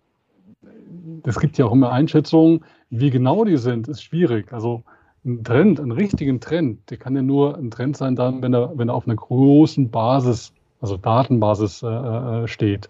es 1.24 1.38
gibt 1.40 1.59
ja 1.59 1.66
auch 1.66 1.72
immer 1.72 1.90
Einschätzungen, 1.90 2.64
wie 2.90 3.11
genau 3.11 3.44
die 3.44 3.57
sind, 3.57 3.88
ist 3.88 4.02
schwierig. 4.02 4.52
Also 4.52 4.85
ein 5.24 5.42
Trend, 5.42 5.81
einen 5.81 5.92
richtigen 5.92 6.40
Trend, 6.40 6.88
der 6.90 6.98
kann 6.98 7.16
ja 7.16 7.22
nur 7.22 7.57
ein 7.57 7.70
Trend 7.70 7.96
sein 7.96 8.14
dann, 8.14 8.42
wenn 8.42 8.55
er, 8.55 8.79
wenn 8.79 8.88
er 8.88 8.94
auf 8.94 9.07
einer 9.07 9.16
großen 9.16 9.90
Basis, 9.90 10.52
also 10.81 10.96
Datenbasis 10.96 11.83
äh, 11.83 11.87
äh 11.88 12.48
steht. 12.48 12.88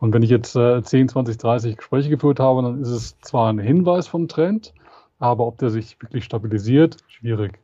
Und 0.00 0.14
wenn 0.14 0.22
ich 0.22 0.30
jetzt 0.30 0.56
äh, 0.56 0.82
10, 0.82 1.10
20, 1.10 1.36
30 1.36 1.76
Gespräche 1.76 2.08
geführt 2.08 2.40
habe, 2.40 2.62
dann 2.62 2.80
ist 2.80 2.88
es 2.88 3.18
zwar 3.20 3.52
ein 3.52 3.58
Hinweis 3.58 4.06
vom 4.06 4.28
Trend, 4.28 4.72
aber 5.18 5.46
ob 5.46 5.58
der 5.58 5.70
sich 5.70 6.00
wirklich 6.00 6.24
stabilisiert, 6.24 6.96
schwierig. 7.06 7.58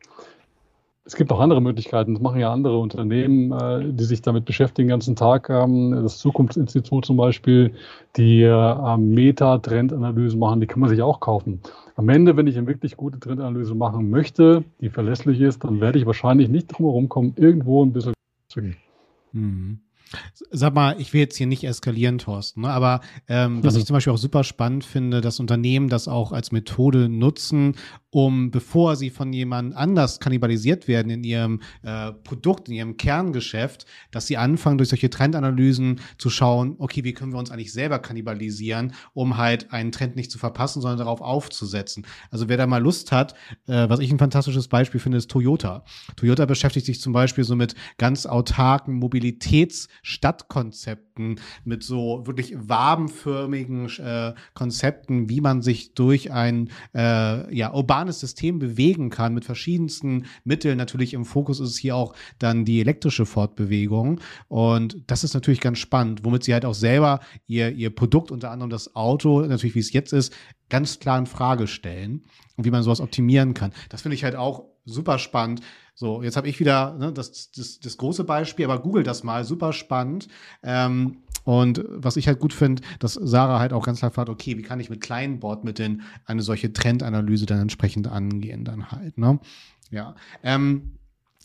Es 1.10 1.16
gibt 1.16 1.32
auch 1.32 1.40
andere 1.40 1.60
Möglichkeiten. 1.60 2.14
Das 2.14 2.22
machen 2.22 2.38
ja 2.38 2.52
andere 2.52 2.78
Unternehmen, 2.78 3.50
äh, 3.50 3.92
die 3.92 4.04
sich 4.04 4.22
damit 4.22 4.44
beschäftigen 4.44 4.86
den 4.86 4.90
ganzen 4.90 5.16
Tag. 5.16 5.50
Ähm, 5.50 5.90
das 5.90 6.18
Zukunftsinstitut 6.18 7.04
zum 7.04 7.16
Beispiel, 7.16 7.74
die 8.16 8.42
äh, 8.44 8.96
Meta-Trendanalysen 8.96 10.38
machen, 10.38 10.60
die 10.60 10.68
kann 10.68 10.78
man 10.78 10.88
sich 10.88 11.02
auch 11.02 11.18
kaufen. 11.18 11.62
Am 11.96 12.08
Ende, 12.08 12.36
wenn 12.36 12.46
ich 12.46 12.56
eine 12.56 12.68
wirklich 12.68 12.96
gute 12.96 13.18
Trendanalyse 13.18 13.74
machen 13.74 14.08
möchte, 14.08 14.62
die 14.80 14.88
verlässlich 14.88 15.40
ist, 15.40 15.64
dann 15.64 15.80
werde 15.80 15.98
ich 15.98 16.06
wahrscheinlich 16.06 16.48
nicht 16.48 16.68
drum 16.68 16.86
herum 16.86 17.08
kommen, 17.08 17.32
irgendwo 17.34 17.84
ein 17.84 17.92
bisschen 17.92 18.12
zu 18.46 18.60
gehen. 18.60 18.76
Mhm. 19.32 19.80
Sag 20.50 20.74
mal, 20.74 21.00
ich 21.00 21.12
will 21.12 21.20
jetzt 21.20 21.36
hier 21.36 21.46
nicht 21.46 21.62
eskalieren, 21.62 22.18
Thorsten, 22.18 22.62
ne? 22.62 22.70
aber 22.70 23.00
ähm, 23.28 23.56
mhm. 23.56 23.64
was 23.64 23.76
ich 23.76 23.86
zum 23.86 23.94
Beispiel 23.94 24.12
auch 24.12 24.18
super 24.18 24.42
spannend 24.42 24.84
finde, 24.84 25.20
dass 25.20 25.38
Unternehmen 25.38 25.88
das 25.88 26.08
auch 26.08 26.32
als 26.32 26.50
Methode 26.50 27.08
nutzen, 27.08 27.76
um, 28.10 28.50
bevor 28.50 28.96
sie 28.96 29.10
von 29.10 29.32
jemand 29.32 29.76
anders 29.76 30.18
kannibalisiert 30.18 30.88
werden 30.88 31.10
in 31.10 31.22
ihrem 31.22 31.60
äh, 31.82 32.12
Produkt, 32.12 32.68
in 32.68 32.74
ihrem 32.74 32.96
Kerngeschäft, 32.96 33.86
dass 34.10 34.26
sie 34.26 34.36
anfangen, 34.36 34.78
durch 34.78 34.88
solche 34.88 35.10
Trendanalysen 35.10 36.00
zu 36.18 36.28
schauen, 36.28 36.74
okay, 36.78 37.04
wie 37.04 37.12
können 37.12 37.32
wir 37.32 37.38
uns 37.38 37.52
eigentlich 37.52 37.72
selber 37.72 38.00
kannibalisieren, 38.00 38.94
um 39.14 39.36
halt 39.36 39.72
einen 39.72 39.92
Trend 39.92 40.16
nicht 40.16 40.32
zu 40.32 40.38
verpassen, 40.38 40.82
sondern 40.82 40.98
darauf 40.98 41.20
aufzusetzen. 41.20 42.04
Also 42.32 42.48
wer 42.48 42.56
da 42.56 42.66
mal 42.66 42.82
Lust 42.82 43.12
hat, 43.12 43.34
äh, 43.68 43.88
was 43.88 44.00
ich 44.00 44.10
ein 44.10 44.18
fantastisches 44.18 44.66
Beispiel 44.66 44.98
finde, 44.98 45.18
ist 45.18 45.30
Toyota. 45.30 45.84
Toyota 46.16 46.46
beschäftigt 46.46 46.86
sich 46.86 47.00
zum 47.00 47.12
Beispiel 47.12 47.44
so 47.44 47.54
mit 47.54 47.76
ganz 47.96 48.26
autarken 48.26 48.94
Mobilitätsstadtkonzepten, 49.90 51.40
mit 51.64 51.82
so 51.82 52.26
wirklich 52.26 52.54
wabenförmigen 52.56 53.88
äh, 53.98 54.34
Konzepten, 54.54 55.28
wie 55.28 55.40
man 55.40 55.62
sich 55.62 55.94
durch 55.94 56.32
ein 56.32 56.70
äh, 56.94 57.54
ja, 57.54 57.72
urban 57.72 58.00
urbanes 58.00 58.20
System 58.20 58.58
bewegen 58.58 59.10
kann 59.10 59.34
mit 59.34 59.44
verschiedensten 59.44 60.26
Mitteln. 60.44 60.78
Natürlich 60.78 61.12
im 61.14 61.24
Fokus 61.24 61.60
ist 61.60 61.70
es 61.70 61.76
hier 61.76 61.96
auch 61.96 62.14
dann 62.38 62.64
die 62.64 62.80
elektrische 62.80 63.26
Fortbewegung. 63.26 64.20
Und 64.48 65.02
das 65.08 65.24
ist 65.24 65.34
natürlich 65.34 65.60
ganz 65.60 65.78
spannend, 65.78 66.24
womit 66.24 66.44
sie 66.44 66.54
halt 66.54 66.64
auch 66.64 66.74
selber 66.74 67.20
ihr, 67.46 67.72
ihr 67.72 67.94
Produkt, 67.94 68.30
unter 68.30 68.50
anderem 68.50 68.70
das 68.70 68.94
Auto, 68.94 69.40
natürlich 69.40 69.74
wie 69.74 69.80
es 69.80 69.92
jetzt 69.92 70.12
ist, 70.12 70.32
ganz 70.68 71.00
klar 71.00 71.18
in 71.18 71.26
Frage 71.26 71.66
stellen 71.66 72.24
und 72.56 72.64
wie 72.64 72.70
man 72.70 72.82
sowas 72.82 73.00
optimieren 73.00 73.54
kann. 73.54 73.72
Das 73.88 74.02
finde 74.02 74.14
ich 74.14 74.24
halt 74.24 74.36
auch 74.36 74.64
super 74.84 75.18
spannend. 75.18 75.60
So, 75.94 76.22
jetzt 76.22 76.36
habe 76.36 76.48
ich 76.48 76.60
wieder 76.60 76.96
ne, 76.98 77.12
das, 77.12 77.50
das, 77.50 77.80
das 77.80 77.96
große 77.96 78.24
Beispiel, 78.24 78.64
aber 78.64 78.80
google 78.80 79.02
das 79.02 79.22
mal, 79.22 79.44
super 79.44 79.72
spannend. 79.72 80.28
Ähm, 80.62 81.18
und 81.44 81.84
was 81.88 82.16
ich 82.16 82.28
halt 82.28 82.38
gut 82.38 82.52
finde, 82.52 82.82
dass 82.98 83.14
Sarah 83.14 83.58
halt 83.58 83.72
auch 83.72 83.84
ganz 83.84 84.00
klar 84.00 84.10
fragt, 84.10 84.28
okay, 84.28 84.58
wie 84.58 84.62
kann 84.62 84.80
ich 84.80 84.90
mit 84.90 85.00
kleinen 85.00 85.40
Bordmitteln 85.40 86.02
eine 86.26 86.42
solche 86.42 86.72
Trendanalyse 86.72 87.46
dann 87.46 87.60
entsprechend 87.60 88.08
angehen, 88.08 88.64
dann 88.64 88.90
halt, 88.90 89.18
ne? 89.18 89.40
Ja. 89.90 90.14
Ähm, 90.42 90.92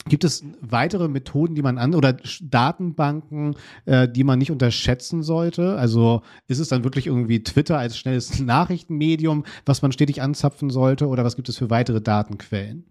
Gibt 0.08 0.22
es 0.22 0.44
weitere 0.60 1.08
Methoden, 1.08 1.54
die 1.56 1.62
man 1.62 1.78
an 1.78 1.94
oder 1.94 2.16
Datenbanken, 2.40 3.56
äh, 3.86 4.08
die 4.08 4.22
man 4.22 4.38
nicht 4.38 4.52
unterschätzen 4.52 5.22
sollte? 5.22 5.76
Also 5.76 6.22
ist 6.46 6.60
es 6.60 6.68
dann 6.68 6.84
wirklich 6.84 7.08
irgendwie 7.08 7.42
Twitter 7.42 7.78
als 7.78 7.98
schnelles 7.98 8.38
Nachrichtenmedium, 8.40 9.44
was 9.64 9.82
man 9.82 9.90
stetig 9.90 10.22
anzapfen 10.22 10.70
sollte, 10.70 11.08
oder 11.08 11.24
was 11.24 11.34
gibt 11.34 11.48
es 11.48 11.56
für 11.56 11.70
weitere 11.70 12.00
Datenquellen? 12.00 12.84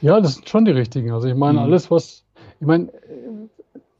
Ja, 0.00 0.20
das 0.20 0.34
sind 0.34 0.48
schon 0.48 0.64
die 0.64 0.72
richtigen. 0.72 1.10
Also 1.12 1.28
ich 1.28 1.34
meine, 1.34 1.58
mhm. 1.58 1.64
alles, 1.64 1.90
was, 1.90 2.24
ich 2.60 2.66
meine, 2.66 2.88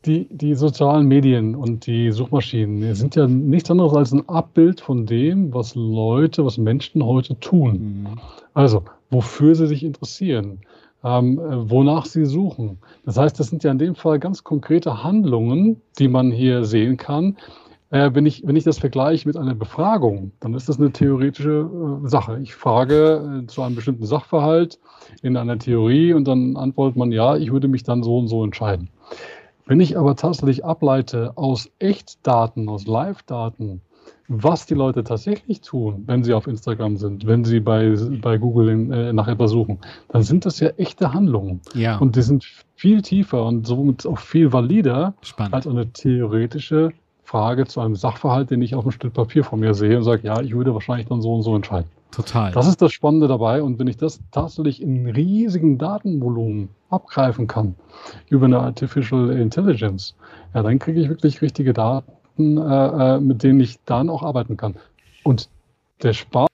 die, 0.04 0.26
die 0.30 0.54
sozialen 0.54 1.06
Medien 1.06 1.54
und 1.54 1.86
die 1.86 2.12
Suchmaschinen 2.12 2.94
sind 2.94 3.16
ja 3.16 3.26
nichts 3.26 3.70
anderes 3.70 3.94
als 3.94 4.12
ein 4.12 4.28
Abbild 4.28 4.80
von 4.80 5.06
dem, 5.06 5.52
was 5.52 5.74
Leute, 5.74 6.44
was 6.44 6.56
Menschen 6.56 7.04
heute 7.04 7.38
tun. 7.40 8.02
Mhm. 8.02 8.06
Also, 8.54 8.84
wofür 9.10 9.54
sie 9.54 9.66
sich 9.66 9.84
interessieren, 9.84 10.60
ähm, 11.04 11.38
äh, 11.38 11.70
wonach 11.70 12.06
sie 12.06 12.26
suchen. 12.26 12.78
Das 13.04 13.16
heißt, 13.16 13.38
das 13.38 13.48
sind 13.48 13.64
ja 13.64 13.70
in 13.70 13.78
dem 13.78 13.94
Fall 13.94 14.18
ganz 14.18 14.44
konkrete 14.44 15.02
Handlungen, 15.02 15.80
die 15.98 16.08
man 16.08 16.30
hier 16.30 16.64
sehen 16.64 16.96
kann. 16.96 17.36
Äh, 17.90 18.10
wenn, 18.12 18.26
ich, 18.26 18.46
wenn 18.46 18.56
ich 18.56 18.64
das 18.64 18.78
vergleiche 18.78 19.26
mit 19.26 19.36
einer 19.36 19.54
Befragung, 19.54 20.32
dann 20.40 20.54
ist 20.54 20.68
das 20.68 20.78
eine 20.78 20.92
theoretische 20.92 21.70
äh, 22.04 22.08
Sache. 22.08 22.38
Ich 22.42 22.54
frage 22.54 23.42
äh, 23.44 23.46
zu 23.46 23.62
einem 23.62 23.76
bestimmten 23.76 24.04
Sachverhalt 24.04 24.78
in 25.22 25.36
einer 25.36 25.58
Theorie 25.58 26.12
und 26.12 26.28
dann 26.28 26.56
antwortet 26.56 26.96
man, 26.96 27.12
ja, 27.12 27.36
ich 27.36 27.50
würde 27.50 27.68
mich 27.68 27.84
dann 27.84 28.02
so 28.02 28.18
und 28.18 28.28
so 28.28 28.44
entscheiden. 28.44 28.90
Wenn 29.66 29.80
ich 29.80 29.98
aber 29.98 30.16
tatsächlich 30.16 30.64
ableite 30.64 31.32
aus 31.36 31.70
Echtdaten, 31.78 32.68
aus 32.68 32.86
Live-Daten, 32.86 33.82
was 34.28 34.66
die 34.66 34.74
Leute 34.74 35.04
tatsächlich 35.04 35.62
tun, 35.62 36.04
wenn 36.06 36.22
sie 36.22 36.34
auf 36.34 36.46
Instagram 36.46 36.98
sind, 36.98 37.26
wenn 37.26 37.44
sie 37.44 37.60
bei, 37.60 37.94
bei 38.20 38.36
Google 38.36 38.68
in, 38.68 38.92
äh, 38.92 39.12
nach 39.14 39.28
etwas 39.28 39.50
suchen, 39.50 39.78
dann 40.08 40.22
sind 40.22 40.44
das 40.44 40.60
ja 40.60 40.68
echte 40.76 41.14
Handlungen. 41.14 41.60
Ja. 41.74 41.96
Und 41.98 42.16
die 42.16 42.22
sind 42.22 42.44
viel 42.76 43.00
tiefer 43.00 43.44
und 43.44 43.66
somit 43.66 44.06
auch 44.06 44.18
viel 44.18 44.52
valider 44.52 45.14
Spannend. 45.22 45.54
als 45.54 45.66
eine 45.66 45.90
theoretische 45.90 46.92
Frage 47.28 47.66
zu 47.66 47.82
einem 47.82 47.94
Sachverhalt, 47.94 48.50
den 48.50 48.62
ich 48.62 48.74
auf 48.74 48.84
einem 48.84 48.92
Stück 48.92 49.12
Papier 49.12 49.44
vor 49.44 49.58
mir 49.58 49.74
sehe 49.74 49.98
und 49.98 50.02
sage, 50.02 50.26
ja, 50.26 50.40
ich 50.40 50.54
würde 50.54 50.72
wahrscheinlich 50.72 51.08
dann 51.08 51.20
so 51.20 51.34
und 51.34 51.42
so 51.42 51.54
entscheiden. 51.54 51.90
Total. 52.10 52.52
Das 52.52 52.66
ist 52.66 52.80
das 52.80 52.90
Spannende 52.90 53.28
dabei. 53.28 53.62
Und 53.62 53.78
wenn 53.78 53.86
ich 53.86 53.98
das 53.98 54.18
tatsächlich 54.30 54.80
in 54.80 55.06
riesigen 55.06 55.76
Datenvolumen 55.76 56.70
abgreifen 56.88 57.46
kann 57.46 57.74
über 58.30 58.46
eine 58.46 58.60
Artificial 58.60 59.30
Intelligence, 59.30 60.14
ja, 60.54 60.62
dann 60.62 60.78
kriege 60.78 61.02
ich 61.02 61.10
wirklich 61.10 61.42
richtige 61.42 61.74
Daten, 61.74 62.56
äh, 62.56 63.16
äh 63.16 63.20
mit 63.20 63.42
denen 63.42 63.60
ich 63.60 63.78
dann 63.84 64.08
auch 64.08 64.22
arbeiten 64.22 64.56
kann. 64.56 64.76
Und 65.22 65.50
der 66.02 66.14
Spaß 66.14 66.48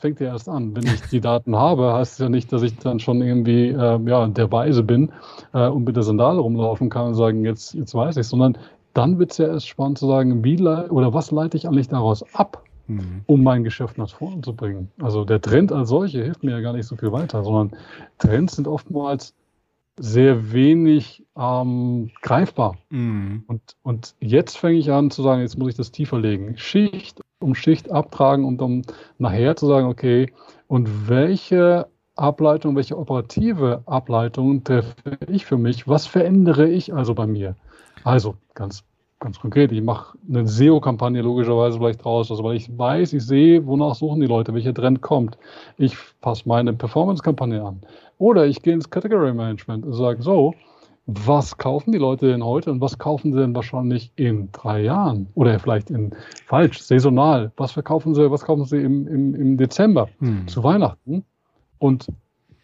fängt 0.00 0.20
ja 0.20 0.28
erst 0.28 0.48
an. 0.48 0.74
Wenn 0.74 0.86
ich 0.86 1.02
die 1.10 1.20
Daten 1.20 1.54
habe, 1.56 1.92
heißt 1.92 2.14
es 2.14 2.18
ja 2.20 2.30
nicht, 2.30 2.50
dass 2.54 2.62
ich 2.62 2.78
dann 2.78 3.00
schon 3.00 3.20
irgendwie 3.20 3.68
äh, 3.68 4.00
ja, 4.08 4.26
der 4.28 4.50
Weise 4.50 4.82
bin 4.82 5.12
äh, 5.52 5.68
und 5.68 5.84
mit 5.84 5.94
der 5.94 6.04
Sandale 6.04 6.40
rumlaufen 6.40 6.88
kann 6.88 7.08
und 7.08 7.14
sagen, 7.14 7.44
jetzt, 7.44 7.74
jetzt 7.74 7.94
weiß 7.94 8.16
ich, 8.16 8.26
sondern 8.26 8.56
dann 8.96 9.18
wird 9.18 9.32
es 9.32 9.38
ja 9.38 9.48
erst 9.48 9.68
spannend 9.68 9.98
zu 9.98 10.06
sagen, 10.06 10.44
wie 10.44 10.60
oder 10.60 11.12
was 11.12 11.30
leite 11.30 11.56
ich 11.56 11.66
eigentlich 11.66 11.88
daraus 11.88 12.22
ab? 12.34 12.62
mhm. 12.86 13.22
um 13.26 13.42
mein 13.42 13.64
Geschäft 13.64 13.98
nach 13.98 14.10
vorne 14.10 14.42
zu 14.42 14.54
bringen. 14.54 14.90
Also 15.00 15.24
der 15.24 15.40
Trend 15.40 15.72
als 15.72 15.88
solche 15.88 16.22
hilft 16.22 16.42
mir 16.42 16.52
ja 16.52 16.60
gar 16.60 16.72
nicht 16.72 16.86
so 16.86 16.96
viel 16.96 17.12
weiter, 17.12 17.42
sondern 17.44 17.78
Trends 18.18 18.56
sind 18.56 18.68
oftmals 18.68 19.34
sehr 19.98 20.52
wenig 20.52 21.24
ähm, 21.36 22.10
greifbar. 22.20 22.76
Mhm. 22.90 23.44
Und, 23.46 23.62
und 23.82 24.14
jetzt 24.20 24.58
fange 24.58 24.76
ich 24.76 24.92
an 24.92 25.10
zu 25.10 25.22
sagen, 25.22 25.40
jetzt 25.40 25.58
muss 25.58 25.70
ich 25.70 25.76
das 25.76 25.90
tiefer 25.90 26.18
legen. 26.18 26.56
Schicht 26.58 27.20
um 27.38 27.54
Schicht 27.54 27.90
abtragen 27.90 28.44
und 28.44 28.62
um 28.62 28.82
nachher 29.18 29.56
zu 29.56 29.66
sagen, 29.66 29.88
okay, 29.88 30.32
und 30.68 31.08
welche 31.08 31.86
Ableitung, 32.14 32.76
welche 32.76 32.96
operative 32.96 33.82
Ableitung 33.84 34.64
treffe 34.64 35.18
ich 35.28 35.44
für 35.44 35.58
mich? 35.58 35.86
Was 35.86 36.06
verändere 36.06 36.66
ich 36.66 36.94
also 36.94 37.14
bei 37.14 37.26
mir? 37.26 37.54
Also 38.06 38.36
ganz 38.54 38.84
ganz 39.18 39.40
konkret, 39.40 39.72
ich 39.72 39.82
mache 39.82 40.16
eine 40.28 40.46
SEO-Kampagne 40.46 41.22
logischerweise 41.22 41.78
vielleicht 41.78 42.04
draus, 42.04 42.30
also 42.30 42.44
weil 42.44 42.56
ich 42.56 42.76
weiß, 42.76 43.12
ich 43.14 43.24
sehe, 43.24 43.66
wonach 43.66 43.94
suchen 43.94 44.20
die 44.20 44.26
Leute, 44.26 44.52
welcher 44.54 44.74
Trend 44.74 45.00
kommt. 45.00 45.38
Ich 45.78 45.96
passe 46.20 46.42
meine 46.46 46.72
Performance-Kampagne 46.72 47.64
an. 47.64 47.80
Oder 48.18 48.46
ich 48.46 48.62
gehe 48.62 48.74
ins 48.74 48.90
Category 48.90 49.32
Management 49.32 49.86
und 49.86 49.94
sage 49.94 50.22
so, 50.22 50.54
was 51.06 51.56
kaufen 51.56 51.92
die 51.92 51.98
Leute 51.98 52.26
denn 52.26 52.44
heute 52.44 52.70
und 52.70 52.80
was 52.80 52.98
kaufen 52.98 53.32
sie 53.32 53.38
denn 53.38 53.54
wahrscheinlich 53.54 54.10
in 54.16 54.50
drei 54.52 54.82
Jahren? 54.82 55.28
Oder 55.34 55.58
vielleicht 55.58 55.90
in 55.90 56.14
falsch, 56.46 56.80
saisonal. 56.80 57.52
Was 57.56 57.72
verkaufen 57.72 58.14
sie, 58.14 58.30
was 58.30 58.44
kaufen 58.44 58.64
sie 58.64 58.78
im, 58.78 59.06
im, 59.06 59.34
im 59.34 59.56
Dezember 59.56 60.08
hm. 60.18 60.48
zu 60.48 60.64
Weihnachten? 60.64 61.24
Und 61.78 62.08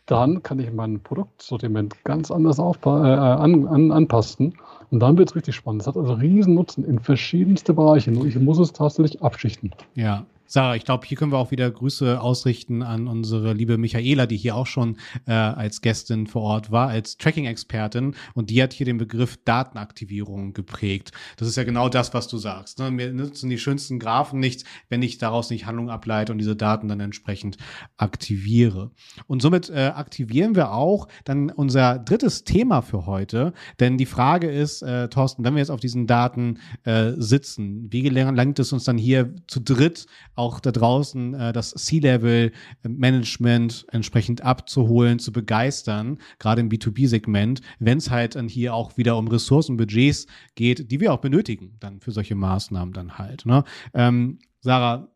dann 0.06 0.42
kann 0.42 0.58
ich 0.58 0.72
mein 0.72 1.00
Produktsortiment 1.00 2.04
ganz 2.04 2.30
anders 2.30 2.58
äh, 2.58 2.88
an, 2.88 3.68
an, 3.68 3.92
anpassen 3.92 4.54
und 4.92 5.00
dann 5.00 5.16
wird 5.16 5.30
es 5.30 5.34
richtig 5.34 5.56
spannend. 5.56 5.82
Es 5.82 5.88
hat 5.88 5.96
also 5.96 6.12
riesen 6.12 6.54
Nutzen 6.54 6.84
in 6.84 6.98
verschiedenste 6.98 7.72
Bereiche. 7.72 8.12
Nur 8.12 8.26
ich 8.26 8.36
muss 8.36 8.58
es 8.58 8.72
tatsächlich 8.72 9.22
abschichten. 9.22 9.72
Ja, 9.94 10.26
Sarah, 10.52 10.76
ich 10.76 10.84
glaube, 10.84 11.06
hier 11.06 11.16
können 11.16 11.32
wir 11.32 11.38
auch 11.38 11.50
wieder 11.50 11.70
Grüße 11.70 12.20
ausrichten 12.20 12.82
an 12.82 13.08
unsere 13.08 13.54
liebe 13.54 13.78
Michaela, 13.78 14.26
die 14.26 14.36
hier 14.36 14.54
auch 14.54 14.66
schon 14.66 14.98
äh, 15.26 15.32
als 15.32 15.80
Gästin 15.80 16.26
vor 16.26 16.42
Ort 16.42 16.70
war, 16.70 16.88
als 16.88 17.16
Tracking-Expertin. 17.16 18.14
Und 18.34 18.50
die 18.50 18.62
hat 18.62 18.74
hier 18.74 18.84
den 18.84 18.98
Begriff 18.98 19.38
Datenaktivierung 19.46 20.52
geprägt. 20.52 21.12
Das 21.38 21.48
ist 21.48 21.56
ja 21.56 21.64
genau 21.64 21.88
das, 21.88 22.12
was 22.12 22.28
du 22.28 22.36
sagst. 22.36 22.80
Ne? 22.80 22.90
Mir 22.90 23.14
nutzen 23.14 23.48
die 23.48 23.56
schönsten 23.56 23.98
Graphen 23.98 24.40
nichts, 24.40 24.64
wenn 24.90 25.00
ich 25.00 25.16
daraus 25.16 25.48
nicht 25.48 25.64
Handlung 25.64 25.88
ableite 25.88 26.32
und 26.32 26.38
diese 26.38 26.54
Daten 26.54 26.86
dann 26.86 27.00
entsprechend 27.00 27.56
aktiviere. 27.96 28.90
Und 29.26 29.40
somit 29.40 29.70
äh, 29.70 29.92
aktivieren 29.94 30.54
wir 30.54 30.74
auch 30.74 31.08
dann 31.24 31.48
unser 31.48 31.98
drittes 31.98 32.44
Thema 32.44 32.82
für 32.82 33.06
heute. 33.06 33.54
Denn 33.80 33.96
die 33.96 34.04
Frage 34.04 34.50
ist, 34.50 34.82
äh, 34.82 35.08
Thorsten, 35.08 35.44
wenn 35.44 35.54
wir 35.54 35.60
jetzt 35.60 35.70
auf 35.70 35.80
diesen 35.80 36.06
Daten 36.06 36.58
äh, 36.84 37.12
sitzen, 37.16 37.90
wie 37.90 38.02
gelangt 38.02 38.58
es 38.58 38.74
uns 38.74 38.84
dann 38.84 38.98
hier 38.98 39.34
zu 39.46 39.58
dritt 39.58 40.04
auch 40.42 40.60
da 40.60 40.72
draußen 40.72 41.34
äh, 41.34 41.52
das 41.52 41.70
C-Level-Management 41.70 43.86
entsprechend 43.90 44.42
abzuholen, 44.42 45.18
zu 45.18 45.32
begeistern, 45.32 46.18
gerade 46.38 46.60
im 46.60 46.68
B2B-Segment, 46.68 47.60
wenn 47.78 47.98
es 47.98 48.10
halt 48.10 48.34
dann 48.34 48.48
hier 48.48 48.74
auch 48.74 48.96
wieder 48.96 49.16
um 49.16 49.28
Ressourcen, 49.28 49.76
Budgets 49.76 50.26
geht, 50.54 50.90
die 50.90 51.00
wir 51.00 51.12
auch 51.12 51.20
benötigen 51.20 51.76
dann 51.80 52.00
für 52.00 52.10
solche 52.10 52.34
Maßnahmen 52.34 52.92
dann 52.92 53.18
halt. 53.18 53.46
Ne? 53.46 53.64
Ähm, 53.94 54.38
Sarah, 54.60 55.08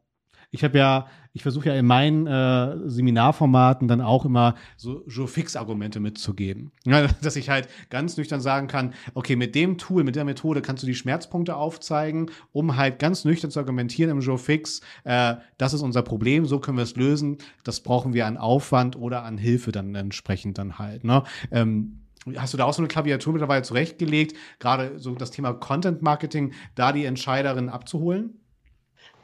ich 0.50 0.64
habe 0.64 0.78
ja, 0.78 1.06
ich 1.32 1.42
versuche 1.42 1.68
ja 1.68 1.74
in 1.74 1.87
meinen 1.87 2.26
äh, 2.26 2.88
Seminarformaten 2.88 3.88
dann 3.88 4.00
auch 4.00 4.24
immer 4.24 4.54
so 4.76 5.04
Joe-Fix-Argumente 5.06 6.00
mitzugeben. 6.00 6.72
Ja, 6.87 7.06
dass 7.20 7.37
ich 7.37 7.50
halt 7.50 7.68
ganz 7.90 8.16
nüchtern 8.16 8.40
sagen 8.40 8.68
kann, 8.68 8.94
okay, 9.14 9.37
mit 9.37 9.54
dem 9.54 9.76
Tool, 9.76 10.04
mit 10.04 10.16
der 10.16 10.24
Methode 10.24 10.62
kannst 10.62 10.82
du 10.82 10.87
die 10.87 10.94
Schmerzpunkte 10.94 11.56
aufzeigen, 11.56 12.30
um 12.52 12.76
halt 12.76 12.98
ganz 12.98 13.24
nüchtern 13.24 13.50
zu 13.50 13.59
argumentieren 13.59 14.11
im 14.11 14.20
Joe-Fix, 14.20 14.80
äh, 15.04 15.35
das 15.59 15.74
ist 15.74 15.82
unser 15.82 16.02
Problem, 16.02 16.46
so 16.46 16.59
können 16.61 16.78
wir 16.78 16.85
es 16.85 16.96
lösen, 16.96 17.38
das 17.64 17.80
brauchen 17.80 18.14
wir 18.14 18.26
an 18.26 18.37
Aufwand 18.37 18.96
oder 18.96 19.24
an 19.24 19.37
Hilfe 19.37 19.72
dann 19.72 19.94
entsprechend 19.94 20.59
dann 20.59 20.78
halt. 20.78 21.04
Ne? 21.04 21.22
Ähm, 21.50 22.00
Hast 22.35 22.52
du 22.52 22.59
da 22.59 22.64
auch 22.64 22.74
so 22.74 22.82
eine 22.82 22.88
Klaviatur 22.88 23.32
mittlerweile 23.35 23.62
zurechtgelegt, 23.62 24.37
gerade 24.59 24.98
so 24.98 25.14
das 25.14 25.30
Thema 25.30 25.52
Content 25.52 26.02
Marketing, 26.02 26.54
da 26.74 26.90
die 26.90 27.04
Entscheiderin 27.04 27.68
abzuholen? 27.68 28.40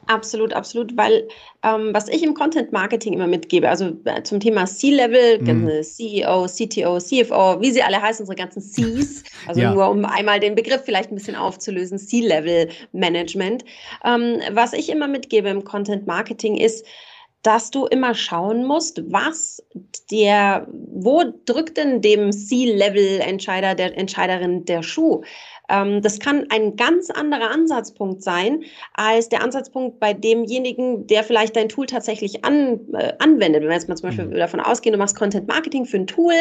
Absolut, 0.07 0.53
absolut, 0.53 0.97
weil 0.97 1.29
ähm, 1.63 1.91
was 1.93 2.09
ich 2.09 2.25
im 2.25 2.35
Content 2.35 2.73
Marketing 2.73 3.13
immer 3.13 3.29
mitgebe, 3.29 3.69
also 3.69 3.93
äh, 4.05 4.23
zum 4.25 4.41
Thema 4.41 4.67
C-Level, 4.67 5.41
mhm. 5.41 5.83
CEO, 5.83 6.47
CTO, 6.47 6.99
CFO, 6.99 7.61
wie 7.61 7.71
sie 7.71 7.83
alle 7.83 8.03
heißen, 8.03 8.25
unsere 8.25 8.37
ganzen 8.37 8.63
Cs, 8.63 9.23
also 9.47 9.61
ja. 9.61 9.73
nur 9.73 9.89
um 9.89 10.05
einmal 10.05 10.41
den 10.41 10.57
Begriff 10.57 10.83
vielleicht 10.85 11.13
ein 11.13 11.15
bisschen 11.15 11.37
aufzulösen, 11.37 11.99
C-Level 11.99 12.69
Management. 12.93 13.65
Ähm, 14.05 14.41
was 14.51 14.73
ich 14.73 14.89
immer 14.91 15.07
mitgebe 15.07 15.49
im 15.49 15.63
Content 15.63 16.07
Marketing 16.07 16.57
ist, 16.57 16.85
dass 17.43 17.71
du 17.71 17.87
immer 17.87 18.15
schauen 18.15 18.65
musst, 18.65 19.03
was 19.13 19.63
der, 20.11 20.67
wo 20.71 21.25
drückt 21.45 21.77
denn 21.77 22.01
dem 22.01 22.31
C-Level-Entscheider, 22.33 23.75
der 23.75 23.99
Entscheiderin 23.99 24.65
der 24.65 24.83
Schuh? 24.83 25.23
Ähm, 25.73 26.03
das 26.03 26.21
kann 26.21 26.47
ein 26.51 26.77
ganz 26.77 27.11
anderer 27.11 27.51
Ansatzpunkt 27.51 28.23
sein 28.23 28.63
als 28.95 29.29
der 29.29 29.43
Ansatzpunkt 29.43 29.99
bei 29.99 30.13
demjenigen, 30.13 31.07
der 31.07 31.25
vielleicht 31.25 31.57
dein 31.57 31.69
Tool 31.69 31.87
tatsächlich 31.87 32.45
an, 32.45 32.81
äh, 32.93 33.15
anwendet. 33.19 33.63
Wenn 33.63 33.69
wir 33.69 33.75
jetzt 33.75 33.89
mal 33.89 33.97
zum 33.97 34.11
Beispiel 34.11 34.27
mhm. 34.27 34.35
davon 34.35 34.61
ausgehen, 34.61 34.93
du 34.93 34.99
machst 34.99 35.17
Content 35.17 35.49
Marketing 35.49 35.87
für 35.87 35.97
ein 35.97 36.07
Tool, 36.07 36.35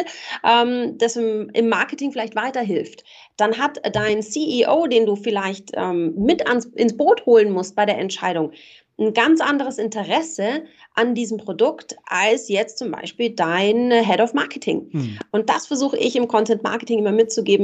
ähm, 0.44 0.98
das 0.98 1.16
im, 1.16 1.50
im, 1.54 1.70
Marketing 1.70 2.12
vielleicht 2.12 2.36
weiterhilft, 2.36 3.04
dann 3.38 3.58
hat 3.58 3.80
dein 3.96 4.22
CEO, 4.22 4.88
den 4.88 5.06
du 5.06 5.16
vielleicht 5.16 5.72
ähm, 5.74 6.14
mit 6.18 6.46
ans, 6.48 6.66
ins 6.66 6.98
Boot 6.98 7.26
holen 7.26 7.52
musst 7.52 7.76
bei 7.76 7.86
der 7.86 7.98
Entscheidung, 7.98 8.52
ein 9.00 9.14
ganz 9.14 9.40
anderes 9.42 9.78
Interesse 9.78 10.64
an 10.94 11.16
diesem 11.16 11.38
Produkt 11.38 11.96
als 12.06 12.50
jetzt 12.50 12.78
zum 12.78 12.92
Beispiel 12.92 13.32
dein 13.32 13.92
Head 13.92 14.20
of 14.20 14.34
Marketing. 14.34 14.90
Hm. 14.92 15.20
Und 15.32 15.50
das 15.50 15.68
versuche 15.68 15.98
ich 15.98 16.16
im 16.16 16.28
Content 16.28 16.62
Marketing 16.62 17.00
immer 17.00 17.12
mitzugeben 17.12 17.64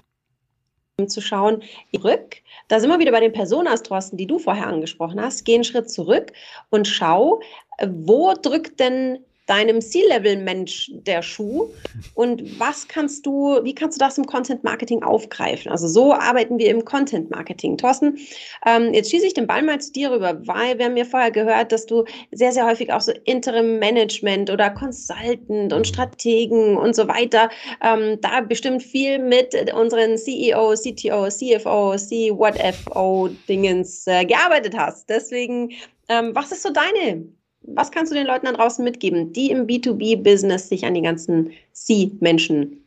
zu 1.05 1.21
schauen, 1.21 1.61
zurück. 1.93 2.37
Da 2.69 2.79
sind 2.79 2.89
wir 2.89 2.97
wieder 2.97 3.11
bei 3.11 3.19
den 3.19 3.31
Personas, 3.31 3.83
Thorsten, 3.83 4.17
die 4.17 4.25
du 4.25 4.39
vorher 4.39 4.65
angesprochen 4.65 5.21
hast. 5.21 5.45
Geh 5.45 5.53
einen 5.53 5.63
Schritt 5.63 5.91
zurück 5.91 6.33
und 6.71 6.87
schau, 6.87 7.39
wo 7.85 8.33
drückt 8.33 8.79
denn 8.79 9.19
deinem 9.47 9.81
C-Level-Mensch 9.81 10.91
der 10.93 11.23
Schuh 11.23 11.69
und 12.13 12.59
was 12.59 12.87
kannst 12.87 13.25
du, 13.25 13.59
wie 13.63 13.73
kannst 13.73 13.99
du 13.99 14.05
das 14.05 14.17
im 14.17 14.25
Content-Marketing 14.25 15.03
aufgreifen? 15.03 15.71
Also 15.71 15.87
so 15.87 16.13
arbeiten 16.13 16.59
wir 16.59 16.69
im 16.69 16.85
Content-Marketing. 16.85 17.77
Thorsten, 17.77 18.17
ähm, 18.65 18.93
jetzt 18.93 19.09
schieße 19.09 19.25
ich 19.25 19.33
den 19.33 19.47
Ball 19.47 19.63
mal 19.63 19.79
zu 19.79 19.93
dir 19.93 20.11
rüber, 20.11 20.45
weil 20.45 20.77
wir 20.77 20.85
haben 20.85 20.97
ja 20.97 21.05
vorher 21.05 21.31
gehört, 21.31 21.71
dass 21.71 21.85
du 21.85 22.03
sehr, 22.31 22.51
sehr 22.51 22.65
häufig 22.65 22.91
auch 22.91 22.99
so 23.01 23.13
Interim-Management 23.23 24.49
oder 24.49 24.69
Consultant 24.69 25.71
und 25.73 25.87
Strategen 25.87 26.75
und 26.77 26.95
so 26.95 27.07
weiter 27.07 27.49
ähm, 27.81 28.19
da 28.21 28.41
bestimmt 28.41 28.83
viel 28.83 29.19
mit 29.19 29.55
unseren 29.73 30.17
CEO, 30.17 30.73
CTO, 30.73 31.29
CFO, 31.29 31.95
C-Whatever-Dingens 31.95 34.07
äh, 34.07 34.25
gearbeitet 34.25 34.75
hast. 34.77 35.09
Deswegen, 35.09 35.71
ähm, 36.09 36.35
was 36.35 36.51
ist 36.51 36.63
so 36.63 36.71
deine 36.71 37.36
was 37.67 37.91
kannst 37.91 38.11
du 38.11 38.15
den 38.15 38.27
Leuten 38.27 38.45
da 38.45 38.53
draußen 38.53 38.83
mitgeben, 38.83 39.33
die 39.33 39.51
im 39.51 39.67
B2B-Business 39.67 40.69
sich 40.69 40.85
an 40.85 40.93
die 40.93 41.01
ganzen 41.01 41.51
C-Menschen 41.73 42.83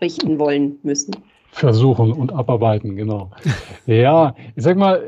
richten 0.00 0.38
wollen 0.38 0.78
müssen? 0.82 1.16
Versuchen 1.52 2.12
und 2.12 2.32
abarbeiten, 2.32 2.96
genau. 2.96 3.30
ja, 3.86 4.34
ich 4.54 4.62
sag 4.62 4.76
mal, 4.76 5.02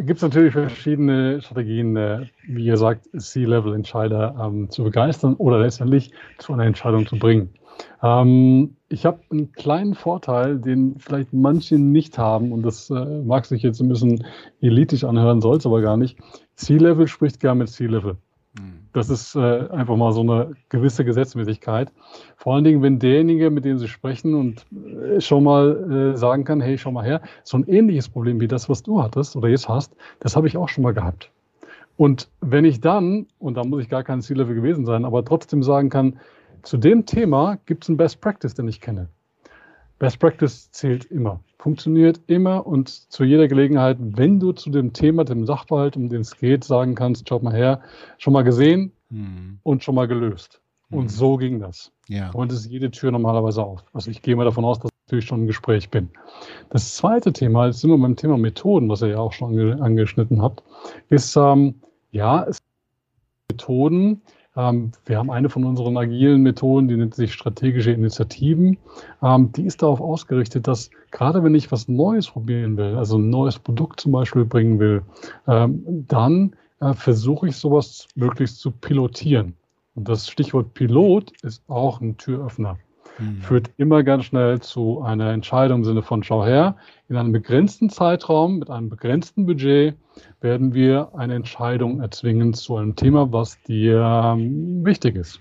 gibt 0.00 0.18
es 0.18 0.22
natürlich 0.22 0.52
verschiedene 0.52 1.40
Strategien, 1.40 1.96
äh, 1.96 2.26
wie 2.46 2.64
ihr 2.64 2.76
sagt, 2.76 3.08
C-Level-Entscheider 3.16 4.36
ähm, 4.40 4.70
zu 4.70 4.84
begeistern 4.84 5.34
oder 5.34 5.58
letztendlich 5.58 6.10
zu 6.38 6.52
einer 6.52 6.64
Entscheidung 6.64 7.06
zu 7.06 7.18
bringen. 7.18 7.50
Ähm, 8.02 8.76
ich 8.88 9.06
habe 9.06 9.20
einen 9.30 9.52
kleinen 9.52 9.94
Vorteil, 9.94 10.58
den 10.58 10.96
vielleicht 10.98 11.32
manche 11.32 11.78
nicht 11.78 12.18
haben, 12.18 12.52
und 12.52 12.62
das 12.62 12.90
äh, 12.90 13.22
mag 13.22 13.46
sich 13.46 13.62
jetzt 13.62 13.80
ein 13.80 13.88
bisschen 13.88 14.24
elitisch 14.60 15.04
anhören, 15.04 15.40
soll 15.40 15.56
es 15.56 15.66
aber 15.66 15.80
gar 15.80 15.96
nicht. 15.96 16.18
C-Level 16.56 17.08
spricht 17.08 17.40
gern 17.40 17.58
mit 17.58 17.68
C-Level. 17.68 18.16
Das 18.92 19.08
ist 19.08 19.36
äh, 19.36 19.68
einfach 19.70 19.96
mal 19.96 20.12
so 20.12 20.22
eine 20.22 20.54
gewisse 20.68 21.04
Gesetzmäßigkeit. 21.04 21.92
Vor 22.36 22.54
allen 22.54 22.64
Dingen, 22.64 22.82
wenn 22.82 22.98
derjenige, 22.98 23.48
mit 23.50 23.64
dem 23.64 23.78
Sie 23.78 23.86
sprechen 23.86 24.34
und 24.34 24.66
äh, 24.72 25.20
schon 25.20 25.44
mal 25.44 26.12
äh, 26.14 26.16
sagen 26.16 26.42
kann, 26.44 26.60
hey, 26.60 26.76
schau 26.76 26.90
mal 26.90 27.04
her, 27.04 27.22
so 27.44 27.58
ein 27.58 27.68
ähnliches 27.68 28.08
Problem 28.08 28.40
wie 28.40 28.48
das, 28.48 28.68
was 28.68 28.82
du 28.82 29.00
hattest 29.00 29.36
oder 29.36 29.48
jetzt 29.48 29.68
hast, 29.68 29.94
das 30.18 30.34
habe 30.34 30.48
ich 30.48 30.56
auch 30.56 30.68
schon 30.68 30.82
mal 30.82 30.92
gehabt. 30.92 31.30
Und 31.96 32.28
wenn 32.40 32.64
ich 32.64 32.80
dann, 32.80 33.26
und 33.38 33.54
da 33.54 33.62
muss 33.62 33.82
ich 33.82 33.88
gar 33.88 34.02
kein 34.02 34.20
C-Level 34.20 34.54
gewesen 34.54 34.84
sein, 34.84 35.04
aber 35.04 35.24
trotzdem 35.24 35.62
sagen 35.62 35.88
kann, 35.88 36.18
zu 36.62 36.76
dem 36.76 37.06
Thema 37.06 37.58
gibt 37.66 37.84
es 37.84 37.88
ein 37.88 37.96
Best 37.96 38.20
Practice, 38.20 38.54
den 38.54 38.66
ich 38.66 38.80
kenne. 38.80 39.08
Best 39.98 40.18
Practice 40.18 40.70
zählt 40.72 41.04
immer, 41.04 41.40
funktioniert 41.60 42.20
immer 42.26 42.66
und 42.66 42.88
zu 42.88 43.22
jeder 43.22 43.46
Gelegenheit, 43.46 43.98
wenn 44.00 44.40
du 44.40 44.52
zu 44.52 44.70
dem 44.70 44.92
Thema, 44.92 45.24
dem 45.24 45.44
Sachverhalt, 45.44 45.96
um 45.96 46.08
den 46.08 46.22
es 46.22 46.36
geht, 46.36 46.64
sagen 46.64 46.94
kannst, 46.94 47.28
schau 47.28 47.38
mal 47.40 47.54
her, 47.54 47.80
schon 48.18 48.32
mal 48.32 48.42
gesehen 48.42 48.92
mhm. 49.10 49.58
und 49.62 49.84
schon 49.84 49.94
mal 49.94 50.08
gelöst. 50.08 50.60
Und 50.90 51.04
mhm. 51.04 51.08
so 51.08 51.36
ging 51.36 51.60
das. 51.60 51.92
Ja. 52.08 52.30
Und 52.30 52.50
es 52.50 52.60
ist 52.60 52.70
jede 52.70 52.90
Tür 52.90 53.12
normalerweise 53.12 53.62
auf. 53.62 53.84
Also 53.92 54.10
ich 54.10 54.22
gehe 54.22 54.34
mal 54.34 54.44
davon 54.44 54.64
aus, 54.64 54.78
dass 54.78 54.90
ich 54.90 55.06
natürlich 55.06 55.26
schon 55.26 55.40
im 55.40 55.46
Gespräch 55.46 55.90
bin. 55.90 56.08
Das 56.70 56.96
zweite 56.96 57.32
Thema, 57.32 57.66
jetzt 57.66 57.80
sind 57.80 57.90
wir 57.90 57.98
beim 57.98 58.16
Thema 58.16 58.38
Methoden, 58.38 58.88
was 58.88 59.02
ihr 59.02 59.08
ja 59.08 59.18
auch 59.18 59.32
schon 59.32 59.82
angeschnitten 59.82 60.40
habt, 60.40 60.62
ist, 61.10 61.36
ähm, 61.36 61.74
ja, 62.10 62.44
es 62.44 62.58
Methoden, 63.50 64.22
wir 65.06 65.18
haben 65.18 65.30
eine 65.30 65.48
von 65.48 65.64
unseren 65.64 65.96
agilen 65.96 66.42
Methoden, 66.42 66.88
die 66.88 66.96
nennt 66.96 67.14
sich 67.14 67.32
strategische 67.32 67.92
Initiativen. 67.92 68.78
Ähm, 69.22 69.52
die 69.52 69.64
ist 69.64 69.82
darauf 69.82 70.00
ausgerichtet, 70.00 70.66
dass 70.66 70.90
gerade 71.10 71.42
wenn 71.42 71.54
ich 71.54 71.70
was 71.72 71.88
Neues 71.88 72.28
probieren 72.30 72.76
will, 72.76 72.96
also 72.96 73.18
ein 73.18 73.30
neues 73.30 73.58
Produkt 73.58 74.00
zum 74.00 74.12
Beispiel 74.12 74.44
bringen 74.44 74.78
will, 74.78 75.02
ähm, 75.46 76.04
dann 76.08 76.56
äh, 76.80 76.92
versuche 76.94 77.48
ich 77.48 77.56
sowas 77.56 78.08
möglichst 78.14 78.58
zu 78.58 78.70
pilotieren. 78.70 79.54
Und 79.94 80.08
das 80.08 80.28
Stichwort 80.28 80.74
Pilot 80.74 81.32
ist 81.42 81.62
auch 81.68 82.00
ein 82.00 82.16
Türöffner 82.16 82.78
mhm. 83.18 83.40
führt 83.40 83.70
immer 83.76 84.02
ganz 84.02 84.24
schnell 84.24 84.60
zu 84.60 85.02
einer 85.02 85.32
Entscheidung 85.32 85.78
im 85.78 85.84
Sinne 85.84 86.02
von, 86.02 86.22
schau 86.22 86.44
her, 86.44 86.76
in 87.08 87.16
einem 87.16 87.32
begrenzten 87.32 87.90
Zeitraum 87.90 88.58
mit 88.58 88.70
einem 88.70 88.88
begrenzten 88.88 89.46
Budget 89.46 89.96
werden 90.40 90.74
wir 90.74 91.14
eine 91.14 91.34
Entscheidung 91.34 92.00
erzwingen 92.00 92.54
zu 92.54 92.76
einem 92.76 92.96
Thema, 92.96 93.32
was 93.32 93.60
dir 93.62 94.00
ähm, 94.00 94.84
wichtig 94.84 95.16
ist. 95.16 95.40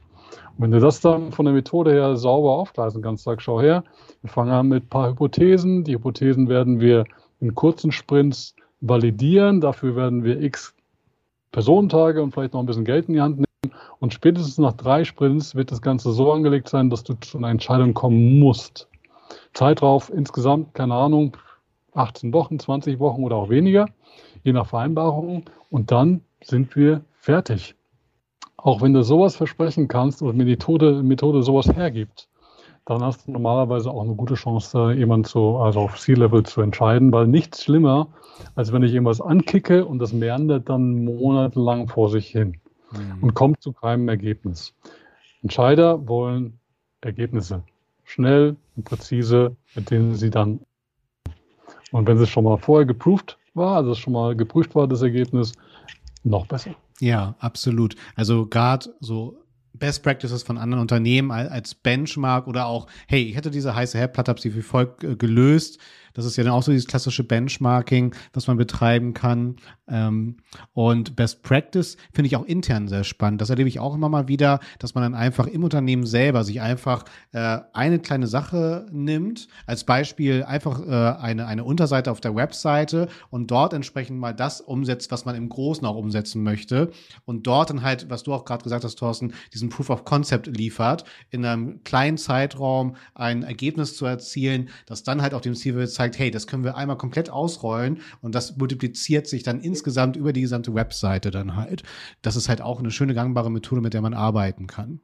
Und 0.57 0.63
wenn 0.63 0.71
du 0.71 0.79
das 0.79 1.01
dann 1.01 1.31
von 1.31 1.45
der 1.45 1.53
Methode 1.53 1.91
her 1.91 2.15
sauber 2.17 2.51
aufgleisen 2.51 3.01
kannst, 3.01 3.23
sag, 3.23 3.41
schau 3.41 3.61
her, 3.61 3.83
wir 4.21 4.29
fangen 4.29 4.51
an 4.51 4.67
mit 4.67 4.85
ein 4.85 4.89
paar 4.89 5.09
Hypothesen. 5.09 5.83
Die 5.83 5.93
Hypothesen 5.93 6.49
werden 6.49 6.79
wir 6.79 7.05
in 7.39 7.55
kurzen 7.55 7.91
Sprints 7.91 8.55
validieren. 8.81 9.61
Dafür 9.61 9.95
werden 9.95 10.23
wir 10.23 10.41
x 10.41 10.75
Personentage 11.51 12.21
und 12.21 12.31
vielleicht 12.31 12.53
noch 12.53 12.59
ein 12.59 12.65
bisschen 12.65 12.85
Geld 12.85 13.07
in 13.07 13.15
die 13.15 13.21
Hand 13.21 13.37
nehmen. 13.37 13.48
Und 13.99 14.13
spätestens 14.13 14.57
nach 14.57 14.73
drei 14.73 15.03
Sprints 15.03 15.55
wird 15.55 15.71
das 15.71 15.81
Ganze 15.81 16.11
so 16.11 16.31
angelegt 16.31 16.69
sein, 16.69 16.89
dass 16.89 17.03
du 17.03 17.13
zu 17.15 17.37
einer 17.37 17.49
Entscheidung 17.49 17.93
kommen 17.93 18.39
musst. 18.39 18.87
Zeit 19.53 19.81
drauf 19.81 20.11
insgesamt, 20.13 20.73
keine 20.73 20.95
Ahnung, 20.95 21.37
18 21.93 22.33
Wochen, 22.33 22.59
20 22.59 22.99
Wochen 22.99 23.23
oder 23.23 23.35
auch 23.35 23.49
weniger, 23.49 23.87
je 24.43 24.53
nach 24.53 24.67
Vereinbarung. 24.67 25.45
Und 25.69 25.91
dann 25.91 26.21
sind 26.43 26.75
wir 26.75 27.01
fertig. 27.13 27.75
Auch 28.57 28.81
wenn 28.81 28.93
du 28.93 29.03
sowas 29.03 29.35
versprechen 29.35 29.87
kannst 29.87 30.21
oder 30.21 30.33
Methode, 30.33 31.01
Methode 31.03 31.43
sowas 31.43 31.67
hergibt, 31.73 32.27
dann 32.85 33.03
hast 33.03 33.27
du 33.27 33.31
normalerweise 33.31 33.91
auch 33.91 34.01
eine 34.01 34.15
gute 34.15 34.33
Chance, 34.33 34.93
jemanden 34.93 35.25
zu, 35.25 35.57
also 35.57 35.81
auf 35.81 35.99
C-Level 35.99 36.43
zu 36.43 36.61
entscheiden, 36.61 37.11
weil 37.11 37.27
nichts 37.27 37.63
schlimmer, 37.63 38.07
als 38.55 38.73
wenn 38.73 38.83
ich 38.83 38.93
irgendwas 38.93 39.21
ankicke 39.21 39.85
und 39.85 39.99
das 39.99 40.11
meandert 40.11 40.69
dann 40.69 41.05
monatelang 41.05 41.87
vor 41.87 42.09
sich 42.09 42.27
hin 42.27 42.57
mhm. 42.91 43.21
und 43.23 43.33
kommt 43.33 43.61
zu 43.61 43.73
keinem 43.73 44.07
Ergebnis. 44.09 44.73
Entscheider 45.41 46.07
wollen 46.07 46.59
Ergebnisse. 47.01 47.63
Schnell 48.03 48.55
und 48.75 48.83
präzise, 48.83 49.55
mit 49.75 49.91
denen 49.91 50.15
sie 50.15 50.29
dann. 50.29 50.59
Und 51.91 52.07
wenn 52.07 52.17
es 52.17 52.29
schon 52.29 52.43
mal 52.43 52.57
vorher 52.57 52.85
geprüft 52.85 53.37
war, 53.53 53.77
also 53.77 53.93
schon 53.95 54.13
mal 54.13 54.35
geprüft 54.35 54.75
war, 54.75 54.87
das 54.87 55.01
Ergebnis, 55.01 55.53
noch 56.23 56.47
besser. 56.47 56.75
Ja, 56.99 57.35
absolut. 57.39 57.95
Also 58.15 58.45
gerade 58.45 58.93
so 58.99 59.37
Best 59.73 60.03
Practices 60.03 60.43
von 60.43 60.57
anderen 60.57 60.81
Unternehmen 60.81 61.31
als 61.31 61.73
Benchmark 61.75 62.47
oder 62.47 62.65
auch, 62.65 62.87
hey, 63.07 63.21
ich 63.23 63.35
hätte 63.35 63.51
diese 63.51 63.75
heiße 63.75 63.97
Herdplatte, 63.97 64.29
habe 64.29 64.41
sie 64.41 64.55
wie 64.55 64.61
folgt 64.61 65.03
äh, 65.03 65.15
gelöst 65.15 65.79
Das 66.13 66.25
ist 66.25 66.37
ja 66.37 66.43
dann 66.43 66.53
auch 66.53 66.63
so 66.63 66.71
dieses 66.71 66.87
klassische 66.87 67.23
Benchmarking, 67.23 68.15
was 68.33 68.47
man 68.47 68.57
betreiben 68.57 69.13
kann. 69.13 69.57
Ähm, 69.87 70.37
und 70.73 71.15
Best 71.15 71.43
Practice 71.43 71.97
finde 72.13 72.27
ich 72.27 72.35
auch 72.35 72.45
intern 72.45 72.87
sehr 72.87 73.03
spannend. 73.03 73.41
Das 73.41 73.49
erlebe 73.49 73.69
ich 73.69 73.79
auch 73.79 73.95
immer 73.95 74.09
mal 74.09 74.27
wieder, 74.27 74.59
dass 74.77 74.95
man 74.95 75.03
dann 75.03 75.15
einfach 75.15 75.47
im 75.47 75.63
Unternehmen 75.63 76.05
selber 76.05 76.43
sich 76.43 76.61
einfach 76.61 77.05
äh, 77.31 77.59
eine 77.73 77.99
kleine 77.99 78.27
Sache 78.27 78.85
nimmt. 78.91 79.47
Als 79.65 79.83
Beispiel 79.83 80.43
einfach 80.43 80.81
äh, 80.85 81.19
eine, 81.19 81.47
eine 81.47 81.63
Unterseite 81.63 82.11
auf 82.11 82.21
der 82.21 82.35
Webseite 82.35 83.07
und 83.29 83.51
dort 83.51 83.73
entsprechend 83.73 84.19
mal 84.19 84.33
das 84.33 84.61
umsetzt, 84.61 85.11
was 85.11 85.25
man 85.25 85.35
im 85.35 85.49
Großen 85.49 85.85
auch 85.85 85.95
umsetzen 85.95 86.43
möchte. 86.43 86.91
Und 87.25 87.47
dort 87.47 87.69
dann 87.69 87.83
halt, 87.83 88.09
was 88.09 88.23
du 88.23 88.33
auch 88.33 88.45
gerade 88.45 88.63
gesagt 88.63 88.83
hast, 88.83 88.95
Thorsten, 88.95 89.33
diesen 89.53 89.69
Proof 89.69 89.89
of 89.89 90.05
Concept 90.05 90.47
liefert, 90.47 91.03
in 91.29 91.45
einem 91.45 91.83
kleinen 91.83 92.17
Zeitraum 92.17 92.95
ein 93.15 93.43
Ergebnis 93.43 93.95
zu 93.95 94.05
erzielen, 94.05 94.69
das 94.85 95.03
dann 95.03 95.21
halt 95.21 95.33
auf 95.33 95.41
dem 95.41 95.55
Ziel 95.55 95.75
zeigt, 95.99 96.17
hey, 96.17 96.31
das 96.31 96.47
können 96.47 96.63
wir 96.63 96.77
einmal 96.77 96.97
komplett 96.97 97.29
ausrollen 97.29 97.99
und 98.21 98.33
das 98.33 98.55
multipliziert 98.55 99.27
sich 99.27 99.43
dann 99.43 99.59
insgesamt 99.59 100.15
über 100.15 100.31
die 100.31 100.39
gesamte 100.39 100.73
Webseite 100.73 101.29
dann 101.29 101.57
halt. 101.57 101.83
Das 102.21 102.37
ist 102.37 102.47
halt 102.47 102.61
auch 102.61 102.79
eine 102.79 102.89
schöne 102.89 103.13
gangbare 103.13 103.51
Methode, 103.51 103.81
mit 103.81 103.93
der 103.93 104.01
man 104.01 104.13
arbeiten 104.13 104.65
kann. 104.65 105.01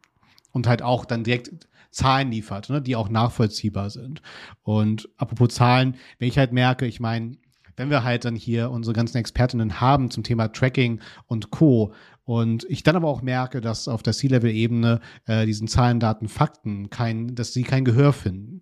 Und 0.54 0.68
halt 0.68 0.82
auch 0.82 1.04
dann 1.04 1.26
direkt 1.26 1.68
Zahlen 1.92 2.32
liefert, 2.32 2.70
ne, 2.70 2.82
die 2.82 2.96
auch 2.96 3.10
nachvollziehbar 3.10 3.90
sind. 3.90 4.22
Und 4.64 5.10
apropos 5.18 5.50
Zahlen, 5.50 5.98
wenn 6.18 6.30
ich 6.30 6.38
halt 6.38 6.54
merke, 6.54 6.86
ich 6.86 7.02
meine, 7.02 7.36
wenn 7.76 7.90
wir 7.90 8.06
halt 8.06 8.24
dann 8.24 8.38
hier 8.38 8.72
unsere 8.72 8.94
ganzen 8.94 9.18
Expertinnen 9.18 9.82
haben 9.82 10.10
zum 10.12 10.24
Thema 10.24 10.48
Tracking 10.48 11.02
und 11.28 11.52
Co. 11.52 11.94
Und 12.24 12.66
ich 12.70 12.84
dann 12.84 12.96
aber 12.96 13.10
auch 13.10 13.22
merke, 13.22 13.60
dass 13.60 13.90
auf 13.90 14.02
der 14.02 14.14
C-Level-Ebene 14.14 15.02
äh, 15.26 15.46
diesen 15.46 15.68
Zahlen, 15.68 16.00
Daten, 16.00 16.30
Fakten 16.30 16.90
kein, 16.90 17.36
dass 17.36 17.52
sie 17.52 17.64
kein 17.64 17.84
Gehör 17.84 18.14
finden 18.14 18.62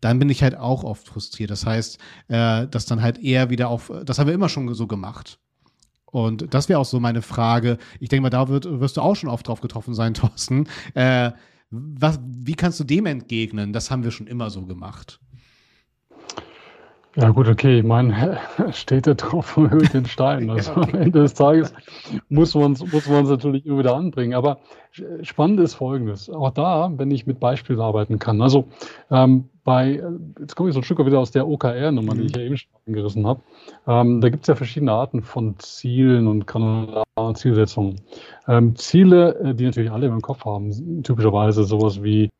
dann 0.00 0.18
bin 0.18 0.28
ich 0.30 0.42
halt 0.42 0.56
auch 0.56 0.84
oft 0.84 1.06
frustriert. 1.06 1.50
Das 1.50 1.66
heißt, 1.66 1.98
äh, 2.28 2.66
dass 2.68 2.86
dann 2.86 3.02
halt 3.02 3.18
eher 3.18 3.50
wieder 3.50 3.68
auf, 3.68 3.92
das 4.04 4.18
haben 4.18 4.26
wir 4.26 4.34
immer 4.34 4.48
schon 4.48 4.72
so 4.74 4.86
gemacht. 4.86 5.38
Und 6.06 6.54
das 6.54 6.68
wäre 6.68 6.78
auch 6.78 6.86
so 6.86 7.00
meine 7.00 7.22
Frage. 7.22 7.78
Ich 8.00 8.08
denke 8.08 8.22
mal, 8.22 8.30
da 8.30 8.48
wird, 8.48 8.64
wirst 8.80 8.96
du 8.96 9.02
auch 9.02 9.14
schon 9.14 9.28
oft 9.28 9.46
drauf 9.46 9.60
getroffen 9.60 9.94
sein, 9.94 10.14
Thorsten. 10.14 10.66
Äh, 10.94 11.32
was, 11.70 12.18
wie 12.24 12.54
kannst 12.54 12.80
du 12.80 12.84
dem 12.84 13.06
entgegnen? 13.06 13.72
Das 13.72 13.90
haben 13.90 14.04
wir 14.04 14.10
schon 14.10 14.26
immer 14.26 14.48
so 14.48 14.64
gemacht. 14.64 15.20
Ja 17.20 17.30
gut, 17.30 17.48
okay, 17.48 17.80
ich 17.80 17.84
meine, 17.84 18.38
steht 18.70 19.06
der 19.06 19.16
Tropfen 19.16 19.68
höhlt 19.72 19.92
den 19.92 20.06
Stein. 20.06 20.48
Also 20.58 20.72
am 20.74 20.94
Ende 20.94 21.22
des 21.22 21.34
Tages 21.34 21.74
muss 22.28 22.54
man 22.54 22.74
es 22.74 22.92
muss 22.92 23.08
natürlich 23.08 23.66
immer 23.66 23.80
wieder 23.80 23.96
anbringen. 23.96 24.34
Aber 24.34 24.60
spannend 25.22 25.58
ist 25.58 25.74
Folgendes. 25.74 26.30
Auch 26.30 26.50
da, 26.50 26.92
wenn 26.96 27.10
ich 27.10 27.26
mit 27.26 27.40
Beispielen 27.40 27.80
arbeiten 27.80 28.20
kann. 28.20 28.40
Also 28.40 28.68
ähm, 29.10 29.48
bei, 29.64 30.00
jetzt 30.38 30.54
komme 30.54 30.68
ich 30.68 30.74
so 30.74 30.80
ein 30.80 30.84
Stück 30.84 31.04
wieder 31.04 31.18
aus 31.18 31.32
der 31.32 31.48
OKR-Nummer, 31.48 32.14
mhm. 32.14 32.20
die 32.20 32.26
ich 32.26 32.36
ja 32.36 32.42
eben 32.42 32.56
schon 32.56 32.70
angerissen 32.86 33.26
habe. 33.26 33.40
Ähm, 33.88 34.20
da 34.20 34.28
gibt 34.28 34.44
es 34.44 34.46
ja 34.46 34.54
verschiedene 34.54 34.92
Arten 34.92 35.20
von 35.20 35.58
Zielen 35.58 36.28
und 36.28 36.46
granularen 36.46 37.34
Zielsetzungen. 37.34 38.00
Ähm, 38.46 38.76
Ziele, 38.76 39.34
äh, 39.40 39.54
die 39.56 39.64
natürlich 39.64 39.90
alle 39.90 40.06
im 40.06 40.22
Kopf 40.22 40.44
haben, 40.44 41.02
typischerweise 41.02 41.64
sowas 41.64 42.00
wie 42.00 42.30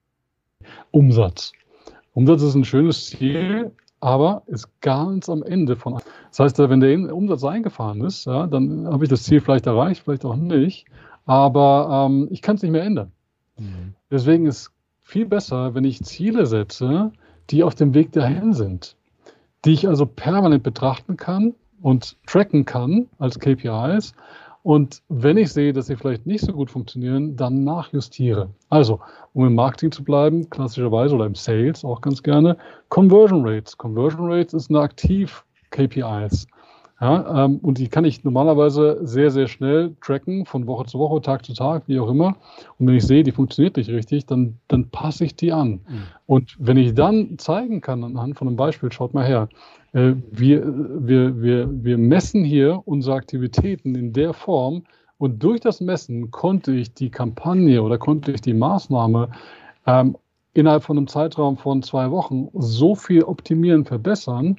Umsatz. 0.92 1.52
Umsatz 2.14 2.42
ist 2.42 2.54
ein 2.54 2.64
schönes 2.64 3.06
Ziel, 3.06 3.72
aber 4.00 4.42
ist 4.46 4.68
ganz 4.80 5.28
am 5.28 5.42
Ende 5.42 5.76
von. 5.76 5.98
Das 6.28 6.38
heißt, 6.38 6.58
wenn 6.58 6.80
der 6.80 7.14
Umsatz 7.14 7.44
eingefahren 7.44 8.00
ist, 8.02 8.26
ja, 8.26 8.46
dann 8.46 8.86
habe 8.86 9.04
ich 9.04 9.10
das 9.10 9.24
Ziel 9.24 9.40
vielleicht 9.40 9.66
erreicht, 9.66 10.02
vielleicht 10.04 10.24
auch 10.24 10.36
nicht, 10.36 10.86
aber 11.26 12.06
ähm, 12.08 12.28
ich 12.30 12.42
kann 12.42 12.56
es 12.56 12.62
nicht 12.62 12.72
mehr 12.72 12.84
ändern. 12.84 13.12
Mhm. 13.58 13.94
Deswegen 14.10 14.46
ist 14.46 14.72
viel 15.00 15.26
besser, 15.26 15.74
wenn 15.74 15.84
ich 15.84 16.02
Ziele 16.02 16.46
setze, 16.46 17.12
die 17.50 17.64
auf 17.64 17.74
dem 17.74 17.94
Weg 17.94 18.12
dahin 18.12 18.52
sind, 18.52 18.96
die 19.64 19.72
ich 19.72 19.88
also 19.88 20.06
permanent 20.06 20.62
betrachten 20.62 21.16
kann 21.16 21.54
und 21.80 22.16
tracken 22.26 22.64
kann 22.64 23.08
als 23.18 23.38
KPIs 23.38 24.12
und 24.68 25.00
wenn 25.08 25.38
ich 25.38 25.50
sehe, 25.50 25.72
dass 25.72 25.86
sie 25.86 25.96
vielleicht 25.96 26.26
nicht 26.26 26.44
so 26.44 26.52
gut 26.52 26.70
funktionieren, 26.70 27.36
dann 27.36 27.64
nachjustiere. 27.64 28.50
Also, 28.68 29.00
um 29.32 29.46
im 29.46 29.54
Marketing 29.54 29.90
zu 29.90 30.04
bleiben, 30.04 30.50
klassischerweise 30.50 31.14
oder 31.14 31.24
im 31.24 31.34
Sales 31.34 31.86
auch 31.86 32.02
ganz 32.02 32.22
gerne, 32.22 32.54
Conversion 32.90 33.48
Rates. 33.48 33.78
Conversion 33.78 34.30
Rates 34.30 34.52
ist 34.52 34.68
eine 34.68 34.80
Aktiv-KPIs. 34.80 36.48
Ja, 37.00 37.44
ähm, 37.44 37.60
und 37.62 37.78
die 37.78 37.88
kann 37.88 38.04
ich 38.04 38.24
normalerweise 38.24 38.98
sehr, 39.06 39.30
sehr 39.30 39.46
schnell 39.46 39.94
tracken, 40.02 40.44
von 40.44 40.66
Woche 40.66 40.84
zu 40.84 40.98
Woche, 40.98 41.22
Tag 41.22 41.46
zu 41.46 41.54
Tag, 41.54 41.84
wie 41.86 41.98
auch 41.98 42.10
immer. 42.10 42.36
Und 42.78 42.88
wenn 42.88 42.96
ich 42.96 43.06
sehe, 43.06 43.22
die 43.22 43.32
funktioniert 43.32 43.78
nicht 43.78 43.88
richtig, 43.88 44.26
dann, 44.26 44.58
dann 44.68 44.90
passe 44.90 45.24
ich 45.24 45.34
die 45.34 45.52
an. 45.52 45.80
Mhm. 45.88 46.02
Und 46.26 46.56
wenn 46.58 46.76
ich 46.76 46.92
dann 46.92 47.38
zeigen 47.38 47.80
kann, 47.80 48.04
anhand 48.04 48.36
von 48.36 48.48
einem 48.48 48.58
Beispiel, 48.58 48.92
schaut 48.92 49.14
mal 49.14 49.24
her, 49.24 49.48
äh, 49.92 50.12
wir, 50.30 50.62
wir, 50.66 51.42
wir, 51.42 51.84
wir 51.84 51.98
messen 51.98 52.44
hier 52.44 52.82
unsere 52.84 53.16
Aktivitäten 53.16 53.94
in 53.94 54.12
der 54.12 54.32
Form 54.32 54.84
und 55.18 55.42
durch 55.42 55.60
das 55.60 55.80
Messen 55.80 56.30
konnte 56.30 56.72
ich 56.72 56.94
die 56.94 57.10
Kampagne 57.10 57.82
oder 57.82 57.98
konnte 57.98 58.32
ich 58.32 58.40
die 58.40 58.54
Maßnahme 58.54 59.30
ähm, 59.86 60.16
innerhalb 60.54 60.82
von 60.82 60.96
einem 60.96 61.08
Zeitraum 61.08 61.56
von 61.56 61.82
zwei 61.82 62.10
Wochen 62.10 62.48
so 62.54 62.94
viel 62.94 63.22
optimieren, 63.22 63.84
verbessern, 63.84 64.56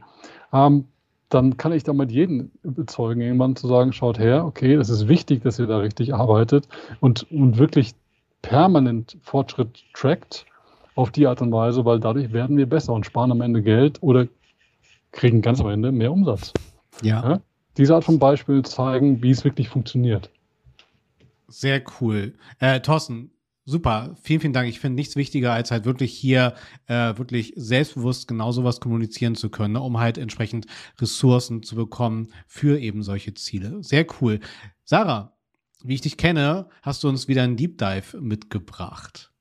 ähm, 0.53 0.85
dann 1.29 1.57
kann 1.57 1.73
ich 1.73 1.83
damit 1.83 2.11
jeden 2.11 2.51
überzeugen, 2.63 3.21
irgendwann 3.21 3.55
zu 3.55 3.67
sagen, 3.67 3.93
schaut 3.93 4.17
her, 4.17 4.45
okay, 4.45 4.73
es 4.73 4.89
ist 4.89 5.07
wichtig, 5.07 5.43
dass 5.43 5.59
ihr 5.59 5.67
da 5.67 5.77
richtig 5.77 6.13
arbeitet 6.13 6.67
und, 7.01 7.31
und 7.31 7.57
wirklich 7.57 7.93
permanent 8.41 9.17
Fortschritt 9.21 9.83
trackt 9.93 10.45
auf 10.95 11.11
die 11.11 11.27
Art 11.27 11.41
und 11.41 11.51
Weise, 11.51 11.85
weil 11.85 11.99
dadurch 11.99 12.33
werden 12.33 12.57
wir 12.57 12.67
besser 12.67 12.93
und 12.93 13.05
sparen 13.05 13.31
am 13.31 13.41
Ende 13.41 13.61
Geld 13.61 14.01
oder 14.01 14.27
kriegen 15.12 15.41
ganz 15.41 15.60
am 15.60 15.69
Ende 15.69 15.91
mehr 15.91 16.12
Umsatz. 16.12 16.54
Ja. 17.02 17.30
ja? 17.30 17.41
Diese 17.78 17.95
Art 17.95 18.04
von 18.04 18.19
Beispiel 18.19 18.63
zeigen, 18.63 19.24
wie 19.24 19.32
es 19.32 19.43
wirklich 19.43 19.69
funktioniert. 19.69 20.30
Sehr 21.48 21.82
cool. 22.00 22.36
Äh, 22.60 22.80
Thorsten, 22.82 23.32
super. 23.65 24.15
Vielen, 24.22 24.41
vielen 24.41 24.54
Dank. 24.54 24.69
Ich 24.69 24.80
finde 24.80 24.95
nichts 24.95 25.15
wichtiger, 25.15 25.54
als 25.54 25.72
halt 25.72 25.86
wirklich 25.86 26.13
hier 26.13 26.54
äh, 26.88 27.17
wirklich 27.17 27.54
selbstbewusst 27.56 28.28
genau 28.28 28.52
sowas 28.52 28.80
kommunizieren 28.80 29.36
zu 29.36 29.50
können, 29.50 29.74
ne, 29.74 29.82
um 29.82 30.00
halt 30.00 30.17
entsprechend 30.17 30.67
Ressourcen 31.00 31.63
zu 31.63 31.76
bekommen 31.76 32.30
für 32.48 32.80
eben 32.80 33.04
solche 33.04 33.34
Ziele. 33.34 33.84
Sehr 33.84 34.06
cool. 34.22 34.39
Sarah, 34.84 35.38
wie 35.84 35.95
ich 35.95 36.02
dich 36.02 36.17
kenne, 36.17 36.67
hast 36.82 37.04
du 37.04 37.10
uns 37.10 37.28
wieder 37.28 37.43
einen 37.43 37.56
Deep 37.58 37.78
Dive 37.78 38.19
mitgebracht. 38.19 39.32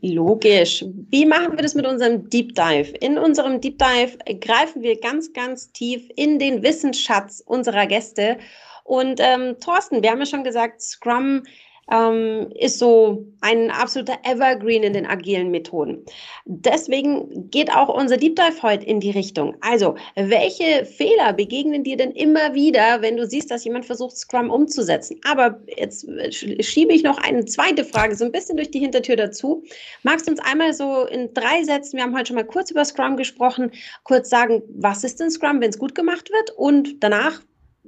Logisch. 0.00 0.84
Wie 1.10 1.26
machen 1.26 1.56
wir 1.56 1.62
das 1.62 1.74
mit 1.74 1.86
unserem 1.86 2.28
Deep 2.30 2.54
Dive? 2.54 2.92
In 3.00 3.18
unserem 3.18 3.60
Deep 3.60 3.78
Dive 3.78 4.18
greifen 4.40 4.82
wir 4.82 4.98
ganz, 5.00 5.32
ganz 5.32 5.72
tief 5.72 6.08
in 6.16 6.38
den 6.38 6.62
Wissensschatz 6.62 7.42
unserer 7.44 7.86
Gäste. 7.86 8.38
Und 8.84 9.20
ähm, 9.20 9.56
Thorsten, 9.60 10.02
wir 10.02 10.10
haben 10.10 10.20
ja 10.20 10.26
schon 10.26 10.44
gesagt, 10.44 10.80
Scrum 10.80 11.42
ähm, 11.90 12.50
ist 12.54 12.78
so 12.78 13.26
ein 13.40 13.70
absoluter 13.70 14.18
Evergreen 14.24 14.82
in 14.82 14.92
den 14.92 15.06
agilen 15.06 15.50
Methoden. 15.50 16.04
Deswegen 16.44 17.50
geht 17.50 17.74
auch 17.74 17.88
unser 17.88 18.16
Deep 18.16 18.36
Dive 18.36 18.62
heute 18.62 18.84
in 18.84 19.00
die 19.00 19.10
Richtung. 19.10 19.56
Also, 19.60 19.96
welche 20.16 20.84
Fehler 20.84 21.32
begegnen 21.32 21.84
dir 21.84 21.96
denn 21.96 22.12
immer 22.12 22.54
wieder, 22.54 23.00
wenn 23.00 23.16
du 23.16 23.26
siehst, 23.26 23.50
dass 23.50 23.64
jemand 23.64 23.86
versucht, 23.86 24.16
Scrum 24.16 24.50
umzusetzen? 24.50 25.20
Aber 25.24 25.60
jetzt 25.76 26.06
schiebe 26.30 26.92
ich 26.92 27.02
noch 27.02 27.18
eine 27.18 27.44
zweite 27.44 27.84
Frage 27.84 28.16
so 28.16 28.24
ein 28.24 28.32
bisschen 28.32 28.56
durch 28.56 28.70
die 28.70 28.80
Hintertür 28.80 29.16
dazu. 29.16 29.62
Magst 30.02 30.26
du 30.26 30.32
uns 30.32 30.40
einmal 30.40 30.72
so 30.74 31.06
in 31.06 31.32
drei 31.32 31.62
Sätzen, 31.64 31.96
wir 31.96 32.04
haben 32.04 32.16
heute 32.16 32.26
schon 32.26 32.36
mal 32.36 32.44
kurz 32.44 32.70
über 32.70 32.84
Scrum 32.84 33.16
gesprochen, 33.16 33.70
kurz 34.04 34.28
sagen, 34.28 34.62
was 34.68 35.04
ist 35.04 35.20
denn 35.20 35.30
Scrum, 35.30 35.60
wenn 35.60 35.70
es 35.70 35.78
gut 35.78 35.94
gemacht 35.94 36.30
wird? 36.30 36.50
Und 36.56 37.02
danach, 37.02 37.40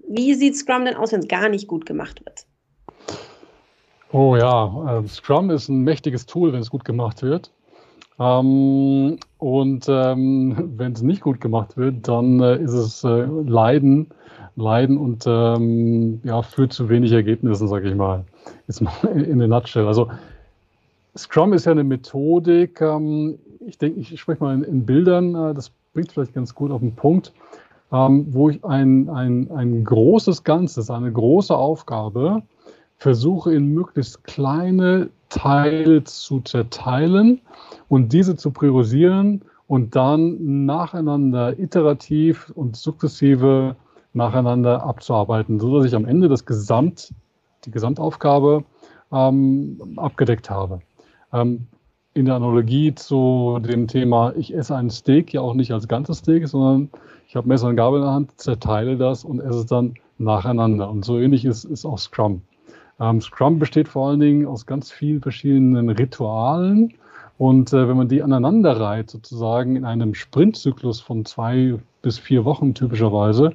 wie 0.08 0.34
sieht 0.34 0.56
Scrum 0.56 0.84
denn 0.84 0.94
aus, 0.94 1.12
wenn 1.12 1.20
es 1.20 1.28
gar 1.28 1.48
nicht 1.48 1.66
gut 1.66 1.86
gemacht 1.86 2.24
wird? 2.24 2.46
Oh 4.12 4.36
ja, 4.36 4.98
äh, 4.98 5.06
Scrum 5.06 5.50
ist 5.50 5.68
ein 5.68 5.82
mächtiges 5.82 6.26
Tool, 6.26 6.52
wenn 6.52 6.60
es 6.60 6.70
gut 6.70 6.84
gemacht 6.84 7.22
wird. 7.22 7.52
Ähm, 8.18 9.18
und 9.38 9.86
ähm, 9.88 10.72
wenn 10.76 10.92
es 10.92 11.02
nicht 11.02 11.20
gut 11.20 11.40
gemacht 11.40 11.76
wird, 11.76 12.08
dann 12.08 12.40
äh, 12.40 12.56
ist 12.58 12.72
es 12.72 13.04
äh, 13.04 13.26
Leiden, 13.46 14.08
Leiden 14.56 14.98
und 14.98 15.24
ähm, 15.26 16.20
ja, 16.24 16.42
führt 16.42 16.72
zu 16.72 16.88
wenig 16.88 17.12
Ergebnissen, 17.12 17.68
sage 17.68 17.88
ich 17.88 17.94
mal. 17.94 18.24
Ist 18.66 18.80
mal 18.80 18.92
in 19.14 19.38
der 19.38 19.48
Nutshell. 19.48 19.86
Also 19.86 20.10
Scrum 21.16 21.52
ist 21.52 21.66
ja 21.66 21.72
eine 21.72 21.84
Methodik. 21.84 22.80
Ähm, 22.80 23.38
ich 23.64 23.78
denke, 23.78 24.00
ich 24.00 24.20
spreche 24.20 24.42
mal 24.42 24.54
in, 24.54 24.64
in 24.64 24.86
Bildern. 24.86 25.34
Äh, 25.36 25.54
das 25.54 25.70
bringt 25.94 26.10
vielleicht 26.10 26.34
ganz 26.34 26.52
gut 26.52 26.72
auf 26.72 26.80
den 26.80 26.96
Punkt, 26.96 27.32
ähm, 27.92 28.26
wo 28.30 28.50
ich 28.50 28.64
ein, 28.64 29.08
ein, 29.08 29.52
ein 29.52 29.84
großes 29.84 30.42
Ganzes, 30.42 30.90
eine 30.90 31.12
große 31.12 31.56
Aufgabe 31.56 32.42
versuche 33.00 33.54
in 33.54 33.72
möglichst 33.72 34.24
kleine 34.24 35.08
Teile 35.30 36.04
zu 36.04 36.40
zerteilen 36.42 37.40
und 37.88 38.12
diese 38.12 38.36
zu 38.36 38.50
priorisieren 38.50 39.42
und 39.66 39.96
dann 39.96 40.66
nacheinander 40.66 41.58
iterativ 41.58 42.52
und 42.54 42.76
sukzessive 42.76 43.74
nacheinander 44.12 44.82
abzuarbeiten, 44.82 45.58
sodass 45.58 45.86
ich 45.86 45.94
am 45.94 46.04
Ende 46.04 46.28
das 46.28 46.44
Gesamt, 46.44 47.14
die 47.64 47.70
Gesamtaufgabe 47.70 48.64
ähm, 49.12 49.80
abgedeckt 49.96 50.50
habe. 50.50 50.80
Ähm, 51.32 51.68
in 52.12 52.26
der 52.26 52.34
Analogie 52.34 52.94
zu 52.94 53.60
dem 53.62 53.86
Thema, 53.86 54.34
ich 54.36 54.52
esse 54.52 54.76
ein 54.76 54.90
Steak 54.90 55.32
ja 55.32 55.40
auch 55.40 55.54
nicht 55.54 55.72
als 55.72 55.88
ganzes 55.88 56.18
Steak, 56.18 56.48
sondern 56.48 56.90
ich 57.28 57.36
habe 57.36 57.48
Messer 57.48 57.68
und 57.68 57.76
Gabel 57.76 58.00
in 58.00 58.04
der 58.04 58.12
Hand, 58.12 58.38
zerteile 58.38 58.98
das 58.98 59.24
und 59.24 59.40
esse 59.40 59.60
es 59.60 59.66
dann 59.66 59.94
nacheinander. 60.18 60.90
Und 60.90 61.04
so 61.04 61.18
ähnlich 61.18 61.46
ist, 61.46 61.64
ist 61.64 61.86
auch 61.86 61.98
Scrum. 61.98 62.42
Ähm, 63.00 63.20
Scrum 63.20 63.58
besteht 63.58 63.88
vor 63.88 64.08
allen 64.08 64.20
Dingen 64.20 64.46
aus 64.46 64.66
ganz 64.66 64.92
vielen 64.92 65.20
verschiedenen 65.20 65.88
Ritualen. 65.88 66.94
Und 67.38 67.72
äh, 67.72 67.88
wenn 67.88 67.96
man 67.96 68.08
die 68.08 68.22
aneinander 68.22 68.78
reiht, 68.78 69.10
sozusagen 69.10 69.76
in 69.76 69.84
einem 69.86 70.14
Sprintzyklus 70.14 71.00
von 71.00 71.24
zwei 71.24 71.78
bis 72.02 72.18
vier 72.18 72.44
Wochen 72.44 72.74
typischerweise, 72.74 73.52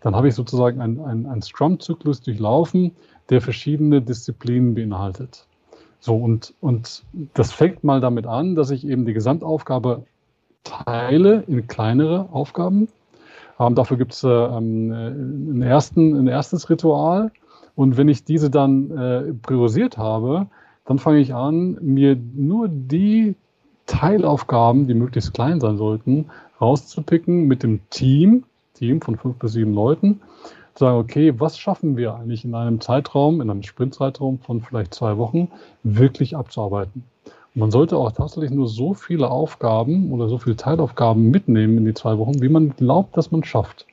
dann 0.00 0.16
habe 0.16 0.28
ich 0.28 0.34
sozusagen 0.34 0.80
einen 0.80 1.26
ein 1.26 1.42
Scrum-Zyklus 1.42 2.22
durchlaufen, 2.22 2.92
der 3.28 3.42
verschiedene 3.42 4.00
Disziplinen 4.00 4.74
beinhaltet. 4.74 5.46
So, 6.00 6.16
und, 6.16 6.54
und 6.60 7.02
das 7.34 7.52
fängt 7.52 7.84
mal 7.84 8.00
damit 8.00 8.26
an, 8.26 8.54
dass 8.54 8.70
ich 8.70 8.86
eben 8.86 9.04
die 9.04 9.12
Gesamtaufgabe 9.12 10.04
teile 10.64 11.42
in 11.46 11.66
kleinere 11.66 12.28
Aufgaben. 12.32 12.88
Ähm, 13.58 13.74
dafür 13.74 13.96
gibt 13.96 14.12
es 14.12 14.22
äh, 14.22 14.28
ähm, 14.28 14.90
ein, 14.92 15.62
ersten, 15.62 16.14
ein 16.16 16.26
erstes 16.26 16.70
Ritual. 16.70 17.32
Und 17.76 17.96
wenn 17.96 18.08
ich 18.08 18.24
diese 18.24 18.50
dann 18.50 18.90
äh, 18.90 19.32
priorisiert 19.34 19.98
habe, 19.98 20.46
dann 20.86 20.98
fange 20.98 21.18
ich 21.18 21.34
an, 21.34 21.78
mir 21.80 22.16
nur 22.34 22.68
die 22.68 23.36
Teilaufgaben, 23.86 24.88
die 24.88 24.94
möglichst 24.94 25.34
klein 25.34 25.60
sein 25.60 25.76
sollten, 25.76 26.26
rauszupicken 26.60 27.46
mit 27.46 27.62
dem 27.62 27.80
Team, 27.90 28.44
Team 28.74 29.00
von 29.00 29.16
fünf 29.16 29.36
bis 29.36 29.52
sieben 29.52 29.74
Leuten, 29.74 30.20
zu 30.74 30.84
sagen, 30.84 30.98
okay, 30.98 31.34
was 31.38 31.58
schaffen 31.58 31.96
wir 31.96 32.14
eigentlich 32.14 32.44
in 32.44 32.54
einem 32.54 32.80
Zeitraum, 32.80 33.40
in 33.40 33.50
einem 33.50 33.62
Sprintzeitraum 33.62 34.38
von 34.38 34.62
vielleicht 34.62 34.94
zwei 34.94 35.16
Wochen, 35.18 35.48
wirklich 35.82 36.36
abzuarbeiten. 36.36 37.04
Und 37.54 37.60
man 37.60 37.70
sollte 37.70 37.96
auch 37.96 38.12
tatsächlich 38.12 38.50
nur 38.50 38.68
so 38.68 38.94
viele 38.94 39.30
Aufgaben 39.30 40.12
oder 40.12 40.28
so 40.28 40.38
viele 40.38 40.56
Teilaufgaben 40.56 41.30
mitnehmen 41.30 41.78
in 41.78 41.84
die 41.84 41.94
zwei 41.94 42.18
Wochen, 42.18 42.40
wie 42.42 42.48
man 42.48 42.74
glaubt, 42.76 43.16
dass 43.16 43.30
man 43.30 43.44
schafft. 43.44 43.86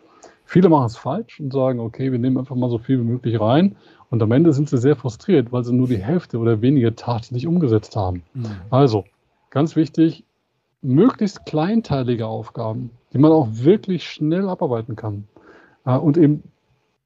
Viele 0.45 0.69
machen 0.69 0.85
es 0.85 0.97
falsch 0.97 1.39
und 1.39 1.53
sagen, 1.53 1.79
okay, 1.79 2.11
wir 2.11 2.19
nehmen 2.19 2.37
einfach 2.37 2.55
mal 2.55 2.69
so 2.69 2.77
viel 2.77 2.99
wie 2.99 3.05
möglich 3.05 3.39
rein. 3.39 3.75
Und 4.09 4.21
am 4.21 4.31
Ende 4.31 4.53
sind 4.53 4.69
sie 4.69 4.77
sehr 4.77 4.95
frustriert, 4.95 5.51
weil 5.51 5.63
sie 5.63 5.73
nur 5.73 5.87
die 5.87 5.97
Hälfte 5.97 6.37
oder 6.37 6.61
weniger 6.61 6.95
tatsächlich 6.95 7.47
umgesetzt 7.47 7.95
haben. 7.95 8.23
Mhm. 8.33 8.45
Also, 8.69 9.05
ganz 9.49 9.75
wichtig, 9.75 10.23
möglichst 10.81 11.45
kleinteilige 11.45 12.27
Aufgaben, 12.27 12.91
die 13.13 13.17
man 13.17 13.31
auch 13.31 13.47
wirklich 13.51 14.03
schnell 14.03 14.49
abarbeiten 14.49 14.95
kann. 14.95 15.27
Äh, 15.85 15.97
und 15.97 16.17
eben 16.17 16.43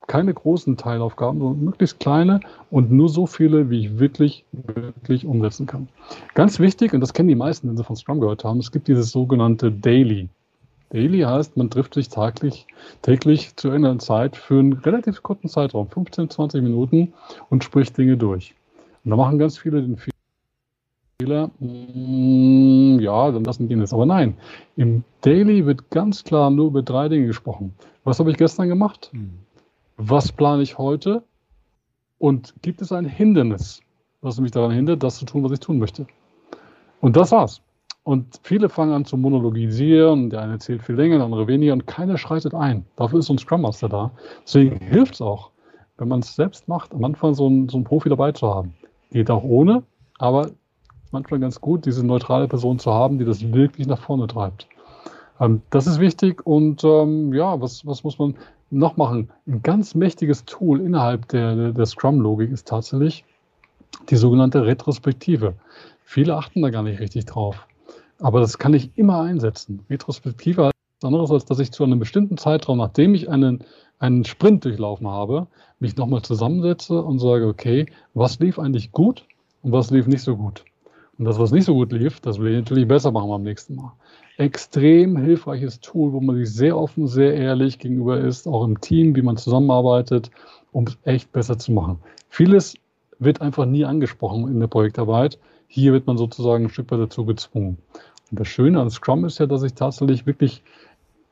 keine 0.07 0.33
großen 0.33 0.77
Teilaufgaben, 0.77 1.39
sondern 1.39 1.65
möglichst 1.65 1.99
kleine 1.99 2.39
und 2.71 2.91
nur 2.91 3.09
so 3.09 3.25
viele, 3.25 3.69
wie 3.69 3.85
ich 3.85 3.99
wirklich, 3.99 4.45
wirklich 4.51 5.25
umsetzen 5.25 5.67
kann. 5.67 5.89
Ganz 6.33 6.59
wichtig, 6.59 6.93
und 6.93 7.01
das 7.01 7.13
kennen 7.13 7.27
die 7.27 7.35
meisten, 7.35 7.67
wenn 7.67 7.77
sie 7.77 7.83
von 7.83 7.97
Scrum 7.97 8.21
gehört 8.21 8.45
haben, 8.45 8.59
es 8.59 8.71
gibt 8.71 8.88
dieses 8.88 9.11
sogenannte 9.11 9.71
Daily. 9.71 10.29
Daily 10.89 11.21
heißt, 11.21 11.57
man 11.57 11.69
trifft 11.69 11.93
sich 11.95 12.09
täglich, 12.09 12.65
täglich 13.01 13.55
zu 13.55 13.69
einer 13.71 13.99
Zeit 13.99 14.38
für 14.38 14.59
einen 14.59 14.73
relativ 14.73 15.21
kurzen 15.21 15.49
Zeitraum, 15.49 15.89
15, 15.89 16.29
20 16.29 16.61
Minuten 16.61 17.13
und 17.49 17.63
spricht 17.63 17.97
Dinge 17.97 18.17
durch. 18.17 18.55
Und 19.03 19.11
da 19.11 19.17
machen 19.17 19.38
ganz 19.38 19.57
viele 19.57 19.81
den 19.81 19.97
Fehler, 21.19 21.49
mm, 21.59 22.99
ja, 22.99 23.31
dann 23.31 23.43
lassen 23.43 23.67
die 23.67 23.75
das. 23.75 23.93
Aber 23.93 24.05
nein, 24.05 24.38
im 24.77 25.03
Daily 25.21 25.65
wird 25.65 25.89
ganz 25.89 26.23
klar 26.23 26.49
nur 26.49 26.67
über 26.67 26.83
drei 26.83 27.09
Dinge 27.09 27.27
gesprochen. 27.27 27.73
Was 28.03 28.19
habe 28.19 28.31
ich 28.31 28.38
gestern 28.38 28.69
gemacht? 28.69 29.09
Mhm. 29.11 29.39
Was 29.97 30.31
plane 30.31 30.61
ich 30.61 30.77
heute? 30.77 31.23
Und 32.19 32.53
gibt 32.61 32.81
es 32.81 32.91
ein 32.91 33.05
Hindernis, 33.05 33.81
was 34.21 34.39
mich 34.39 34.51
daran 34.51 34.71
hindert, 34.71 35.03
das 35.03 35.17
zu 35.17 35.25
tun, 35.25 35.43
was 35.43 35.51
ich 35.51 35.59
tun 35.59 35.79
möchte? 35.79 36.07
Und 37.01 37.15
das 37.15 37.31
war's. 37.31 37.61
Und 38.08 38.39
viele 38.41 38.70
fangen 38.70 38.93
an 38.93 39.03
zu 39.03 39.18
monologisieren, 39.18 40.30
der 40.30 40.41
eine 40.41 40.53
erzählt 40.53 40.82
viel 40.82 40.95
länger, 40.95 41.18
der 41.18 41.26
andere 41.26 41.45
weniger 41.45 41.74
und 41.74 41.88
keiner 41.88 42.18
schreitet 42.18 42.53
ein. 42.53 42.86
Dafür 42.95 43.20
ist 43.20 43.26
so 43.26 43.34
ein 43.34 43.38
Scrum 43.38 43.64
Master 43.64 43.89
da. 43.89 44.12
Deswegen 44.45 44.78
hilft 44.78 45.16
es 45.16 45.22
auch, 45.22 45.51
wenn 45.97 46.08
man 46.08 46.22
es 46.22 46.34
selbst 46.34 46.70
macht, 46.70 46.93
am 46.93 47.03
Anfang 47.03 47.34
so 47.34 47.47
einen, 47.47 47.68
so 47.68 47.76
einen 47.76 47.84
Profi 47.84 48.08
dabei 48.08 48.32
zu 48.32 48.47
haben. 48.47 48.74
Geht 49.12 49.30
auch 49.30 49.43
ohne, 49.43 49.84
aber 50.20 50.51
manchmal 51.12 51.41
ganz 51.41 51.60
gut, 51.60 51.86
diese 51.86 52.01
neutrale 52.01 52.47
Person 52.47 52.80
zu 52.80 52.93
haben, 52.93 53.20
die 53.20 53.26
das 53.26 53.41
wirklich 53.51 53.88
nach 53.88 53.99
vorne 53.99 54.28
treibt. 54.28 54.70
Ähm, 55.41 55.62
das 55.70 55.86
ist 55.86 55.99
wichtig 55.99 56.47
und 56.47 56.86
ähm, 56.86 57.34
ja, 57.34 57.60
was, 57.60 57.86
was 57.86 58.05
muss 58.05 58.18
man 58.18 58.38
noch 58.70 58.95
machen? 58.95 59.32
Ein 59.47 59.62
ganz 59.64 59.95
mächtiges 59.95 60.45
Tool 60.45 60.80
innerhalb 60.80 61.28
der, 61.28 61.74
der 61.74 61.86
Scrum-Logik 61.86 62.51
ist 62.51 62.70
tatsächlich 62.70 63.26
die 64.10 64.16
sogenannte 64.16 64.66
Retrospektive. 64.66 65.55
Viele 66.05 66.38
achten 66.38 66.62
da 66.62 66.70
gar 66.70 66.84
nicht 66.84 67.01
richtig 67.01 67.26
drauf. 67.26 67.68
Aber 68.20 68.39
das 68.39 68.57
kann 68.57 68.74
ich 68.74 68.91
immer 68.95 69.22
einsetzen. 69.22 69.86
Retrospektive 69.89 70.65
heißt 70.65 70.74
anderes, 71.03 71.32
als 71.32 71.45
dass 71.45 71.59
ich 71.59 71.72
zu 71.72 71.84
einem 71.84 71.99
bestimmten 71.99 72.38
Zeitraum, 72.38 72.80
nachdem 72.80 73.13
ich 73.13 73.30
einen, 73.30 73.63
einen 73.99 74.26
Sprint 74.26 74.65
durchlaufen 74.65 75.07
habe, 75.07 75.47
mich 75.80 75.95
nochmal 75.95 76.24
zusammensetze 76.24 77.01
und 77.01 77.20
sage, 77.20 77.47
okay, 77.47 77.86
was 78.13 78.39
lief 78.39 78.57
eigentlich 78.57 78.91
gut 78.91 79.26
und 79.61 79.72
was 79.72 79.91
lief 79.91 80.07
nicht 80.07 80.22
so 80.22 80.36
gut? 80.36 80.65
Und 81.20 81.26
das, 81.26 81.39
was 81.39 81.51
nicht 81.51 81.65
so 81.65 81.74
gut 81.74 81.91
lief, 81.91 82.20
das 82.20 82.39
will 82.39 82.51
ich 82.51 82.57
natürlich 82.57 82.88
besser 82.88 83.11
machen 83.11 83.30
beim 83.30 83.43
nächsten 83.43 83.76
Mal 83.76 83.93
extrem 84.38 85.18
hilfreiches 85.18 85.80
Tool, 85.80 86.13
wo 86.13 86.22
man 86.22 86.38
sich 86.38 86.53
sehr 86.53 86.78
offen, 86.78 87.07
sehr 87.07 87.34
ehrlich 87.34 87.80
gegenüber 87.80 88.20
ist, 88.20 88.47
auch 88.47 88.63
im 88.63 88.80
Team, 88.80 89.15
wie 89.15 89.22
man 89.22 89.38
zusammenarbeitet, 89.38 90.30
um 90.72 90.86
es 90.86 90.97
echt 91.03 91.32
besser 91.32 91.57
zu 91.57 91.72
machen. 91.72 91.99
Vieles 92.30 92.76
wird 93.20 93.41
einfach 93.41 93.65
nie 93.65 93.84
angesprochen 93.84 94.47
in 94.47 94.59
der 94.59 94.68
Projektarbeit. 94.68 95.39
Hier 95.68 95.93
wird 95.93 96.07
man 96.07 96.18
sozusagen 96.18 96.65
ein 96.65 96.70
Stück 96.70 96.91
weit 96.91 96.99
dazu 96.99 97.26
gezwungen. 97.26 97.78
Und 98.32 98.39
das 98.39 98.47
Schöne 98.47 98.82
an 98.82 98.89
Scrum 98.89 99.26
ist 99.26 99.39
ja, 99.39 99.45
dass 99.45 99.63
ich 99.63 99.74
tatsächlich 99.74 100.26
wirklich 100.26 100.63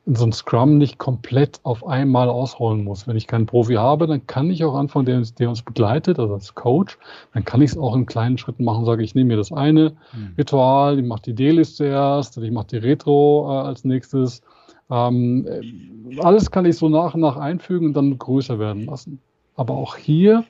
in 0.05 0.15
so 0.15 0.23
einem 0.23 0.33
Scrum 0.33 0.77
nicht 0.77 0.99
komplett 0.99 1.59
auf 1.63 1.86
einmal 1.86 2.29
ausrollen 2.29 2.83
muss. 2.83 3.07
Wenn 3.07 3.17
ich 3.17 3.25
keinen 3.25 3.47
Profi 3.47 3.73
habe, 3.73 4.05
dann 4.05 4.27
kann 4.27 4.51
ich 4.51 4.63
auch 4.63 4.75
anfangen, 4.75 5.05
der, 5.05 5.21
der 5.21 5.49
uns 5.49 5.63
begleitet, 5.63 6.19
also 6.19 6.36
als 6.36 6.53
Coach, 6.53 6.99
dann 7.33 7.43
kann 7.43 7.61
ich 7.61 7.71
es 7.71 7.77
auch 7.77 7.95
in 7.95 8.05
kleinen 8.05 8.38
Schritten 8.38 8.63
machen, 8.63 8.86
sage 8.86 9.03
ich 9.03 9.15
nehme 9.15 9.29
mir 9.29 9.38
das 9.38 9.51
eine 9.51 9.95
mhm. 10.13 10.33
Ritual, 10.38 10.99
ich 10.99 11.05
mache 11.05 11.23
die 11.23 11.33
D-List 11.33 11.77
zuerst, 11.77 12.38
ich 12.38 12.51
mache 12.51 12.67
die 12.67 12.77
Retro 12.77 13.47
äh, 13.49 13.67
als 13.67 13.83
nächstes. 13.83 14.43
Ähm, 14.91 15.47
äh, 15.47 16.19
alles 16.19 16.51
kann 16.51 16.65
ich 16.65 16.77
so 16.77 16.88
nach 16.88 17.15
und 17.15 17.21
nach 17.21 17.38
einfügen 17.38 17.88
und 17.88 17.93
dann 17.93 18.17
größer 18.19 18.59
werden 18.59 18.86
lassen. 18.86 19.19
Aber 19.55 19.73
auch 19.73 19.95
hier 19.95 20.43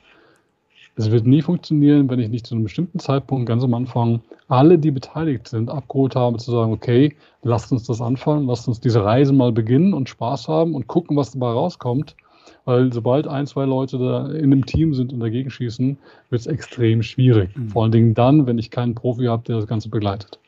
es 0.96 1.10
wird 1.10 1.26
nie 1.26 1.42
funktionieren, 1.42 2.08
wenn 2.08 2.18
ich 2.18 2.30
nicht 2.30 2.46
zu 2.46 2.54
einem 2.54 2.64
bestimmten 2.64 2.98
Zeitpunkt 2.98 3.46
ganz 3.46 3.62
am 3.62 3.74
Anfang 3.74 4.20
alle, 4.48 4.78
die 4.78 4.90
beteiligt 4.90 5.46
sind, 5.46 5.70
abgeholt 5.70 6.16
habe, 6.16 6.38
zu 6.38 6.50
sagen, 6.50 6.72
okay, 6.72 7.14
lasst 7.42 7.70
uns 7.70 7.84
das 7.84 8.00
anfangen, 8.00 8.46
lasst 8.46 8.66
uns 8.66 8.80
diese 8.80 9.04
Reise 9.04 9.34
mal 9.34 9.52
beginnen 9.52 9.92
und 9.92 10.08
Spaß 10.08 10.48
haben 10.48 10.74
und 10.74 10.86
gucken, 10.86 11.16
was 11.16 11.32
dabei 11.32 11.50
rauskommt. 11.50 12.16
Weil 12.64 12.92
sobald 12.92 13.28
ein, 13.28 13.46
zwei 13.46 13.64
Leute 13.64 13.98
da 13.98 14.28
in 14.28 14.52
einem 14.52 14.64
Team 14.64 14.94
sind 14.94 15.12
und 15.12 15.20
dagegen 15.20 15.50
schießen, 15.50 15.98
wird 16.30 16.40
es 16.40 16.46
extrem 16.46 17.02
schwierig. 17.02 17.56
Mhm. 17.56 17.68
Vor 17.68 17.82
allen 17.82 17.92
Dingen 17.92 18.14
dann, 18.14 18.46
wenn 18.46 18.58
ich 18.58 18.70
keinen 18.70 18.94
Profi 18.94 19.26
habe, 19.26 19.44
der 19.44 19.56
das 19.56 19.66
Ganze 19.66 19.88
begleitet. 19.88 20.38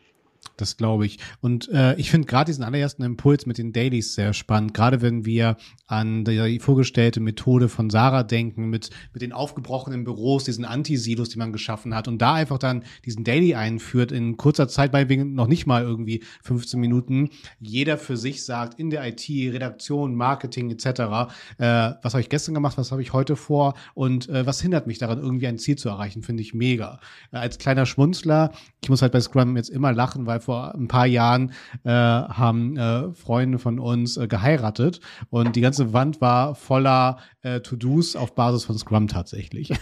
Das 0.58 0.76
glaube 0.76 1.06
ich. 1.06 1.18
Und 1.40 1.68
äh, 1.68 1.94
ich 1.96 2.10
finde 2.10 2.26
gerade 2.26 2.46
diesen 2.46 2.64
allerersten 2.64 3.04
Impuls 3.04 3.46
mit 3.46 3.58
den 3.58 3.72
Dailies 3.72 4.14
sehr 4.14 4.32
spannend. 4.32 4.74
Gerade 4.74 5.00
wenn 5.00 5.24
wir 5.24 5.56
an 5.86 6.24
die 6.24 6.58
vorgestellte 6.58 7.20
Methode 7.20 7.68
von 7.68 7.88
Sarah 7.90 8.24
denken, 8.24 8.68
mit, 8.68 8.90
mit 9.12 9.22
den 9.22 9.32
aufgebrochenen 9.32 10.04
Büros, 10.04 10.44
diesen 10.44 10.64
Anti-Silos, 10.64 11.30
die 11.30 11.38
man 11.38 11.52
geschaffen 11.52 11.94
hat 11.94 12.08
und 12.08 12.20
da 12.20 12.34
einfach 12.34 12.58
dann 12.58 12.84
diesen 13.06 13.24
Daily 13.24 13.54
einführt 13.54 14.12
in 14.12 14.36
kurzer 14.36 14.68
Zeit, 14.68 14.92
bei 14.92 15.08
wegen 15.08 15.34
noch 15.34 15.46
nicht 15.46 15.66
mal 15.66 15.82
irgendwie 15.82 16.22
15 16.42 16.78
Minuten, 16.78 17.30
jeder 17.58 17.96
für 17.96 18.16
sich 18.16 18.44
sagt, 18.44 18.78
in 18.78 18.90
der 18.90 19.06
IT, 19.06 19.28
Redaktion, 19.28 20.14
Marketing 20.14 20.70
etc., 20.70 20.88
äh, 20.88 21.92
was 22.02 22.12
habe 22.12 22.20
ich 22.20 22.28
gestern 22.28 22.54
gemacht, 22.54 22.76
was 22.76 22.92
habe 22.92 23.00
ich 23.00 23.12
heute 23.12 23.36
vor 23.36 23.74
und 23.94 24.28
äh, 24.28 24.44
was 24.44 24.60
hindert 24.60 24.86
mich 24.86 24.98
daran, 24.98 25.18
irgendwie 25.18 25.46
ein 25.46 25.58
Ziel 25.58 25.76
zu 25.76 25.88
erreichen, 25.88 26.22
finde 26.22 26.42
ich 26.42 26.52
mega. 26.52 27.00
Äh, 27.32 27.38
als 27.38 27.58
kleiner 27.58 27.86
Schmunzler, 27.86 28.52
ich 28.82 28.90
muss 28.90 29.00
halt 29.00 29.12
bei 29.12 29.20
Scrum 29.20 29.56
jetzt 29.56 29.70
immer 29.70 29.92
lachen, 29.92 30.26
weil 30.28 30.38
vor 30.38 30.74
ein 30.74 30.86
paar 30.86 31.06
Jahren 31.06 31.50
äh, 31.82 31.90
haben 31.90 32.76
äh, 32.76 33.12
Freunde 33.12 33.58
von 33.58 33.80
uns 33.80 34.16
äh, 34.16 34.28
geheiratet 34.28 35.00
und 35.30 35.56
die 35.56 35.60
ganze 35.60 35.92
Wand 35.92 36.20
war 36.20 36.54
voller 36.54 37.18
äh, 37.42 37.60
To-Dos 37.60 38.14
auf 38.14 38.36
Basis 38.36 38.64
von 38.64 38.78
Scrum 38.78 39.08
tatsächlich. 39.08 39.72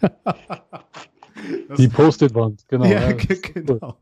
Das, 0.00 1.76
die 1.76 1.88
Post-it-Wand, 1.88 2.66
genau. 2.68 2.86
Ja, 2.86 3.12
genau. 3.54 3.98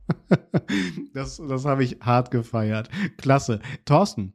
Das, 1.12 1.42
das 1.48 1.64
habe 1.64 1.82
ich 1.82 1.98
hart 2.00 2.30
gefeiert. 2.30 2.88
Klasse. 3.16 3.58
Thorsten, 3.84 4.34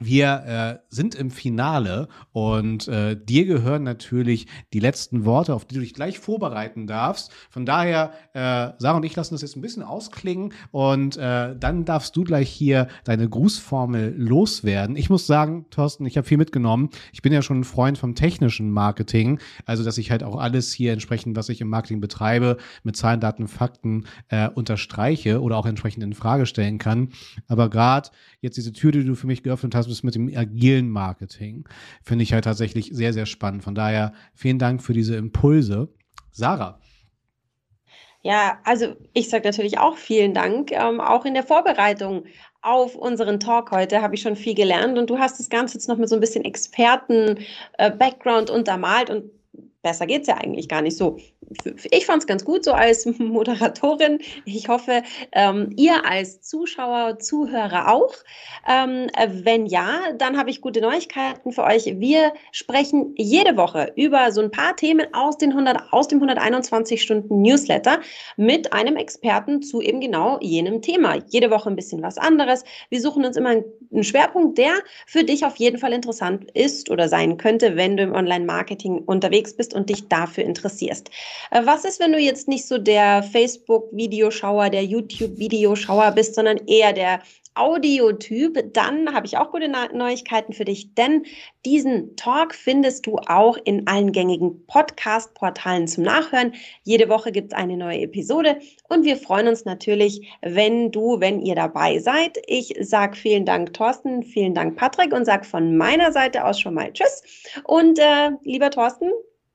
wir 0.00 0.80
äh, 0.80 0.84
sind 0.88 1.14
im 1.14 1.30
Finale 1.30 2.08
und 2.32 2.88
äh, 2.88 3.16
dir 3.16 3.44
gehören 3.44 3.82
natürlich 3.82 4.46
die 4.72 4.80
letzten 4.80 5.24
Worte, 5.24 5.54
auf 5.54 5.66
die 5.66 5.74
du 5.74 5.80
dich 5.80 5.94
gleich 5.94 6.18
vorbereiten 6.18 6.86
darfst. 6.86 7.30
Von 7.50 7.66
daher, 7.66 8.12
äh, 8.32 8.72
Sarah 8.78 8.96
und 8.96 9.04
ich 9.04 9.14
lassen 9.14 9.34
das 9.34 9.42
jetzt 9.42 9.56
ein 9.56 9.60
bisschen 9.60 9.82
ausklingen 9.82 10.54
und 10.70 11.16
äh, 11.18 11.54
dann 11.54 11.84
darfst 11.84 12.16
du 12.16 12.24
gleich 12.24 12.50
hier 12.50 12.88
deine 13.04 13.28
Grußformel 13.28 14.14
loswerden. 14.16 14.96
Ich 14.96 15.10
muss 15.10 15.26
sagen, 15.26 15.66
Thorsten, 15.70 16.06
ich 16.06 16.16
habe 16.16 16.26
viel 16.26 16.38
mitgenommen. 16.38 16.88
Ich 17.12 17.20
bin 17.20 17.32
ja 17.32 17.42
schon 17.42 17.60
ein 17.60 17.64
Freund 17.64 17.98
vom 17.98 18.14
technischen 18.14 18.70
Marketing, 18.70 19.38
also 19.66 19.84
dass 19.84 19.98
ich 19.98 20.10
halt 20.10 20.22
auch 20.22 20.36
alles 20.36 20.72
hier 20.72 20.92
entsprechend, 20.92 21.36
was 21.36 21.50
ich 21.50 21.60
im 21.60 21.68
Marketing 21.68 22.00
betreibe, 22.00 22.56
mit 22.84 22.96
Zahlen, 22.96 23.20
Daten, 23.20 23.48
Fakten 23.48 24.06
äh, 24.28 24.48
unterstreiche 24.48 25.42
oder 25.42 25.58
auch 25.58 25.66
entsprechend 25.66 26.02
in 26.02 26.14
Frage 26.14 26.46
stellen 26.46 26.78
kann. 26.78 27.10
Aber 27.48 27.68
gerade 27.68 28.08
jetzt 28.40 28.56
diese 28.56 28.72
Tür, 28.72 28.92
die 28.92 29.04
du 29.04 29.14
für 29.14 29.26
mich 29.26 29.42
geöffnet 29.42 29.74
hast, 29.74 29.89
ist 29.90 30.02
mit 30.02 30.14
dem 30.14 30.34
agilen 30.34 30.88
Marketing. 30.88 31.68
Finde 32.02 32.22
ich 32.22 32.32
halt 32.32 32.44
tatsächlich 32.44 32.90
sehr, 32.92 33.12
sehr 33.12 33.26
spannend. 33.26 33.64
Von 33.64 33.74
daher 33.74 34.12
vielen 34.34 34.58
Dank 34.58 34.82
für 34.82 34.92
diese 34.92 35.16
Impulse. 35.16 35.88
Sarah. 36.30 36.80
Ja, 38.22 38.58
also 38.64 38.96
ich 39.14 39.30
sage 39.30 39.48
natürlich 39.48 39.78
auch 39.78 39.96
vielen 39.96 40.34
Dank. 40.34 40.72
Ähm, 40.72 41.00
auch 41.00 41.24
in 41.24 41.34
der 41.34 41.42
Vorbereitung 41.42 42.24
auf 42.62 42.94
unseren 42.94 43.40
Talk 43.40 43.70
heute 43.70 44.02
habe 44.02 44.14
ich 44.14 44.20
schon 44.20 44.36
viel 44.36 44.54
gelernt 44.54 44.98
und 44.98 45.08
du 45.08 45.18
hast 45.18 45.40
das 45.40 45.48
Ganze 45.48 45.78
jetzt 45.78 45.88
noch 45.88 45.96
mit 45.96 46.10
so 46.10 46.16
ein 46.16 46.20
bisschen 46.20 46.44
Experten-Background 46.44 48.50
äh, 48.50 48.52
untermalt 48.52 49.08
und 49.08 49.30
besser 49.82 50.06
geht 50.06 50.22
es 50.22 50.28
ja 50.28 50.36
eigentlich 50.36 50.68
gar 50.68 50.82
nicht 50.82 50.98
so 50.98 51.18
ich 51.90 52.06
fand 52.06 52.22
es 52.22 52.26
ganz 52.26 52.44
gut 52.44 52.64
so 52.64 52.72
als 52.72 53.06
Moderatorin. 53.18 54.18
Ich 54.44 54.68
hoffe, 54.68 55.02
ähm, 55.32 55.72
ihr 55.76 56.06
als 56.06 56.42
Zuschauer, 56.42 57.18
Zuhörer 57.18 57.92
auch. 57.92 58.14
Ähm, 58.68 59.08
wenn 59.42 59.66
ja, 59.66 60.12
dann 60.16 60.38
habe 60.38 60.50
ich 60.50 60.60
gute 60.60 60.80
Neuigkeiten 60.80 61.52
für 61.52 61.64
euch. 61.64 61.86
Wir 61.98 62.32
sprechen 62.52 63.14
jede 63.16 63.56
Woche 63.56 63.92
über 63.96 64.30
so 64.32 64.40
ein 64.40 64.50
paar 64.50 64.76
Themen 64.76 65.06
aus, 65.12 65.38
den 65.38 65.50
100, 65.50 65.92
aus 65.92 66.08
dem 66.08 66.18
121 66.18 67.02
Stunden 67.02 67.42
Newsletter 67.42 68.00
mit 68.36 68.72
einem 68.72 68.96
Experten 68.96 69.62
zu 69.62 69.80
eben 69.80 70.00
genau 70.00 70.38
jenem 70.40 70.82
Thema. 70.82 71.18
Jede 71.28 71.50
Woche 71.50 71.68
ein 71.68 71.76
bisschen 71.76 72.02
was 72.02 72.18
anderes. 72.18 72.64
Wir 72.90 73.00
suchen 73.00 73.24
uns 73.24 73.36
immer 73.36 73.50
einen 73.50 74.04
Schwerpunkt, 74.04 74.58
der 74.58 74.74
für 75.06 75.24
dich 75.24 75.44
auf 75.44 75.56
jeden 75.56 75.78
Fall 75.78 75.92
interessant 75.92 76.50
ist 76.52 76.90
oder 76.90 77.08
sein 77.08 77.36
könnte, 77.38 77.76
wenn 77.76 77.96
du 77.96 78.04
im 78.04 78.12
Online-Marketing 78.12 78.98
unterwegs 78.98 79.56
bist 79.56 79.74
und 79.74 79.90
dich 79.90 80.08
dafür 80.08 80.44
interessierst. 80.44 81.10
Äh, 81.50 81.62
was 81.64 81.84
ist, 81.84 82.00
wenn 82.00 82.12
du 82.12 82.18
jetzt 82.18 82.48
nicht 82.48 82.66
so 82.66 82.78
der 82.78 83.22
Facebook-Videoschauer, 83.22 84.70
der 84.70 84.84
YouTube-Videoschauer 84.84 86.12
bist, 86.12 86.34
sondern 86.34 86.58
eher 86.66 86.92
der 86.92 87.20
Audiotyp, 87.54 88.72
dann 88.72 89.12
habe 89.12 89.26
ich 89.26 89.36
auch 89.36 89.50
gute 89.50 89.68
Neuigkeiten 89.68 90.52
für 90.52 90.64
dich, 90.64 90.94
denn 90.94 91.26
diesen 91.66 92.14
Talk 92.16 92.54
findest 92.54 93.06
du 93.06 93.16
auch 93.26 93.58
in 93.64 93.86
allen 93.88 94.12
gängigen 94.12 94.64
Podcast-Portalen 94.66 95.88
zum 95.88 96.04
Nachhören. 96.04 96.54
Jede 96.84 97.08
Woche 97.08 97.32
gibt 97.32 97.52
es 97.52 97.58
eine 97.58 97.76
neue 97.76 98.02
Episode 98.02 98.60
und 98.88 99.04
wir 99.04 99.16
freuen 99.16 99.48
uns 99.48 99.64
natürlich, 99.64 100.32
wenn 100.42 100.92
du, 100.92 101.20
wenn 101.20 101.42
ihr 101.42 101.56
dabei 101.56 101.98
seid. 101.98 102.38
Ich 102.46 102.72
sage 102.80 103.16
vielen 103.16 103.44
Dank, 103.44 103.74
Thorsten, 103.74 104.22
vielen 104.22 104.54
Dank, 104.54 104.76
Patrick 104.76 105.12
und 105.12 105.24
sage 105.24 105.44
von 105.44 105.76
meiner 105.76 106.12
Seite 106.12 106.44
aus 106.44 106.60
schon 106.60 106.74
mal 106.74 106.92
Tschüss. 106.92 107.22
Und 107.64 107.98
äh, 107.98 108.30
lieber 108.44 108.70
Thorsten, 108.70 109.10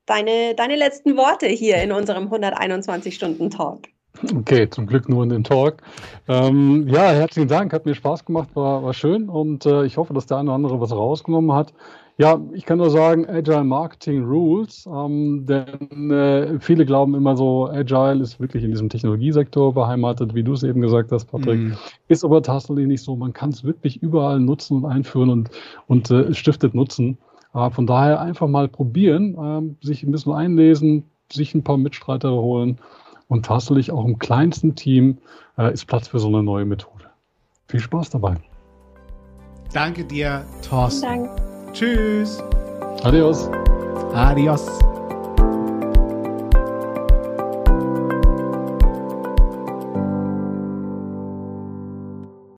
deine, 0.06 0.56
deine 0.56 0.76
letzten 0.76 1.18
Worte 1.18 1.47
hier 1.47 1.82
in 1.82 1.91
unserem 1.91 2.28
121-Stunden-Talk. 2.28 3.88
Okay, 4.34 4.70
zum 4.70 4.88
Glück 4.88 5.10
nur 5.10 5.24
in 5.24 5.30
den 5.30 5.43
Talk. 5.43 5.78
Ähm, 6.28 6.88
ja, 6.88 7.12
herzlichen 7.12 7.49
Dank, 7.49 7.74
hat 7.74 7.86
mir 7.86 7.95
Spaß 7.95 8.26
gemacht, 8.26 8.49
war, 8.53 8.84
war 8.84 8.93
schön 8.93 9.28
und 9.30 9.66
äh, 9.66 9.86
ich 9.86 9.97
hoffe, 9.97 10.14
dass 10.14 10.26
der 10.26 10.38
eine 10.38 10.49
oder 10.49 10.56
andere 10.56 10.80
was 10.80 10.91
rausgenommen 10.91 11.51
hat. 11.51 11.74
Ja, 12.18 12.39
ich 12.53 12.66
kann 12.66 12.78
nur 12.78 12.91
sagen, 12.91 13.28
Agile 13.28 13.66
Marketing 13.66 14.24
Rules, 14.24 14.88
ähm, 14.89 15.45
denn 15.45 16.12
äh, 16.12 16.62
viele 16.62 16.86
glauben 16.86 17.14
immer 17.14 17.36
so, 17.36 17.68
Agile 17.68 18.24
ist 18.24 18.39
wirklich 18.39 18.64
in 18.64 18.72
diesem 18.72 18.88
Technologiesektor 18.88 19.74
beheimatet, 19.74 20.34
wie 20.34 20.43
du 20.43 20.53
es 20.53 20.64
eben 20.64 20.80
gesagt 20.80 21.12
hast, 21.12 21.26
Patrick. 21.26 21.60
Mm. 21.60 21.74
Ist 22.08 22.24
aber 22.24 22.41
tatsächlich 22.41 22.88
nicht 22.88 23.03
so. 23.03 23.18
Man 23.18 23.34
kann 23.34 23.49
es 23.49 23.66
wirklich 23.66 24.01
überall 24.01 24.39
nutzen 24.39 24.78
und 24.78 24.86
einführen 24.86 25.30
und, 25.30 25.49
und 25.88 26.10
äh, 26.10 26.34
stiftet 26.34 26.74
Nutzen. 26.74 27.18
Äh, 27.56 27.70
von 27.72 27.88
daher 27.88 28.20
einfach 28.20 28.47
mal 28.47 28.68
probieren, 28.68 29.76
äh, 29.82 29.86
sich 29.86 30.03
ein 30.03 30.12
bisschen 30.12 30.34
einlesen, 30.34 31.06
sich 31.32 31.56
ein 31.56 31.64
paar 31.64 31.78
Mitstreiter 31.78 32.32
holen 32.32 32.78
und 33.28 33.45
tatsächlich 33.45 33.91
auch 33.91 34.06
im 34.06 34.20
kleinsten 34.20 34.76
Team 34.76 35.18
äh, 35.58 35.74
ist 35.74 35.86
Platz 35.86 36.10
für 36.10 36.20
so 36.20 36.28
eine 36.28 36.43
neue 36.43 36.66
Methode. 36.66 37.06
Viel 37.68 37.80
Spaß 37.80 38.12
dabei. 38.12 38.36
Danke 39.74 40.06
dir, 40.06 40.45
Thorsten. 40.68 41.01
Dank. 41.01 41.30
Tschüss. 41.74 42.43
Adios. 43.03 43.49
Adios. 44.14 44.80